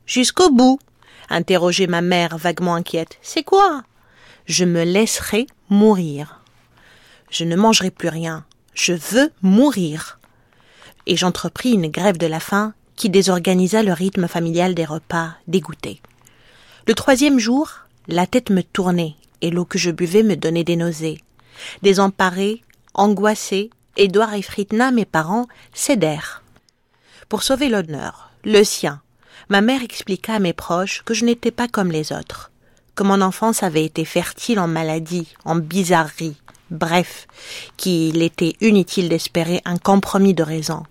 Jusqu'au 0.07 0.51
bout 0.51 0.79
interrogeait 1.29 1.87
ma 1.87 2.01
mère 2.01 2.37
vaguement 2.37 2.75
inquiète. 2.75 3.19
C'est 3.23 3.43
quoi? 3.43 3.83
Je 4.47 4.65
me 4.65 4.85
laisserai 4.85 5.47
mourir. 5.69 6.41
Je 7.31 7.45
ne 7.45 7.57
mangerai 7.57 7.91
plus 7.91 8.09
rien. 8.09 8.45
Je 8.75 8.93
veux 8.93 9.33
mourir 9.43 10.21
et 11.07 11.17
j'entrepris 11.17 11.73
une 11.73 11.89
grève 11.89 12.19
de 12.19 12.27
la 12.27 12.41
faim 12.41 12.75
qui 12.97 13.11
désorganisa 13.11 13.83
le 13.83 13.93
rythme 13.93 14.29
familial 14.29 14.75
des 14.75 14.85
repas 14.85 15.35
dégoûtés. 15.49 16.01
Le 16.87 16.95
troisième 16.95 17.39
jour, 17.39 17.71
la 18.09 18.27
tête 18.27 18.51
me 18.51 18.63
tournait 18.63 19.15
et 19.41 19.51
l'eau 19.51 19.65
que 19.65 19.79
je 19.79 19.91
buvais 19.91 20.23
me 20.23 20.37
donnait 20.37 20.65
des 20.65 20.77
nausées. 20.77 21.21
Désemparés, 21.83 22.63
angoissés, 22.95 23.71
Édouard 23.97 24.35
et 24.35 24.43
Fritna, 24.43 24.91
mes 24.91 25.05
parents, 25.05 25.47
cédèrent. 25.73 26.43
Pour 27.29 27.43
sauver 27.43 27.69
l'honneur, 27.69 28.31
le 28.45 28.63
sien, 28.65 29.01
ma 29.49 29.61
mère 29.61 29.83
expliqua 29.83 30.35
à 30.35 30.39
mes 30.39 30.53
proches 30.53 31.03
que 31.05 31.15
je 31.15 31.25
n'étais 31.25 31.51
pas 31.51 31.69
comme 31.69 31.91
les 31.91 32.13
autres, 32.13 32.51
que 32.95 33.03
mon 33.03 33.21
enfance 33.21 33.63
avait 33.63 33.85
été 33.85 34.05
fertile 34.05 34.61
en 34.61 34.69
maladies, 34.69 35.29
en 35.45 35.57
bizarreries, 35.57 36.37
Bref, 36.73 37.27
qu'il 37.77 38.23
était 38.23 38.55
inutile 38.63 39.11
d'espérer 39.11 39.61
un 39.67 39.77
compromis 39.77 40.33
de 40.33 40.43
raison. 40.43 40.85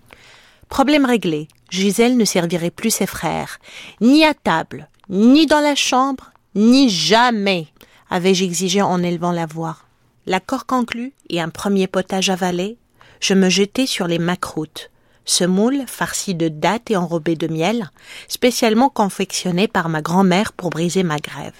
Problème 0.72 1.04
réglé, 1.04 1.48
Gisèle 1.68 2.16
ne 2.16 2.24
servirait 2.24 2.70
plus 2.70 2.88
ses 2.88 3.04
frères, 3.04 3.58
ni 4.00 4.24
à 4.24 4.32
table, 4.32 4.88
ni 5.10 5.44
dans 5.44 5.60
la 5.60 5.74
chambre, 5.74 6.32
ni 6.54 6.88
jamais, 6.88 7.66
avais-je 8.08 8.42
exigé 8.42 8.80
en 8.80 9.02
élevant 9.02 9.32
la 9.32 9.44
voix. 9.44 9.76
L'accord 10.24 10.64
conclu 10.64 11.12
et 11.28 11.42
un 11.42 11.50
premier 11.50 11.88
potage 11.88 12.30
avalé, 12.30 12.78
je 13.20 13.34
me 13.34 13.50
jetai 13.50 13.84
sur 13.84 14.06
les 14.06 14.18
macroutes, 14.18 14.90
ce 15.26 15.44
moule 15.44 15.84
farci 15.86 16.34
de 16.34 16.48
dattes 16.48 16.90
et 16.90 16.96
enrobé 16.96 17.36
de 17.36 17.48
miel, 17.48 17.90
spécialement 18.26 18.88
confectionné 18.88 19.68
par 19.68 19.90
ma 19.90 20.00
grand-mère 20.00 20.54
pour 20.54 20.70
briser 20.70 21.02
ma 21.02 21.18
grève. 21.18 21.52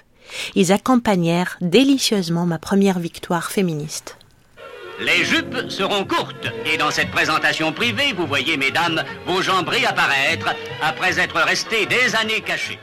Ils 0.54 0.72
accompagnèrent 0.72 1.58
délicieusement 1.60 2.46
ma 2.46 2.58
première 2.58 2.98
victoire 2.98 3.50
féministe. 3.50 4.16
Les 5.04 5.24
jupes 5.24 5.68
seront 5.68 6.04
courtes 6.04 6.46
et 6.64 6.76
dans 6.76 6.92
cette 6.92 7.10
présentation 7.10 7.72
privée, 7.72 8.12
vous 8.16 8.26
voyez, 8.26 8.56
mesdames, 8.56 9.02
vos 9.26 9.42
jambes 9.42 9.68
réapparaître 9.68 10.54
après 10.80 11.18
être 11.18 11.40
restées 11.40 11.86
des 11.86 12.14
années 12.14 12.40
cachées. 12.40 12.78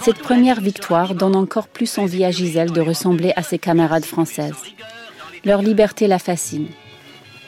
Cette 0.00 0.20
première 0.20 0.60
victoire 0.60 1.14
donne 1.14 1.36
encore 1.36 1.68
plus 1.68 1.98
envie 1.98 2.24
à 2.24 2.30
Gisèle 2.30 2.70
de 2.70 2.80
ressembler 2.80 3.34
à 3.36 3.42
ses 3.42 3.58
camarades 3.58 4.06
françaises. 4.06 4.62
Leur 5.44 5.60
liberté 5.60 6.06
la 6.06 6.18
fascine. 6.18 6.68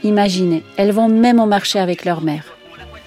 Imaginez, 0.02 0.62
elles 0.76 0.92
vont 0.92 1.08
même 1.08 1.40
au 1.40 1.46
marché 1.46 1.78
avec 1.78 2.04
leur 2.04 2.20
mère, 2.20 2.44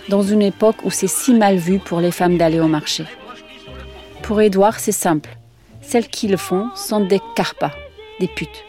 dans 0.10 0.24
une 0.24 0.42
époque 0.42 0.84
où 0.86 0.90
c'est 0.90 1.08
si 1.08 1.36
mal 1.36 1.58
vu 1.58 1.78
pour 1.78 2.00
les 2.00 2.12
femmes 2.12 2.38
d'aller 2.38 2.60
au 2.60 2.68
marché. 2.68 3.06
Pour 4.24 4.42
Édouard, 4.42 4.80
c'est 4.80 4.92
simple. 4.92 5.38
Celles 5.82 6.08
qui 6.08 6.28
le 6.28 6.38
font 6.38 6.70
sont 6.74 7.02
des 7.02 7.20
carpas, 7.36 7.74
des 8.20 8.28
putes. 8.28 8.64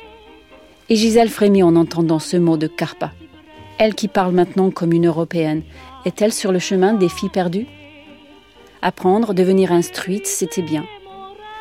Et 0.89 0.95
Gisèle 0.95 1.31
frémit 1.31 1.65
en 1.65 1.75
entendant 1.75 2.21
ce 2.21 2.37
mot 2.37 2.57
de 2.57 2.69
carpa. 2.69 3.11
Elle 3.79 3.95
qui 3.95 4.07
parle 4.07 4.33
maintenant 4.33 4.71
comme 4.71 4.93
une 4.93 5.09
Européenne, 5.09 5.63
est-elle 6.05 6.33
sur 6.33 6.53
le 6.53 6.61
chemin 6.61 6.95
des 6.95 7.09
filles 7.09 7.29
perdues? 7.29 7.67
Apprendre, 8.83 9.35
devenir 9.35 9.73
instruite, 9.73 10.27
c'était 10.27 10.63
bien. 10.63 10.85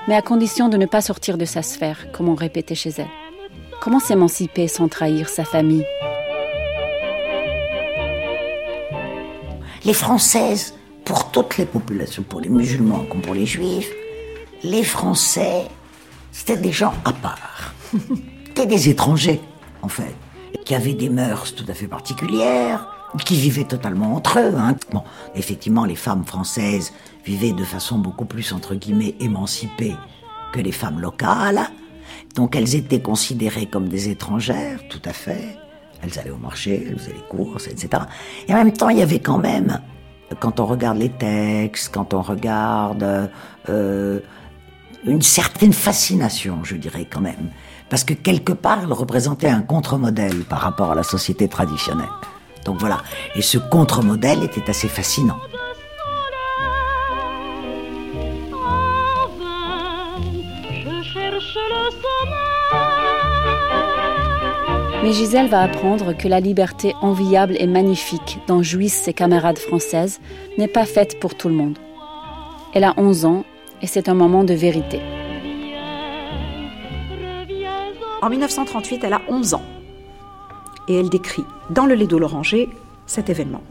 Mais 0.08 0.16
à 0.16 0.22
condition 0.22 0.70
de 0.70 0.78
ne 0.78 0.86
pas 0.86 1.02
sortir 1.02 1.40
de 1.40 1.46
sa 1.46 1.64
sphère, 1.64 2.12
comme 2.12 2.30
on 2.30 2.36
répétait 2.36 2.76
chez 2.76 2.92
elle. 2.98 3.08
Comment 3.82 4.00
s'émanciper 4.00 4.68
sans 4.68 4.88
trahir 4.88 5.28
sa 5.28 5.44
famille? 5.44 5.86
Les 9.84 9.94
Françaises, 9.94 10.76
pour 11.04 11.32
toutes 11.32 11.58
les 11.58 11.66
populations, 11.66 12.24
pour 12.24 12.42
les 12.42 12.50
musulmans 12.50 13.06
comme 13.10 13.22
pour 13.22 13.34
les 13.34 13.46
juifs, 13.48 13.92
les 14.64 14.84
Français, 14.84 15.64
c'était 16.32 16.58
des 16.58 16.72
gens 16.72 16.94
à 17.04 17.14
part. 17.14 17.74
c'était 18.56 18.68
des 18.68 18.88
étrangers, 18.88 19.42
en 19.82 19.90
fait, 19.90 20.16
qui 20.64 20.76
avaient 20.76 20.94
des 20.94 21.10
mœurs 21.10 21.54
tout 21.56 21.66
à 21.68 21.74
fait 21.74 21.88
particulières, 21.88 22.88
qui 23.26 23.36
vivaient 23.36 23.66
totalement 23.66 24.16
entre 24.16 24.40
eux. 24.40 24.54
Hein. 24.58 24.78
Bon, 24.94 25.04
effectivement, 25.36 25.84
les 25.84 25.98
femmes 25.98 26.24
françaises 26.24 26.94
vivaient 27.26 27.52
de 27.52 27.66
façon 27.66 27.98
beaucoup 27.98 28.24
plus, 28.24 28.54
entre 28.54 28.76
guillemets, 28.76 29.16
émancipée 29.20 29.96
que 30.54 30.62
les 30.62 30.72
femmes 30.72 31.02
locales. 31.02 31.68
Donc 32.36 32.56
elles 32.56 32.76
étaient 32.76 33.02
considérées 33.02 33.66
comme 33.66 33.90
des 33.90 34.08
étrangères, 34.08 34.80
tout 34.90 35.02
à 35.04 35.12
fait. 35.12 35.58
Elles 36.02 36.18
allaient 36.18 36.30
au 36.30 36.38
marché, 36.38 36.88
elles 36.88 36.98
faisaient 36.98 37.14
les 37.14 37.28
courses, 37.28 37.68
etc. 37.68 38.04
Et 38.48 38.54
en 38.54 38.58
même 38.58 38.72
temps, 38.72 38.88
il 38.88 39.00
y 39.00 39.02
avait 39.02 39.20
quand 39.20 39.38
même, 39.38 39.82
quand 40.40 40.62
on 40.62 40.66
regarde 40.66 40.98
les 40.98 41.10
textes, 41.10 41.94
quand 41.94 42.14
on 42.14 42.22
regarde 42.22 43.30
euh, 43.68 44.20
une 45.06 45.22
certaine 45.22 45.74
fascination, 45.74 46.64
je 46.64 46.78
dirais 46.78 47.06
quand 47.12 47.22
même. 47.22 47.50
Parce 47.96 48.04
que 48.04 48.14
quelque 48.14 48.52
part, 48.52 48.80
elle 48.84 48.92
représentait 48.92 49.48
un 49.48 49.62
contre-modèle 49.62 50.44
par 50.44 50.60
rapport 50.60 50.92
à 50.92 50.96
la 50.96 51.04
société 51.04 51.48
traditionnelle. 51.48 52.10
Donc 52.66 52.78
voilà. 52.78 52.98
Et 53.36 53.42
ce 53.42 53.58
contre-modèle 53.58 54.44
était 54.44 54.70
assez 54.70 54.90
fascinant. 54.90 55.38
Mais 65.02 65.14
Gisèle 65.14 65.48
va 65.48 65.62
apprendre 65.62 66.12
que 66.18 66.28
la 66.28 66.42
liberté 66.42 66.94
enviable 67.02 67.56
et 67.62 67.68
magnifique 67.68 68.40
dont 68.50 68.62
jouissent 68.62 69.04
ses 69.04 69.14
camarades 69.14 69.58
françaises 69.58 70.20
n'est 70.58 70.68
pas 70.68 70.86
faite 70.86 71.18
pour 71.22 71.36
tout 71.36 71.48
le 71.48 71.56
monde. 71.56 71.80
Elle 72.74 72.84
a 72.84 72.94
11 72.98 73.24
ans 73.24 73.46
et 73.82 73.88
c'est 73.88 74.10
un 74.10 74.16
moment 74.16 74.44
de 74.44 74.54
vérité. 74.54 75.00
En 78.26 78.30
1938, 78.30 79.04
elle 79.04 79.14
a 79.14 79.22
11 79.30 79.54
ans 79.54 79.62
et 80.88 80.96
elle 80.96 81.10
décrit 81.10 81.46
dans 81.70 81.86
le 81.86 81.94
lait 81.94 82.08
de 82.08 82.18
l'oranger 82.18 82.70
cet 83.06 83.30
événement. 83.30 83.62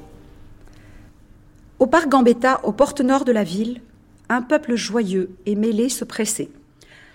Au 1.81 1.89
parc 1.89 2.09
Gambetta, 2.09 2.61
aux 2.63 2.71
portes 2.71 3.01
nord 3.01 3.25
de 3.25 3.33
la 3.33 3.43
ville, 3.43 3.81
un 4.29 4.43
peuple 4.43 4.77
joyeux 4.77 5.31
et 5.45 5.57
mêlé 5.57 5.89
se 5.89 6.05
pressait. 6.05 6.51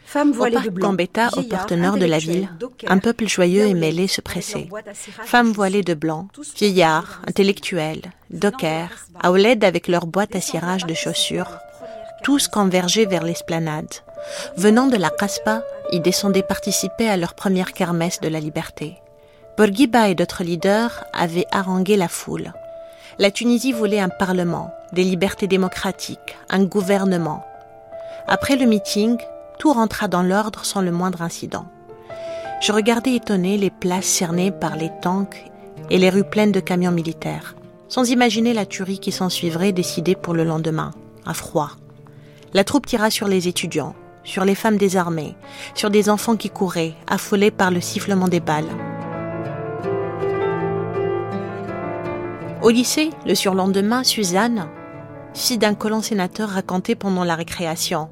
Femmes 0.04 0.34
voilées 0.34 0.58
au 0.58 0.60
parc 0.60 0.74
de 0.74 0.80
Gambetta, 0.82 1.30
aux 1.38 1.44
portes 1.44 1.72
nord 1.72 1.96
de 1.96 2.06
la 2.06 2.18
ville, 2.18 2.50
un 2.88 2.98
peuple 2.98 3.26
joyeux 3.26 3.68
et 3.68 3.74
mêlé 3.74 4.10
se 4.10 4.20
pressait. 4.20 4.68
Femmes 5.24 5.54
voilées 5.54 5.84
de 5.84 5.94
blanc, 5.94 6.28
vieillards, 6.58 7.22
intellectuels, 7.26 8.02
dockers, 8.32 9.08
à 9.18 9.32
OLED 9.32 9.64
avec 9.64 9.88
leurs 9.88 10.08
boîtes 10.08 10.36
à 10.36 10.42
cirage 10.42 10.86
de 10.86 10.94
chaussures, 10.94 11.58
tous 12.22 12.50
convergeaient 12.50 13.06
vers 13.06 13.24
l'esplanade. 13.24 13.94
Venant 14.56 14.88
de 14.88 14.98
la 14.98 15.10
Caspa, 15.10 15.62
ils 15.92 16.02
descendaient 16.02 16.44
participer 16.44 17.10
à 17.10 17.18
leur 17.18 17.34
première 17.34 17.74
kermesse 17.74 18.20
de 18.22 18.28
la 18.28 18.40
liberté. 18.40 18.98
Bourguiba 19.58 20.10
et 20.10 20.16
d'autres 20.16 20.44
leaders 20.44 21.04
avaient 21.14 21.48
harangué 21.52 21.98
la 21.98 22.08
foule. 22.08 22.54
La 23.18 23.32
Tunisie 23.32 23.74
voulait 23.74 24.00
un 24.00 24.10
parlement, 24.10 24.72
des 24.94 25.04
libertés 25.04 25.48
démocratiques, 25.48 26.38
un 26.50 26.64
gouvernement. 26.64 27.46
Après 28.28 28.56
le 28.56 28.66
meeting, 28.66 29.18
tout 29.58 29.74
rentra 29.74 30.08
dans 30.08 30.24
l'ordre 30.24 30.64
sans 30.64 30.82
le 30.82 30.92
moindre 30.92 31.22
incident. 31.22 31.66
Je 32.62 32.72
regardais 32.72 33.16
étonné 33.16 33.58
les 33.58 33.70
places 33.70 34.06
cernées 34.06 34.52
par 34.52 34.76
les 34.76 34.92
tanks 35.02 35.46
et 35.90 35.98
les 35.98 36.10
rues 36.10 36.24
pleines 36.24 36.52
de 36.52 36.60
camions 36.60 36.92
militaires, 36.92 37.56
sans 37.88 38.10
imaginer 38.10 38.54
la 38.54 38.66
tuerie 38.66 39.00
qui 39.00 39.12
s'ensuivrait 39.12 39.72
décidée 39.72 40.16
pour 40.16 40.34
le 40.34 40.44
lendemain, 40.44 40.92
à 41.26 41.34
froid. 41.34 41.72
La 42.54 42.64
troupe 42.64 42.86
tira 42.86 43.10
sur 43.10 43.28
les 43.28 43.48
étudiants, 43.48 43.96
sur 44.30 44.46
les 44.46 44.56
femmes 44.56 44.78
désarmées, 44.78 45.36
sur 45.74 45.90
des 45.90 46.10
enfants 46.10 46.38
qui 46.38 46.50
couraient, 46.50 46.94
affolés 47.08 47.52
par 47.52 47.72
le 47.72 47.82
sifflement 47.82 48.28
des 48.28 48.40
balles. 48.40 48.70
Au 52.62 52.70
lycée, 52.70 53.10
le 53.26 53.36
surlendemain, 53.36 54.04
Suzanne, 54.04 54.68
fille 55.34 55.58
d'un 55.58 55.74
colon 55.74 56.02
sénateur, 56.02 56.50
racontait 56.50 56.96
pendant 56.96 57.24
la 57.24 57.36
récréation 57.36 58.10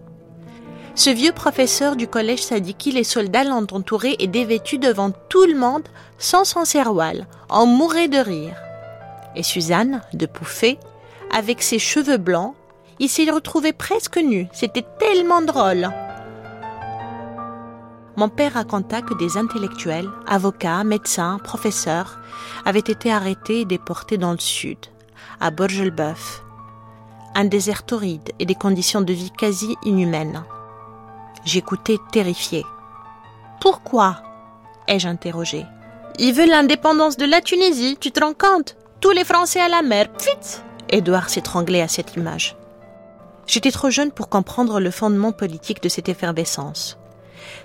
ce 0.96 1.12
vieux 1.12 1.32
professeur 1.32 1.96
du 1.96 2.08
collège 2.08 2.42
Sadiki, 2.42 2.92
les 2.92 3.04
soldats 3.04 3.44
l'ont 3.44 3.68
entouré 3.72 4.16
et 4.18 4.26
dévêtu 4.26 4.80
devant 4.80 5.12
tout 5.12 5.46
le 5.46 5.54
monde, 5.56 5.88
sans 6.18 6.44
son 6.44 6.64
en 7.50 7.66
mourait 7.68 8.08
de 8.08 8.18
rire. 8.18 8.56
Et 9.36 9.44
Suzanne, 9.44 10.02
de 10.14 10.26
Pouffet, 10.26 10.80
avec 11.32 11.62
ses 11.62 11.78
cheveux 11.78 12.18
blancs, 12.18 12.56
il 12.98 13.10
s'est 13.10 13.30
retrouvé 13.30 13.74
presque 13.74 14.18
nu. 14.18 14.48
C'était 14.52 14.86
tellement 14.98 15.44
drôle. 15.44 15.88
Mon 18.18 18.30
père 18.30 18.54
raconta 18.54 19.04
que 19.04 19.14
des 19.14 19.38
intellectuels, 19.38 20.10
avocats, 20.26 20.84
médecins, 20.84 21.38
professeurs, 21.44 22.18
avaient 22.66 22.80
été 22.80 23.12
arrêtés 23.12 23.62
et 23.62 23.66
déportés 23.66 24.18
dans 24.18 24.32
le 24.32 24.40
sud, 24.40 24.80
à 25.40 25.52
Borgelbeuf. 25.52 26.44
Un 27.36 27.46
désert 27.46 27.86
torride 27.86 28.32
et 28.40 28.48
des 28.48 28.56
conditions 28.56 29.02
de 29.02 29.14
vie 29.14 29.30
quasi 29.30 29.76
inhumaines. 29.84 30.44
J'écoutais 31.46 32.00
terrifié. 32.12 32.66
Pourquoi 33.62 34.24
ai-je 34.88 35.08
interrogé? 35.08 35.68
Ils 36.18 36.34
veulent 36.34 36.50
l'indépendance 36.50 37.18
de 37.18 37.26
la 37.26 37.42
Tunisie, 37.42 37.98
tu 38.02 38.12
te 38.12 38.20
rends 38.20 38.34
compte? 38.34 38.78
Tous 39.00 39.12
les 39.12 39.26
Français 39.26 39.62
à 39.62 39.68
la 39.68 39.84
mer, 39.84 40.08
vite 40.20 40.64
Édouard 40.90 41.30
s'étranglait 41.30 41.84
à 41.84 41.88
cette 41.88 42.16
image. 42.16 42.56
J'étais 43.46 43.72
trop 43.72 43.92
jeune 43.92 44.12
pour 44.12 44.28
comprendre 44.28 44.80
le 44.80 44.90
fondement 44.90 45.34
politique 45.34 45.84
de 45.84 45.90
cette 45.90 46.10
effervescence. 46.10 46.97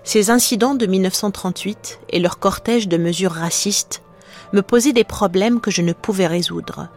Ces 0.04 0.30
incidents 0.30 0.74
de 0.74 0.86
1938 0.86 2.00
et 2.10 2.20
leur 2.20 2.38
cortège 2.38 2.88
de 2.88 2.96
mesures 2.96 3.32
racistes 3.32 4.02
me 4.52 4.62
posaient 4.62 4.92
des 4.92 5.04
problèmes 5.04 5.60
que 5.60 5.70
je 5.70 5.82
ne 5.82 5.92
pouvais 5.92 6.26
résoudre. 6.26 6.88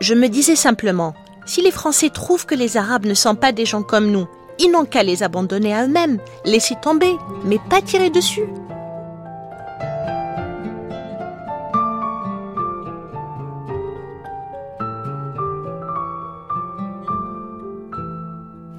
Je 0.00 0.14
me 0.14 0.28
disais 0.28 0.56
simplement, 0.56 1.14
si 1.46 1.62
les 1.62 1.70
Français 1.70 2.10
trouvent 2.10 2.46
que 2.46 2.54
les 2.54 2.76
Arabes 2.76 3.06
ne 3.06 3.14
sont 3.14 3.34
pas 3.34 3.52
des 3.52 3.66
gens 3.66 3.82
comme 3.82 4.10
nous 4.10 4.28
ils 4.58 4.70
n'ont 4.70 4.84
qu'à 4.84 5.02
les 5.02 5.22
abandonner 5.22 5.72
à 5.72 5.84
eux-mêmes, 5.84 6.18
laisser 6.44 6.74
tomber, 6.82 7.14
mais 7.44 7.58
pas 7.70 7.80
tirer 7.80 8.10
dessus. 8.10 8.48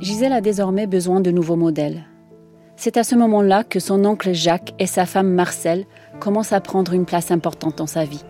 Gisèle 0.01 0.33
a 0.33 0.41
désormais 0.41 0.87
besoin 0.87 1.19
de 1.19 1.31
nouveaux 1.31 1.57
modèles. 1.57 2.05
C'est 2.81 2.95
à 2.95 3.03
ce 3.03 3.13
moment-là 3.15 3.65
que 3.65 3.81
son 3.81 4.05
oncle 4.05 4.31
Jacques 4.31 4.73
et 4.79 4.85
sa 4.85 5.05
femme 5.05 5.33
Marcel 5.33 5.83
commencent 6.21 6.53
à 6.53 6.61
prendre 6.61 6.93
une 6.93 7.05
place 7.05 7.29
importante 7.29 7.77
dans 7.77 7.87
sa 7.87 8.05
vie. 8.05 8.23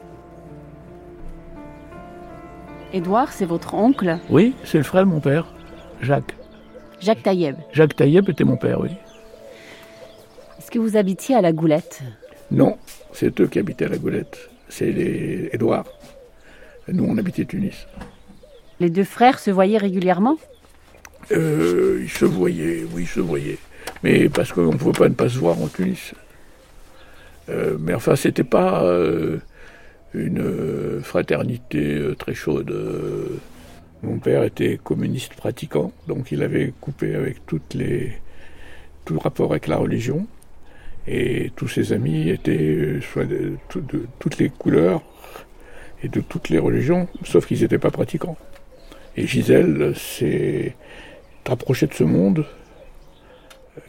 Édouard, 2.92 3.32
c'est 3.32 3.46
votre 3.46 3.76
oncle? 3.76 4.18
Oui, 4.32 4.56
c'est 4.64 4.80
le 4.80 4.84
frère 4.84 5.04
de 5.06 5.10
mon 5.12 5.20
père, 5.20 5.54
Jacques. 6.02 6.36
Jacques 7.00 7.22
Taïeb. 7.22 7.58
Jacques 7.74 7.96
Taïeb 7.96 8.28
était 8.28 8.44
mon 8.44 8.58
père, 8.58 8.82
oui. 8.82 8.90
Est-ce 10.58 10.72
que 10.72 10.80
vous 10.80 10.98
habitiez 10.98 11.36
à 11.36 11.42
la 11.42 11.52
Goulette? 11.54 12.02
Non, 12.50 12.80
c'est 13.14 13.40
eux 13.42 13.48
qui 13.48 13.60
habitaient 13.60 13.86
à 13.86 13.90
la 13.90 14.00
Goulette. 14.00 14.50
C'est 14.68 14.92
les 14.92 15.52
Édouard. 15.54 15.86
Nous, 16.88 17.06
on 17.08 17.20
habitait 17.20 17.46
Tunis. 17.46 17.86
Les 18.80 18.90
deux 18.90 19.04
frères 19.04 19.38
se 19.38 19.52
voyaient 19.52 19.78
régulièrement? 19.78 20.38
Euh, 21.32 22.00
Ils 22.02 22.10
se 22.10 22.26
voyaient, 22.26 22.84
oui, 22.96 23.04
ils 23.04 23.08
se 23.08 23.20
voyaient. 23.20 23.60
Mais 24.04 24.30
parce 24.30 24.52
qu'on 24.52 24.74
ne 24.74 24.78
pouvait 24.78 24.98
pas 24.98 25.10
ne 25.10 25.14
pas 25.14 25.30
se 25.30 25.38
voir 25.38 25.62
en 25.62 25.68
Tunis. 25.68 26.14
Euh, 27.50 27.78
mais 27.80 27.94
enfin, 27.94 28.16
c'était 28.16 28.44
pas 28.44 28.84
euh, 28.84 29.38
une 30.14 31.02
fraternité 31.02 32.02
très 32.18 32.34
chaude. 32.34 32.74
Mon 34.04 34.20
père 34.20 34.44
était 34.44 34.80
communiste 34.82 35.34
pratiquant, 35.34 35.92
donc 36.08 36.32
il 36.32 36.42
avait 36.42 36.74
coupé 36.80 37.16
avec 37.16 37.46
toutes 37.46 37.74
les, 37.74 38.14
tout 39.04 39.20
rapport 39.20 39.52
avec 39.52 39.68
la 39.68 39.78
religion. 39.78 40.26
Et 41.08 41.52
tous 41.56 41.68
ses 41.68 41.92
amis 41.92 42.30
étaient 42.30 43.00
soit 43.02 43.26
de 43.26 43.58
toutes 43.68 44.38
les 44.38 44.50
couleurs 44.50 45.02
et 46.04 46.08
de 46.08 46.22
toutes 46.22 46.50
les 46.50 46.60
religions, 46.60 47.08
sauf 47.24 47.46
qu'ils 47.46 47.62
n'étaient 47.62 47.80
pas 47.80 47.92
pratiquants. 47.92 48.38
Et 49.18 49.28
Gisèle 49.28 49.94
s'est 49.96 50.76
rapprochée 51.46 51.88
de 51.88 51.94
ce 51.94 52.04
monde 52.04 52.40
euh, 52.40 52.59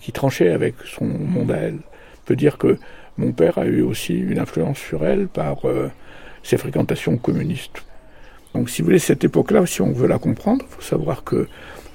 qui 0.01 0.13
tranchait 0.13 0.51
avec 0.51 0.75
son 0.85 1.05
monde 1.05 1.51
à 1.51 1.57
elle. 1.57 1.75
On 1.75 2.27
peut 2.27 2.37
dire 2.37 2.59
que 2.59 2.79
mon 3.19 3.33
père 3.33 3.59
a 3.59 3.67
eu 3.67 3.83
aussi 3.83 4.19
une 4.19 4.39
influence 4.39 4.79
sur 4.79 5.05
elle 5.05 5.29
par 5.29 5.69
euh, 5.69 5.91
ses 6.43 6.57
fréquentations 6.57 7.17
communistes. 7.17 7.83
Donc 8.55 8.71
si 8.71 8.83
vous 8.83 8.87
voulez, 8.87 8.99
cette 8.99 9.25
époque-là, 9.25 9.67
si 9.67 9.83
on 9.83 9.93
veut 9.93 10.09
la 10.09 10.19
comprendre, 10.19 10.65
il 10.69 10.75
faut 10.75 10.83
savoir 10.83 11.25
que 11.25 11.47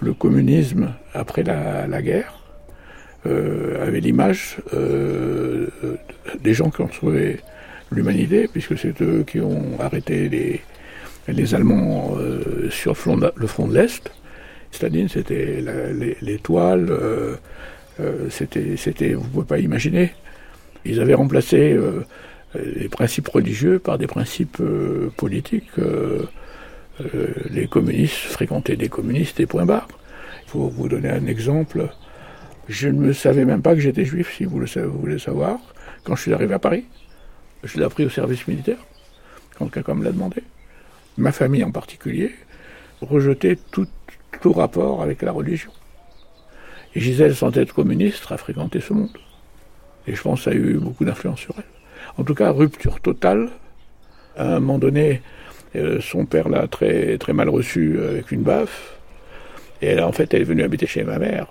le 0.02 0.14
communisme, 0.14 0.94
après 1.14 1.44
la, 1.44 2.02
guerre, 2.02 2.40
euh, 3.26 3.86
avait 3.86 4.00
l'image 4.00 4.58
des 6.42 6.54
gens 6.54 6.70
qui 6.70 6.82
ont 6.82 6.92
sauvé 6.92 7.40
l'humanité, 7.92 8.48
puisque 8.48 8.78
c'est 8.78 9.02
eux 9.02 9.24
qui 9.26 9.40
ont 9.40 9.80
arrêté 9.80 10.30
les, 10.30 10.62
les 11.28 11.56
Allemands 11.56 12.16
euh, 12.18 12.70
sur 12.70 12.92
le 12.94 13.48
front 13.48 13.68
de 13.68 13.74
l'Est. 13.74 14.12
Staline, 14.72 15.08
c'était 15.08 15.64
l'étoile, 16.22 16.92
euh, 18.00 18.04
euh, 18.04 18.30
c'était, 18.30 18.78
c'était, 18.78 19.14
vous 19.14 19.24
ne 19.24 19.30
pouvez 19.30 19.46
pas 19.46 19.60
imaginer. 19.60 20.12
Ils 20.86 21.00
avaient 21.00 21.14
remplacé 21.14 21.76
les 22.54 22.90
principes 22.90 23.28
religieux 23.30 23.80
par 23.80 23.98
des 23.98 24.06
principes 24.06 24.62
politiques. 25.18 25.72
les 27.50 27.68
communistes 27.68 28.14
fréquentaient 28.14 28.76
des 28.76 28.88
communistes 28.88 29.40
et 29.40 29.48
point 29.48 29.66
barre. 29.66 29.88
Faut 30.46 30.70
vous 30.70 30.88
donner 30.88 31.10
un 31.10 31.26
exemple. 31.26 31.90
Je 32.70 32.88
ne 32.88 33.14
savais 33.14 33.46
même 33.46 33.64
pas 33.64 33.74
que 33.74 33.82
j'étais 33.82 34.06
juif, 34.06 34.36
si 34.38 34.46
vous, 34.46 34.60
le, 34.60 34.68
vous 34.68 35.00
voulez 35.00 35.18
savoir, 35.18 35.58
quand 36.04 36.16
je 36.16 36.22
suis 36.22 36.34
arrivé 36.34 36.54
à 36.54 36.60
Paris. 36.60 36.86
Je 37.64 37.80
l'ai 37.80 37.84
appris 37.84 38.06
au 38.06 38.12
service 38.12 38.48
militaire, 38.48 38.78
quand 39.58 39.68
quelqu'un 39.72 39.96
me 39.96 40.04
l'a 40.04 40.12
demandé 40.12 40.44
ma 41.18 41.32
famille 41.32 41.64
en 41.64 41.72
particulier, 41.72 42.36
rejetait 43.02 43.58
tout 43.72 43.88
rapport 44.54 45.02
avec 45.02 45.24
la 45.24 45.32
religion. 45.32 45.72
Et 46.96 47.02
Gisèle, 47.02 47.36
sans 47.36 47.56
être 47.58 47.74
communiste, 47.74 48.26
a 48.32 48.38
fréquenté 48.38 48.80
ce 48.80 48.94
monde. 48.94 49.18
Et 50.08 50.16
je 50.16 50.22
pense 50.22 50.40
que 50.40 50.44
ça 50.46 50.52
a 50.52 50.54
eu 50.54 50.76
beaucoup 50.76 51.04
d'influence 51.04 51.40
sur 51.40 51.54
elle. 51.58 51.64
En 52.18 52.24
tout 52.24 52.36
cas, 52.36 52.52
rupture 52.52 53.02
totale. 53.02 53.50
À 54.38 54.56
un 54.56 54.60
moment 54.60 54.80
donné, 54.80 55.22
euh, 55.76 56.00
son 56.00 56.26
père 56.26 56.48
l'a 56.48 56.68
très, 56.68 57.18
très 57.18 57.34
mal 57.34 57.50
reçu 57.50 58.00
avec 58.00 58.32
une 58.32 58.44
baffe. 58.44 58.98
Et 59.82 59.88
elle, 59.88 60.04
en 60.04 60.14
fait, 60.14 60.34
elle 60.34 60.42
est 60.42 60.46
venue 60.46 60.64
habiter 60.64 60.88
chez 60.88 61.04
ma 61.04 61.20
mère. 61.20 61.48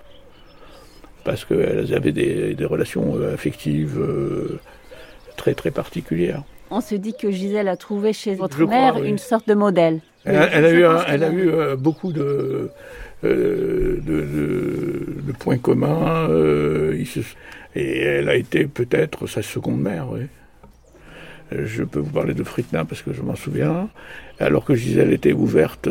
Parce 1.23 1.45
qu'elles 1.45 1.93
avaient 1.93 2.11
des, 2.11 2.55
des, 2.55 2.65
relations 2.65 3.15
euh, 3.15 3.33
affectives 3.33 3.99
euh, 3.99 4.59
très, 5.37 5.53
très 5.53 5.71
particulières. 5.71 6.43
On 6.71 6.81
se 6.81 6.95
dit 6.95 7.13
que 7.15 7.29
Gisèle 7.29 7.67
a 7.67 7.77
trouvé 7.77 8.13
chez 8.13 8.33
votre 8.33 8.65
mère 8.65 9.03
une 9.03 9.19
sorte 9.19 9.47
de 9.47 9.53
modèle. 9.53 10.01
Elle, 10.23 10.65
a, 10.65 10.71
eu, 10.71 10.83
elle 11.07 11.23
a 11.23 11.31
eu 11.31 11.75
beaucoup 11.77 12.11
de, 12.11 12.71
euh, 13.25 13.99
de, 14.01 15.31
points 15.39 15.57
communs. 15.57 16.29
Euh, 16.29 17.03
et 17.75 17.99
elle 17.99 18.29
a 18.29 18.35
été 18.35 18.65
peut-être 18.65 19.27
sa 19.27 19.41
seconde 19.41 19.81
mère. 19.81 20.07
Oui. 20.11 20.21
Je 21.51 21.83
peux 21.83 21.99
vous 21.99 22.11
parler 22.11 22.33
de 22.33 22.43
Fritna 22.43 22.85
parce 22.85 23.01
que 23.01 23.13
je 23.13 23.21
m'en 23.21 23.35
souviens. 23.35 23.89
Alors 24.39 24.65
que 24.65 24.75
Gisèle 24.75 25.13
était 25.13 25.33
ouverte 25.33 25.89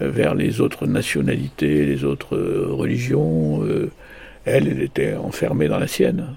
vers 0.00 0.34
les 0.34 0.60
autres 0.60 0.86
nationalités, 0.86 1.84
les 1.84 2.04
autres 2.04 2.36
religions, 2.36 3.62
elle, 4.44 4.68
elle 4.68 4.82
était 4.82 5.14
enfermée 5.14 5.68
dans 5.68 5.78
la 5.78 5.86
sienne. 5.86 6.34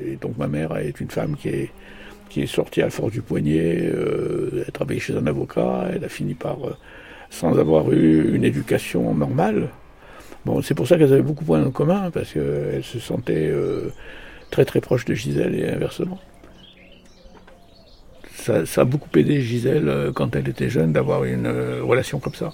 Et 0.00 0.16
donc 0.16 0.36
ma 0.36 0.48
mère 0.48 0.76
est 0.76 1.00
une 1.00 1.10
femme 1.10 1.36
qui 1.36 1.48
est 1.48 1.70
qui 2.28 2.42
est 2.42 2.46
sortie 2.46 2.82
à 2.82 2.90
force 2.90 3.12
du 3.12 3.22
poignet. 3.22 3.80
Euh, 3.82 4.64
elle 4.66 4.72
travaillait 4.72 5.00
chez 5.00 5.16
un 5.16 5.26
avocat. 5.26 5.88
Elle 5.94 6.04
a 6.04 6.08
fini 6.08 6.34
par, 6.34 6.66
euh, 6.66 6.76
sans 7.30 7.58
avoir 7.58 7.92
eu 7.92 8.34
une 8.34 8.44
éducation 8.44 9.14
normale. 9.14 9.68
Bon, 10.44 10.62
c'est 10.62 10.74
pour 10.74 10.86
ça 10.86 10.96
qu'elles 10.96 11.12
avaient 11.12 11.22
beaucoup 11.22 11.42
de 11.42 11.46
points 11.46 11.64
en 11.64 11.70
commun, 11.70 12.10
parce 12.10 12.32
qu'elles 12.32 12.84
se 12.84 12.98
sentaient 12.98 13.48
euh, 13.48 13.92
très 14.50 14.64
très 14.64 14.80
proches 14.80 15.04
de 15.04 15.14
Gisèle 15.14 15.54
et 15.54 15.68
inversement. 15.68 16.18
Ça, 18.34 18.62
a 18.76 18.84
beaucoup 18.84 19.08
aidé 19.18 19.40
Gisèle, 19.40 20.12
quand 20.14 20.36
elle 20.36 20.48
était 20.48 20.70
jeune, 20.70 20.92
d'avoir 20.92 21.24
une 21.24 21.48
relation 21.82 22.20
comme 22.20 22.34
ça. 22.34 22.52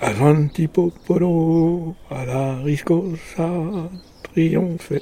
Avanti 0.00 0.66
popolo, 0.66 1.94
à 2.10 2.24
la 2.24 2.56
riscosa, 2.56 3.48
triomphe 4.24 4.92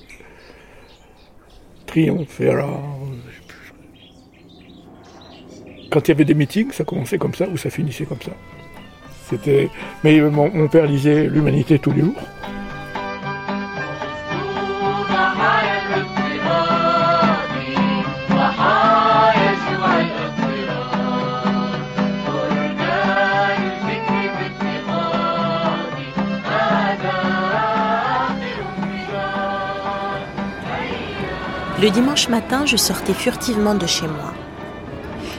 triomphera. 1.88 2.68
Quand 5.90 6.06
il 6.06 6.10
y 6.10 6.12
avait 6.12 6.24
des 6.24 6.34
meetings, 6.34 6.70
ça 6.72 6.84
commençait 6.84 7.18
comme 7.18 7.34
ça 7.34 7.48
ou 7.48 7.56
ça 7.56 7.70
finissait 7.70 8.04
comme 8.04 8.20
ça. 8.20 8.32
C'était. 9.28 9.70
Mais 10.04 10.20
mon, 10.20 10.68
père 10.68 10.86
lisait 10.86 11.26
l'Humanité 11.28 11.78
tous 11.78 11.92
les 11.92 12.02
jours. 12.02 12.14
Le 31.80 31.90
dimanche 31.90 32.28
matin, 32.28 32.66
je 32.66 32.76
sortais 32.76 33.14
furtivement 33.14 33.76
de 33.76 33.86
chez 33.86 34.08
moi. 34.08 34.34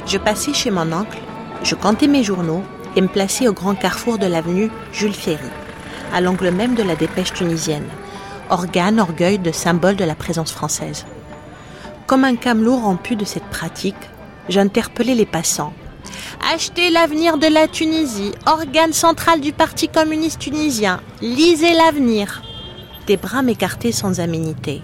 Je 0.10 0.18
passais 0.18 0.56
chez 0.56 0.72
mon 0.72 0.92
oncle, 0.92 1.20
je 1.62 1.76
comptais 1.76 2.08
mes 2.08 2.24
journaux 2.24 2.64
et 2.96 3.02
me 3.02 3.08
plaçais 3.08 3.48
au 3.48 3.54
grand 3.54 3.76
carrefour 3.76 4.18
de 4.18 4.26
l'avenue 4.26 4.72
Jules 4.92 5.14
Ferry, 5.14 5.52
à 6.12 6.20
l'angle 6.20 6.50
même 6.50 6.74
de 6.74 6.82
la 6.82 6.96
dépêche 6.96 7.32
tunisienne, 7.32 7.86
organe, 8.50 9.00
orgueil 9.00 9.38
de 9.38 9.52
symbole 9.52 9.98
de 9.98 10.04
la 10.04 10.16
présence 10.16 10.52
française. 10.52 11.06
Comme 12.08 12.24
un 12.24 12.38
camelot 12.38 12.78
rompu 12.78 13.16
de 13.16 13.24
cette 13.24 13.46
pratique, 13.52 14.10
j'interpellais 14.48 15.14
les 15.14 15.28
passants. 15.28 15.74
Achetez 16.52 16.90
l'avenir 16.90 17.38
de 17.38 17.46
la 17.46 17.68
Tunisie, 17.68 18.32
organe 18.48 18.94
central 18.94 19.42
du 19.42 19.54
Parti 19.54 19.90
communiste 19.90 20.40
tunisien, 20.40 21.02
lisez 21.22 21.74
l'avenir. 21.74 22.42
Des 23.06 23.18
bras 23.18 23.44
m'écartaient 23.44 23.92
sans 23.92 24.20
aménité. 24.20 24.82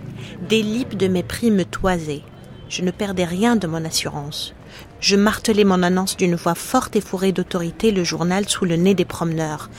Des 0.47 0.61
lippes 0.61 0.97
de 0.97 1.07
mépris 1.07 1.49
me 1.49 1.65
toisaient. 1.65 2.21
Je 2.69 2.83
ne 2.83 2.91
perdais 2.91 3.25
rien 3.25 3.55
de 3.55 3.65
mon 3.65 3.85
assurance. 3.85 4.53
Je 4.99 5.15
martelais 5.15 5.63
mon 5.63 5.83
annonce 5.83 6.17
d'une 6.17 6.35
voix 6.35 6.55
forte 6.55 6.95
et 6.95 7.01
fourrée 7.01 7.31
d'autorité 7.31 7.91
le 7.91 8.03
journal 8.03 8.47
sous 8.49 8.65
le 8.65 8.75
nez 8.75 8.93
des 8.93 9.05
promeneurs. 9.05 9.69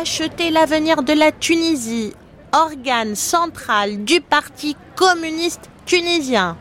Achetez 0.00 0.50
l'avenir 0.50 1.02
de 1.02 1.12
la 1.12 1.32
Tunisie, 1.32 2.14
organe 2.52 3.14
central 3.14 4.04
du 4.04 4.20
Parti 4.20 4.76
communiste 4.96 5.70
tunisien. 5.84 6.56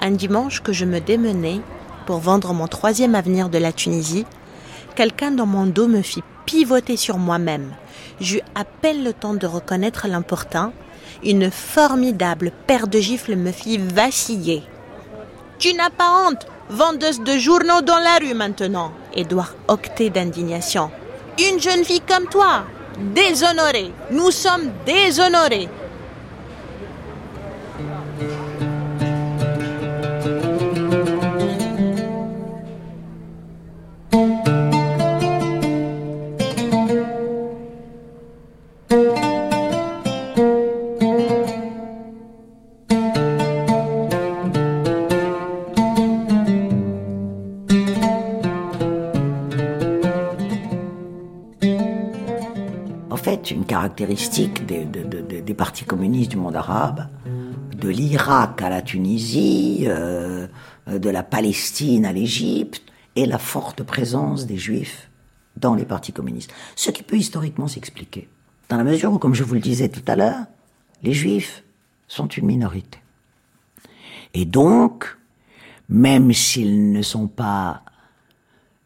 Un 0.00 0.12
dimanche 0.12 0.62
que 0.62 0.72
je 0.72 0.84
me 0.84 1.00
démenais 1.00 1.60
pour 2.06 2.18
vendre 2.18 2.52
mon 2.52 2.68
troisième 2.68 3.14
avenir 3.14 3.48
de 3.48 3.58
la 3.58 3.72
Tunisie, 3.72 4.26
quelqu'un 4.94 5.32
dans 5.32 5.46
mon 5.46 5.66
dos 5.66 5.88
me 5.88 6.02
fit 6.02 6.22
pivoter 6.44 6.96
sur 6.96 7.18
moi-même. 7.18 7.72
J'eus 8.20 8.42
à 8.54 8.64
peine 8.64 9.02
le 9.02 9.12
temps 9.12 9.34
de 9.34 9.46
reconnaître 9.46 10.06
l'important 10.06 10.72
une 11.24 11.50
formidable 11.50 12.52
paire 12.66 12.88
de 12.88 12.98
gifles 12.98 13.36
me 13.36 13.52
fit 13.52 13.78
vaciller. 13.78 14.62
Tu 15.58 15.72
n'as 15.72 15.88
pas 15.90 16.26
honte, 16.26 16.46
vendeuse 16.68 17.20
de 17.20 17.38
journaux 17.38 17.80
dans 17.80 17.98
la 17.98 18.18
rue 18.20 18.34
maintenant. 18.34 18.92
Édouard 19.14 19.54
octait 19.68 20.10
d'indignation. 20.10 20.90
Une 21.38 21.58
jeune 21.58 21.84
fille 21.84 22.02
comme 22.02 22.26
toi, 22.28 22.64
déshonorés. 23.14 23.90
Nous 24.10 24.30
sommes 24.30 24.70
déshonorés. 24.84 25.68
Caractéristique 53.76 54.64
des, 54.64 54.86
des, 54.86 55.54
partis 55.54 55.84
communistes 55.84 56.30
du 56.30 56.38
monde 56.38 56.56
arabe, 56.56 57.08
de 57.78 57.90
l'Irak 57.90 58.62
à 58.62 58.70
la 58.70 58.80
Tunisie, 58.80 59.84
euh, 59.86 60.46
de 60.86 61.10
la 61.10 61.22
Palestine 61.22 62.06
à 62.06 62.12
l'Égypte, 62.12 62.90
et 63.16 63.26
la 63.26 63.36
forte 63.36 63.82
présence 63.82 64.46
des 64.46 64.56
juifs 64.56 65.10
dans 65.58 65.74
les 65.74 65.84
partis 65.84 66.14
communistes. 66.14 66.54
Ce 66.74 66.90
qui 66.90 67.02
peut 67.02 67.18
historiquement 67.18 67.68
s'expliquer. 67.68 68.30
Dans 68.70 68.78
la 68.78 68.84
mesure 68.84 69.12
où, 69.12 69.18
comme 69.18 69.34
je 69.34 69.44
vous 69.44 69.54
le 69.54 69.60
disais 69.60 69.90
tout 69.90 70.06
à 70.06 70.16
l'heure, 70.16 70.46
les 71.02 71.12
juifs 71.12 71.62
sont 72.08 72.28
une 72.28 72.46
minorité. 72.46 72.98
Et 74.32 74.46
donc, 74.46 75.18
même 75.90 76.32
s'ils 76.32 76.92
ne 76.92 77.02
sont 77.02 77.28
pas 77.28 77.82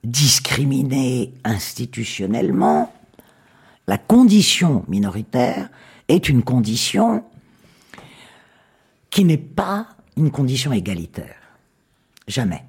discriminés 0.03 1.33
institutionnellement, 1.45 2.93
la 3.87 3.99
condition 3.99 4.85
minoritaire 4.89 5.69
est 6.09 6.29
une 6.29 6.43
condition 6.43 7.25
qui 9.11 9.25
n'est 9.25 9.37
pas 9.37 9.89
une 10.17 10.31
condition 10.31 10.73
égalitaire. 10.73 11.37
Jamais. 12.29 12.65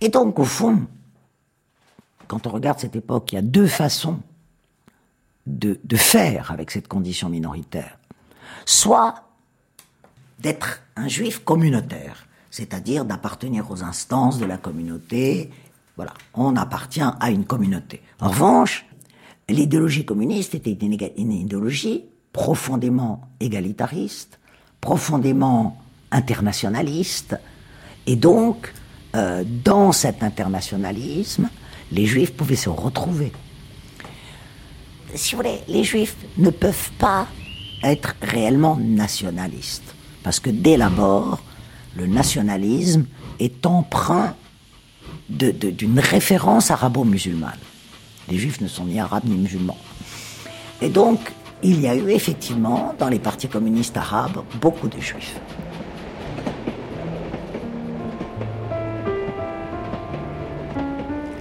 Et 0.00 0.08
donc, 0.08 0.38
au 0.38 0.44
fond, 0.44 0.86
quand 2.26 2.46
on 2.46 2.50
regarde 2.50 2.78
cette 2.78 2.96
époque, 2.96 3.32
il 3.32 3.34
y 3.36 3.38
a 3.38 3.42
deux 3.42 3.66
façons 3.66 4.20
de, 5.46 5.78
faire 5.96 6.50
avec 6.50 6.70
cette 6.70 6.88
condition 6.88 7.28
minoritaire. 7.28 7.98
Soit 8.64 9.24
d'être 10.38 10.80
un 10.96 11.08
juif 11.08 11.44
communautaire, 11.44 12.26
c'est-à-dire 12.50 13.04
d'appartenir 13.04 13.70
aux 13.70 13.82
instances 13.82 14.38
de 14.38 14.44
la 14.44 14.56
communauté. 14.56 15.50
Voilà, 15.96 16.14
on 16.34 16.56
appartient 16.56 17.02
à 17.02 17.30
une 17.30 17.44
communauté. 17.44 18.02
En 18.20 18.28
revanche, 18.28 18.86
L'idéologie 19.48 20.04
communiste 20.04 20.54
était 20.54 20.72
une, 20.72 21.32
idéologie 21.32 22.04
profondément 22.32 23.22
égalitariste, 23.40 24.38
profondément 24.80 25.78
internationaliste, 26.10 27.36
et 28.06 28.16
donc, 28.16 28.72
euh, 29.14 29.44
dans 29.64 29.92
cet 29.92 30.22
internationalisme, 30.22 31.48
les 31.90 32.06
juifs 32.06 32.32
pouvaient 32.32 32.56
se 32.56 32.68
retrouver. 32.68 33.32
Si 35.14 35.34
vous 35.34 35.42
voulez, 35.42 35.60
les 35.68 35.84
juifs 35.84 36.16
ne 36.38 36.50
peuvent 36.50 36.90
pas 36.98 37.26
être 37.82 38.14
réellement 38.22 38.76
nationalistes, 38.76 39.94
parce 40.22 40.40
que 40.40 40.50
dès 40.50 40.76
l'abord, 40.76 41.42
le 41.96 42.06
nationalisme 42.06 43.04
est 43.38 43.66
emprunt 43.66 44.34
d'une 45.28 45.98
référence 45.98 46.70
arabo-musulmane. 46.70 47.58
Les 48.28 48.38
juifs 48.38 48.60
ne 48.60 48.68
sont 48.68 48.84
ni 48.84 49.00
arabes 49.00 49.24
ni 49.26 49.36
musulmans. 49.36 49.78
Et 50.80 50.88
donc, 50.88 51.32
il 51.62 51.80
y 51.80 51.86
a 51.86 51.94
eu 51.94 52.10
effectivement, 52.10 52.94
dans 52.98 53.08
les 53.08 53.18
partis 53.18 53.48
communistes 53.48 53.96
arabes, 53.96 54.42
beaucoup 54.60 54.88
de 54.88 55.00
juifs. 55.00 55.38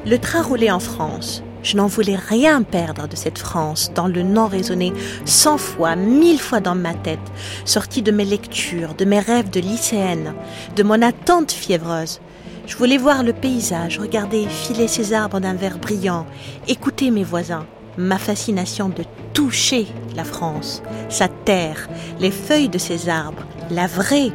Le 0.06 0.18
train 0.18 0.42
roulait 0.42 0.72
en 0.72 0.80
France. 0.80 1.44
Je 1.64 1.78
n'en 1.78 1.86
voulais 1.86 2.16
rien 2.16 2.64
perdre 2.64 3.08
de 3.08 3.16
cette 3.16 3.38
France, 3.38 3.92
dans 3.94 4.08
le 4.08 4.24
nom 4.24 4.48
résonné 4.48 4.94
cent 5.26 5.60
fois, 5.60 5.96
mille 5.96 6.40
fois 6.40 6.60
dans 6.60 6.74
ma 6.74 6.96
tête, 6.96 7.20
sorti 7.66 8.02
de 8.02 8.12
mes 8.12 8.26
lectures, 8.26 8.96
de 8.96 9.06
mes 9.06 9.20
rêves 9.20 9.52
de 9.52 9.60
lycéenne, 9.60 10.34
de 10.76 10.82
mon 10.82 11.02
attente 11.04 11.52
fiévreuse. 11.52 12.20
Je 12.68 12.78
voulais 12.78 12.98
voir 12.98 13.24
le 13.24 13.34
paysage, 13.34 14.00
regarder 14.00 14.48
filer 14.48 14.88
ces 14.88 15.14
arbres 15.14 15.40
d'un 15.40 15.56
verre 15.56 15.80
brillant, 15.80 16.26
écouter 16.68 17.12
mes 17.12 17.24
voisins, 17.24 17.66
ma 17.98 18.18
fascination 18.18 18.90
de 18.90 19.04
toucher 19.34 19.88
la 20.16 20.24
France, 20.24 20.82
sa 21.10 21.28
terre, 21.28 21.90
les 22.20 22.32
feuilles 22.32 22.70
de 22.70 22.78
ces 22.78 23.10
arbres, 23.10 23.46
la 23.70 23.88
vraie, 23.88 24.32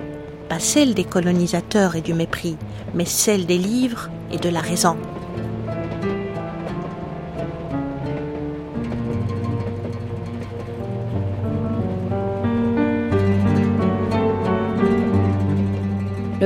pas 0.49 0.59
celle 0.59 0.95
des 0.95 1.05
colonisateurs 1.05 1.97
et 1.97 2.01
du 2.01 2.15
mépris, 2.15 2.57
mais 2.95 3.05
celle 3.05 3.47
des 3.47 3.59
livres 3.59 4.11
et 4.33 4.39
de 4.39 4.49
la 4.49 4.61
raison. 4.61 4.97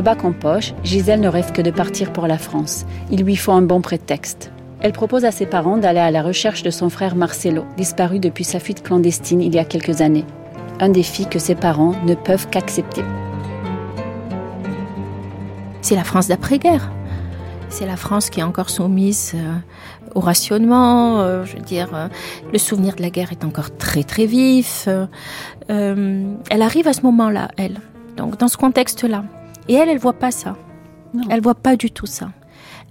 Le 0.00 0.04
bac 0.04 0.24
en 0.24 0.32
poche, 0.32 0.72
Gisèle 0.82 1.20
ne 1.20 1.28
rêve 1.28 1.52
que 1.52 1.60
de 1.60 1.70
partir 1.70 2.10
pour 2.10 2.26
la 2.26 2.38
France. 2.38 2.86
Il 3.10 3.22
lui 3.22 3.36
faut 3.36 3.52
un 3.52 3.60
bon 3.60 3.82
prétexte. 3.82 4.50
Elle 4.80 4.92
propose 4.92 5.26
à 5.26 5.30
ses 5.30 5.44
parents 5.44 5.76
d'aller 5.76 6.00
à 6.00 6.10
la 6.10 6.22
recherche 6.22 6.62
de 6.62 6.70
son 6.70 6.88
frère 6.88 7.16
Marcelo, 7.16 7.66
disparu 7.76 8.18
depuis 8.18 8.44
sa 8.44 8.60
fuite 8.60 8.82
clandestine 8.82 9.42
il 9.42 9.54
y 9.54 9.58
a 9.58 9.64
quelques 9.66 10.00
années. 10.00 10.24
Un 10.80 10.88
défi 10.88 11.26
que 11.26 11.38
ses 11.38 11.54
parents 11.54 11.92
ne 12.06 12.14
peuvent 12.14 12.48
qu'accepter. 12.48 13.02
C'est 15.82 15.96
la 15.96 16.04
France 16.04 16.28
d'après-guerre. 16.28 16.90
C'est 17.68 17.84
la 17.84 17.96
France 17.96 18.30
qui 18.30 18.40
est 18.40 18.44
encore 18.44 18.70
soumise 18.70 19.34
euh, 19.34 19.52
au 20.14 20.20
rationnement. 20.20 21.20
Euh, 21.20 21.44
je 21.44 21.56
veux 21.56 21.62
dire, 21.62 21.90
euh, 21.92 22.08
le 22.50 22.58
souvenir 22.58 22.96
de 22.96 23.02
la 23.02 23.10
guerre 23.10 23.32
est 23.32 23.44
encore 23.44 23.76
très 23.76 24.04
très 24.04 24.24
vif. 24.24 24.88
elle 25.68 26.62
arrive 26.62 26.88
à 26.88 26.94
ce 26.94 27.02
moment-là, 27.02 27.48
elle. 27.58 27.82
Donc 28.16 28.38
dans 28.38 28.48
ce 28.48 28.56
contexte-là. 28.56 29.24
Et 29.70 29.74
elle, 29.74 29.88
elle 29.88 29.98
voit 29.98 30.14
pas 30.14 30.32
ça. 30.32 30.56
Elle 31.14 31.20
Elle 31.30 31.40
voit 31.40 31.54
pas 31.54 31.76
du 31.76 31.92
tout 31.92 32.06
ça. 32.06 32.32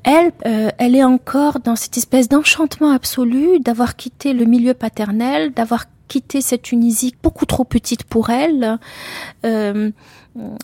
Elle, 0.05 0.31
euh, 0.45 0.69
elle 0.77 0.95
est 0.95 1.03
encore 1.03 1.59
dans 1.59 1.75
cette 1.75 1.97
espèce 1.97 2.29
d'enchantement 2.29 2.91
absolu 2.91 3.59
d'avoir 3.59 3.97
quitté 3.97 4.31
le 4.31 4.45
milieu 4.45 4.73
paternel, 4.73 5.51
d'avoir 5.51 5.87
quitté 6.07 6.39
cette 6.39 6.61
Tunisie 6.61 7.13
beaucoup 7.21 7.45
trop 7.45 7.65
petite 7.65 8.05
pour 8.05 8.29
elle. 8.29 8.79
Euh, 9.45 9.91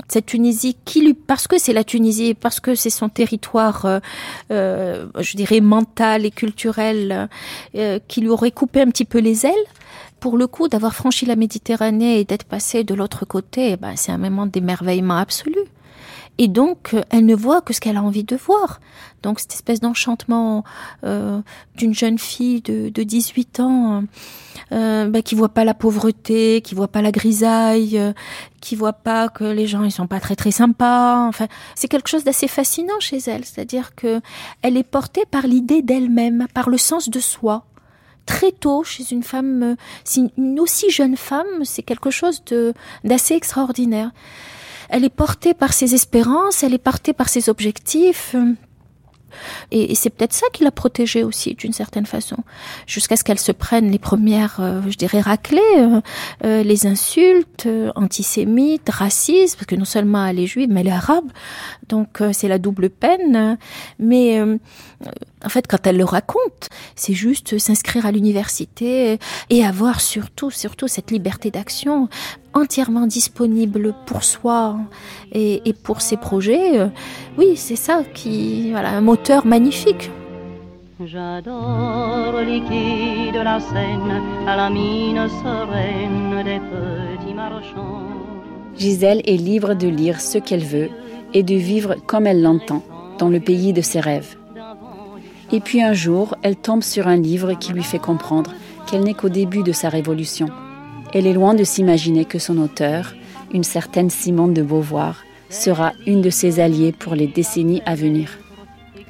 cette 0.07 0.27
Tunisie 0.27 0.77
qui 0.85 1.01
lui, 1.01 1.13
parce 1.13 1.49
que 1.49 1.57
c'est 1.57 1.73
la 1.73 1.83
Tunisie, 1.83 2.33
parce 2.33 2.61
que 2.61 2.75
c'est 2.75 2.89
son 2.89 3.09
territoire, 3.09 3.85
euh, 4.51 5.05
je 5.19 5.35
dirais 5.35 5.59
mental 5.59 6.25
et 6.25 6.31
culturel, 6.31 7.27
qui 8.07 8.21
lui 8.21 8.29
aurait 8.29 8.51
coupé 8.51 8.79
un 8.79 8.87
petit 8.87 9.03
peu 9.03 9.19
les 9.19 9.45
ailes 9.45 9.51
pour 10.21 10.37
le 10.37 10.47
coup, 10.47 10.69
d'avoir 10.69 10.95
franchi 10.95 11.27
la 11.27 11.35
Méditerranée 11.35 12.19
et 12.19 12.23
d'être 12.23 12.45
passé 12.45 12.83
de 12.83 12.95
l'autre 12.95 13.25
côté, 13.25 13.73
eh 13.73 13.77
ben, 13.77 13.95
c'est 13.95 14.11
un 14.11 14.17
moment 14.17 14.47
d'émerveillement 14.47 15.17
absolu. 15.17 15.59
Et 16.37 16.47
donc, 16.47 16.93
euh, 16.93 17.01
elle 17.09 17.25
ne 17.25 17.35
voit 17.35 17.61
que 17.61 17.73
ce 17.73 17.79
qu'elle 17.79 17.97
a 17.97 18.03
envie 18.03 18.23
de 18.23 18.35
voir. 18.35 18.79
Donc, 19.23 19.39
cette 19.39 19.53
espèce 19.53 19.79
d'enchantement 19.79 20.63
euh, 21.03 21.41
d'une 21.75 21.93
jeune 21.93 22.19
fille 22.19 22.61
de, 22.61 22.89
de 22.89 23.03
18 23.03 23.59
ans 23.59 24.03
euh, 24.71 25.07
bah, 25.07 25.21
qui 25.21 25.35
voit 25.35 25.49
pas 25.49 25.63
la 25.63 25.73
pauvreté, 25.73 26.61
qui 26.61 26.75
voit 26.75 26.87
pas 26.87 27.01
la 27.01 27.11
grisaille, 27.11 27.97
euh, 27.97 28.13
qui 28.61 28.75
voit 28.75 28.93
pas 28.93 29.29
que 29.29 29.43
les 29.43 29.67
gens 29.67 29.83
ils 29.83 29.91
sont 29.91 30.07
pas 30.07 30.19
très 30.19 30.35
très 30.35 30.51
sympas. 30.51 31.27
Enfin, 31.27 31.47
c'est 31.75 31.87
quelque 31.87 32.09
chose 32.09 32.23
d'assez 32.23 32.47
fascinant 32.47 32.99
chez 32.99 33.17
elle. 33.27 33.45
C'est-à-dire 33.45 33.95
que 33.95 34.21
elle 34.61 34.77
est 34.77 34.83
portée 34.83 35.25
par 35.29 35.47
l'idée 35.47 35.81
d'elle-même, 35.81 36.47
par 36.53 36.69
le 36.69 36.77
sens 36.77 37.09
de 37.09 37.19
soi 37.19 37.65
très 38.25 38.51
tôt 38.51 38.83
chez 38.83 39.11
une 39.11 39.21
femme, 39.21 39.75
une 40.17 40.59
aussi 40.59 40.89
jeune 40.89 41.15
femme, 41.15 41.63
c'est 41.63 41.83
quelque 41.83 42.09
chose 42.09 42.43
de 42.45 42.73
d'assez 43.03 43.35
extraordinaire 43.35 44.11
elle 44.89 45.03
est 45.03 45.09
portée 45.09 45.53
par 45.53 45.73
ses 45.73 45.93
espérances, 45.93 46.63
elle 46.63 46.73
est 46.73 46.77
portée 46.77 47.13
par 47.13 47.29
ses 47.29 47.49
objectifs. 47.49 48.35
Et, 49.71 49.95
c'est 49.95 50.09
peut-être 50.09 50.33
ça 50.33 50.47
qui 50.53 50.63
l'a 50.63 50.71
protégée 50.71 51.23
aussi, 51.23 51.55
d'une 51.55 51.73
certaine 51.73 52.05
façon, 52.05 52.37
jusqu'à 52.87 53.15
ce 53.15 53.23
qu'elle 53.23 53.39
se 53.39 53.51
prenne 53.51 53.89
les 53.91 53.99
premières, 53.99 54.57
euh, 54.59 54.81
je 54.87 54.97
dirais, 54.97 55.21
raclées, 55.21 55.59
euh, 55.77 56.01
euh, 56.43 56.63
les 56.63 56.87
insultes 56.87 57.67
antisémites, 57.95 58.89
racistes, 58.89 59.55
parce 59.55 59.67
que 59.67 59.75
non 59.75 59.85
seulement 59.85 60.25
elle 60.25 60.39
est 60.39 60.47
juive, 60.47 60.69
mais 60.71 60.81
elle 60.81 60.87
est 60.87 60.91
arabe, 60.91 61.25
donc 61.89 62.21
c'est 62.31 62.47
la 62.47 62.57
double 62.57 62.89
peine. 62.89 63.57
Mais 63.99 64.41
en 65.43 65.49
fait, 65.49 65.67
quand 65.67 65.85
elle 65.85 65.97
le 65.97 66.05
raconte, 66.05 66.69
c'est 66.95 67.13
juste 67.13 67.57
s'inscrire 67.57 68.05
à 68.05 68.11
l'université 68.11 69.19
et 69.49 69.65
avoir 69.65 70.01
surtout, 70.01 70.49
surtout 70.49 70.87
cette 70.87 71.11
liberté 71.11 71.51
d'action 71.51 72.09
entièrement 72.53 73.05
disponible 73.05 73.93
pour 74.05 74.23
soi 74.23 74.77
et, 75.33 75.61
pour 75.83 76.01
ses 76.01 76.17
projets. 76.17 76.89
Oui, 77.37 77.55
c'est 77.55 77.75
ça 77.75 78.03
qui, 78.13 78.71
voilà, 78.71 78.89
un 78.89 79.01
moteur 79.01 79.45
magnifique. 79.45 80.09
J'adore 81.03 82.39
liquide 82.41 83.35
la 83.35 83.59
Seine 83.59 84.21
à 84.47 84.55
la 84.55 84.69
mine 84.69 85.27
sereine 85.43 86.41
des 86.45 86.59
petits 86.59 87.33
marchands. 87.33 88.03
Gisèle 88.77 89.21
est 89.25 89.37
libre 89.37 89.73
de 89.73 89.89
lire 89.89 90.21
ce 90.21 90.37
qu'elle 90.37 90.63
veut 90.63 90.89
et 91.33 91.43
de 91.43 91.55
vivre 91.55 91.95
comme 92.07 92.27
elle 92.27 92.41
l'entend, 92.41 92.81
dans 93.19 93.27
le 93.27 93.41
pays 93.41 93.73
de 93.73 93.81
ses 93.81 93.99
rêves. 93.99 94.37
Et 95.51 95.59
puis 95.59 95.81
un 95.81 95.93
jour, 95.93 96.35
elle 96.41 96.55
tombe 96.55 96.83
sur 96.83 97.07
un 97.07 97.17
livre 97.17 97.53
qui 97.53 97.71
lui 97.71 97.83
fait 97.83 97.99
comprendre 97.99 98.51
qu'elle 98.87 99.03
n'est 99.03 99.13
qu'au 99.13 99.29
début 99.29 99.63
de 99.63 99.71
sa 99.71 99.89
révolution. 99.89 100.47
Elle 101.13 101.27
est 101.27 101.33
loin 101.33 101.53
de 101.53 101.63
s'imaginer 101.63 102.25
que 102.25 102.39
son 102.39 102.57
auteur, 102.57 103.13
une 103.53 103.63
certaine 103.63 104.09
Simone 104.09 104.53
de 104.53 104.63
Beauvoir, 104.63 105.23
sera 105.49 105.93
une 106.07 106.21
de 106.21 106.29
ses 106.29 106.59
alliées 106.59 106.91
pour 106.91 107.15
les 107.15 107.27
décennies 107.27 107.81
à 107.85 107.95
venir. 107.95 108.31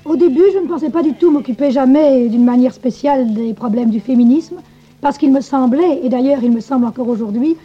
Au 0.03 0.15
début, 0.15 0.43
je 0.53 0.59
ne 0.59 0.67
pensais 0.67 0.89
pas 0.89 1.01
du 1.01 1.13
tout 1.13 1.31
m'occuper 1.31 1.71
jamais 1.71 2.27
d'une 2.27 2.45
manière 2.45 2.73
spéciale 2.73 3.33
des 3.33 3.53
problèmes 3.53 3.89
du 3.89 3.99
féminisme, 3.99 4.57
parce 5.01 5.17
qu'il 5.17 5.31
me 5.31 5.41
semblait, 5.41 6.01
et 6.03 6.09
d'ailleurs 6.09 6.43
il 6.43 6.51
me 6.51 6.59
semble 6.59 6.85
encore 6.85 7.07
aujourd'hui, 7.07 7.55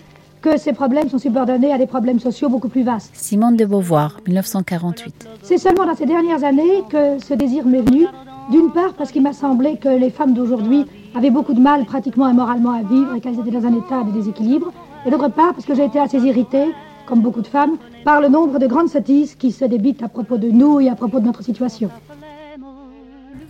que 0.41 0.59
ces 0.59 0.73
problèmes 0.73 1.11
sont 1.11 1.19
subordonnés 1.19 1.73
à 1.73 1.77
des 1.77 1.87
problèmes 1.87 2.19
sociaux 2.19 2.49
beaucoup 2.49 2.69
plus 2.69 2.83
vastes. 2.83 3.11
Simone 3.13 3.57
de 3.57 3.67
Beauvoir, 3.67 4.21
1948. 4.27 5.29
C'est 5.43 5.59
seulement 5.59 5.85
dans 5.85 5.95
ces 5.95 6.07
dernières 6.07 6.45
années 6.45 6.83
que 6.89 7.19
ce 7.19 7.35
désir 7.35 7.67
m'est 7.67 7.83
venu, 7.83 8.07
d'une 8.51 8.73
part 8.73 8.95
parce 8.95 9.13
qu'il 9.13 9.23
m'a 9.23 9.33
semblé 9.33 9.77
que 9.77 9.89
les 9.89 10.11
femmes 10.11 10.35
d'aujourd'hui 10.35 10.87
avaient 11.15 11.31
beaucoup 11.31 11.55
de 11.55 11.61
mal 11.61 11.85
pratiquement 11.85 12.29
et 12.29 12.33
moralement 12.33 12.73
à 12.73 12.83
vivre 12.83 13.15
et 13.15 13.21
qu'elles 13.21 13.39
étaient 13.39 13.51
dans 13.51 13.67
un 13.67 13.77
état 13.77 14.03
de 14.03 14.13
déséquilibre, 14.13 14.73
et 15.07 15.11
d'autre 15.11 15.29
part 15.29 15.55
parce 15.55 15.65
que 15.65 15.75
j'ai 15.75 15.85
été 15.85 15.99
assez 15.99 16.19
irritée, 16.19 16.67
comme 17.07 17.21
beaucoup 17.21 17.43
de 17.43 17.47
femmes, 17.47 17.77
par 18.05 18.21
le 18.21 18.29
nombre 18.29 18.59
de 18.59 18.67
grandes 18.67 18.89
sottises 18.89 19.35
qui 19.35 19.53
se 19.53 19.65
débitent 19.65 20.03
à 20.03 20.09
propos 20.09 20.37
de 20.37 20.49
nous 20.49 20.81
et 20.81 20.89
à 20.89 20.95
propos 20.95 21.21
de 21.21 21.27
notre 21.27 21.43
situation 21.43 21.91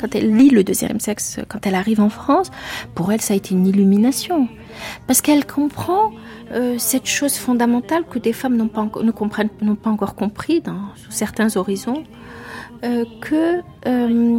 quand 0.01 0.15
elle 0.15 0.35
lit 0.35 0.49
le 0.49 0.65
deuxième 0.65 0.99
sexe, 0.99 1.41
quand 1.49 1.67
elle 1.67 1.75
arrive 1.75 2.01
en 2.01 2.09
France, 2.09 2.51
pour 2.95 3.13
elle, 3.13 3.21
ça 3.21 3.35
a 3.35 3.37
été 3.37 3.55
une 3.55 3.67
illumination. 3.67 4.49
Parce 5.07 5.21
qu'elle 5.21 5.47
comprend 5.47 6.11
euh, 6.53 6.77
cette 6.79 7.07
chose 7.07 7.37
fondamentale 7.37 8.05
que 8.09 8.19
des 8.19 8.33
femmes 8.33 8.57
n'ont 8.57 8.69
pas, 8.69 8.89
ne 9.03 9.11
comprennent, 9.11 9.51
n'ont 9.61 9.75
pas 9.75 9.91
encore 9.91 10.15
compris 10.15 10.61
dans, 10.61 10.81
sous 10.97 11.11
certains 11.11 11.55
horizons, 11.57 12.03
euh, 12.83 13.05
que 13.21 13.61
euh, 13.87 14.39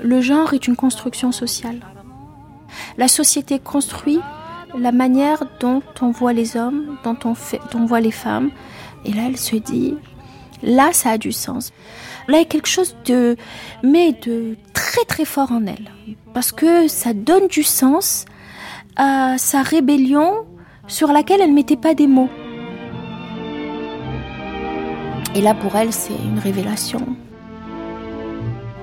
le 0.00 0.20
genre 0.20 0.54
est 0.54 0.66
une 0.66 0.76
construction 0.76 1.32
sociale. 1.32 1.80
La 2.96 3.08
société 3.08 3.58
construit 3.58 4.20
la 4.76 4.92
manière 4.92 5.44
dont 5.60 5.82
on 6.00 6.10
voit 6.10 6.32
les 6.32 6.56
hommes, 6.56 6.98
dont 7.04 7.16
on, 7.24 7.86
voit 7.86 8.00
les 8.00 8.10
femmes. 8.10 8.50
Et 9.04 9.12
là, 9.12 9.22
elle 9.26 9.36
se 9.36 9.56
dit, 9.56 9.94
là, 10.62 10.92
ça 10.92 11.10
a 11.10 11.18
du 11.18 11.32
sens. 11.32 11.72
Là, 12.28 12.38
il 12.38 12.40
y 12.40 12.44
a 12.44 12.48
quelque 12.48 12.68
chose 12.68 12.96
de, 13.06 13.36
mais 13.82 14.12
de 14.12 14.56
très 14.74 15.04
très 15.04 15.24
fort 15.24 15.52
en 15.52 15.64
elle, 15.66 15.90
parce 16.34 16.52
que 16.52 16.88
ça 16.88 17.14
donne 17.14 17.48
du 17.48 17.62
sens 17.62 18.26
à 18.96 19.38
sa 19.38 19.62
rébellion 19.62 20.46
sur 20.86 21.12
laquelle 21.12 21.40
elle 21.40 21.54
mettait 21.54 21.76
pas 21.76 21.94
des 21.94 22.06
mots. 22.06 22.30
Et 25.34 25.40
là, 25.40 25.54
pour 25.54 25.76
elle, 25.76 25.92
c'est 25.92 26.16
une 26.24 26.38
révélation. 26.38 27.16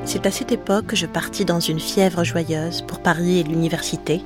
C'est 0.07 0.27
à 0.27 0.31
cette 0.31 0.51
époque 0.51 0.85
que 0.87 0.95
je 0.95 1.07
partis 1.07 1.45
dans 1.45 1.59
une 1.59 1.79
fièvre 1.79 2.23
joyeuse 2.23 2.83
pour 2.83 3.01
Paris 3.01 3.39
et 3.39 3.43
l'université. 3.43 4.21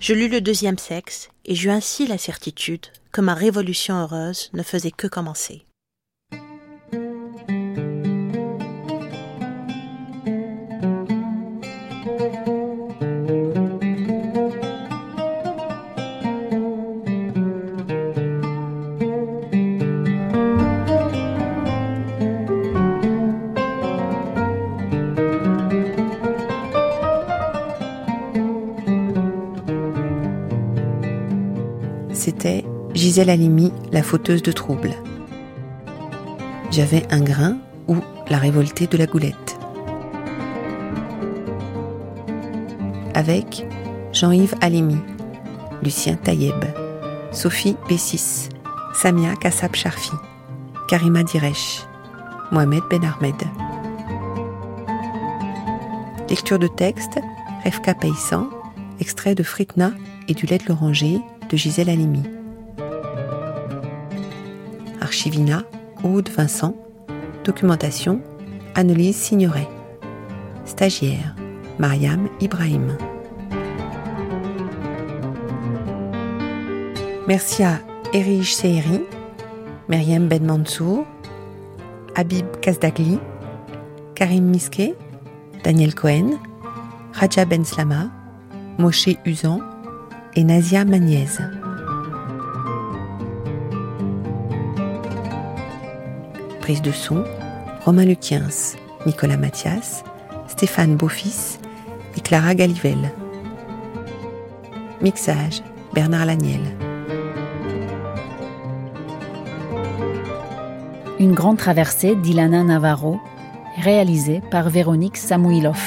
Je 0.00 0.12
lus 0.12 0.28
le 0.28 0.40
deuxième 0.40 0.78
sexe 0.78 1.28
et 1.44 1.54
j'eus 1.54 1.70
ainsi 1.70 2.06
la 2.06 2.18
certitude 2.18 2.86
que 3.12 3.20
ma 3.20 3.34
révolution 3.34 3.94
heureuse 4.00 4.50
ne 4.52 4.64
faisait 4.64 4.90
que 4.90 5.06
commencer. 5.06 5.62
Gisèle 33.00 33.30
Halimi, 33.30 33.72
la 33.92 34.02
fauteuse 34.02 34.42
de 34.42 34.52
troubles. 34.52 34.92
J'avais 36.70 37.02
un 37.10 37.22
grain 37.22 37.56
ou 37.88 37.96
la 38.28 38.36
révoltée 38.36 38.86
de 38.86 38.98
la 38.98 39.06
goulette. 39.06 39.58
Avec 43.14 43.64
Jean-Yves 44.12 44.54
Halimi, 44.60 44.98
Lucien 45.82 46.16
Taïeb, 46.16 46.62
Sophie 47.32 47.74
Bessis, 47.88 48.50
Samia 48.92 49.34
Kassab 49.34 49.74
Charfi, 49.74 50.12
Karima 50.86 51.22
Diresh, 51.22 51.86
Mohamed 52.52 52.82
Ben 52.90 53.00
Ahmed. 53.02 53.34
Lecture 56.28 56.58
de 56.58 56.66
texte, 56.66 57.18
Refka 57.64 57.94
Payssan, 57.94 58.50
extrait 59.00 59.34
de 59.34 59.42
Fritna 59.42 59.92
et 60.28 60.34
du 60.34 60.44
lait 60.44 60.58
de 60.58 60.66
l'oranger 60.68 61.18
de 61.48 61.56
Gisèle 61.56 61.88
Halimi. 61.88 62.24
Archivina, 65.20 65.64
Aude 66.02 66.30
Vincent. 66.30 66.74
Documentation, 67.44 68.22
Annelise 68.74 69.16
Signoret. 69.16 69.68
Stagiaire, 70.64 71.36
Mariam 71.78 72.26
Ibrahim. 72.40 72.96
Merci 77.28 77.62
à 77.62 77.80
Erich 78.14 78.54
Seheri, 78.56 79.02
Myriam 79.90 80.26
Ben 80.26 80.42
Mansour, 80.42 81.04
Habib 82.16 82.46
Kazdagli, 82.62 83.18
Karim 84.14 84.44
Miske, 84.44 84.94
Daniel 85.64 85.94
Cohen, 85.94 86.38
Raja 87.12 87.44
Ben 87.44 87.66
Slama, 87.66 88.10
Moshe 88.78 89.18
Usan 89.26 89.60
et 90.34 90.44
Nazia 90.44 90.86
Magnez. 90.86 91.59
De 96.78 96.92
son, 96.92 97.24
Romain 97.84 98.04
Luquiens, 98.04 98.76
Nicolas 99.04 99.36
Mathias, 99.36 100.04
Stéphane 100.46 100.94
Beaufils 100.94 101.58
et 102.16 102.20
Clara 102.20 102.54
Galivelle. 102.54 103.10
Mixage, 105.00 105.62
Bernard 105.92 106.26
Laniel. 106.26 106.60
Une 111.18 111.32
grande 111.34 111.58
traversée 111.58 112.14
d'Ilana 112.14 112.62
Navarro, 112.62 113.18
réalisée 113.82 114.40
par 114.52 114.70
Véronique 114.70 115.16
Samouilov. 115.16 115.80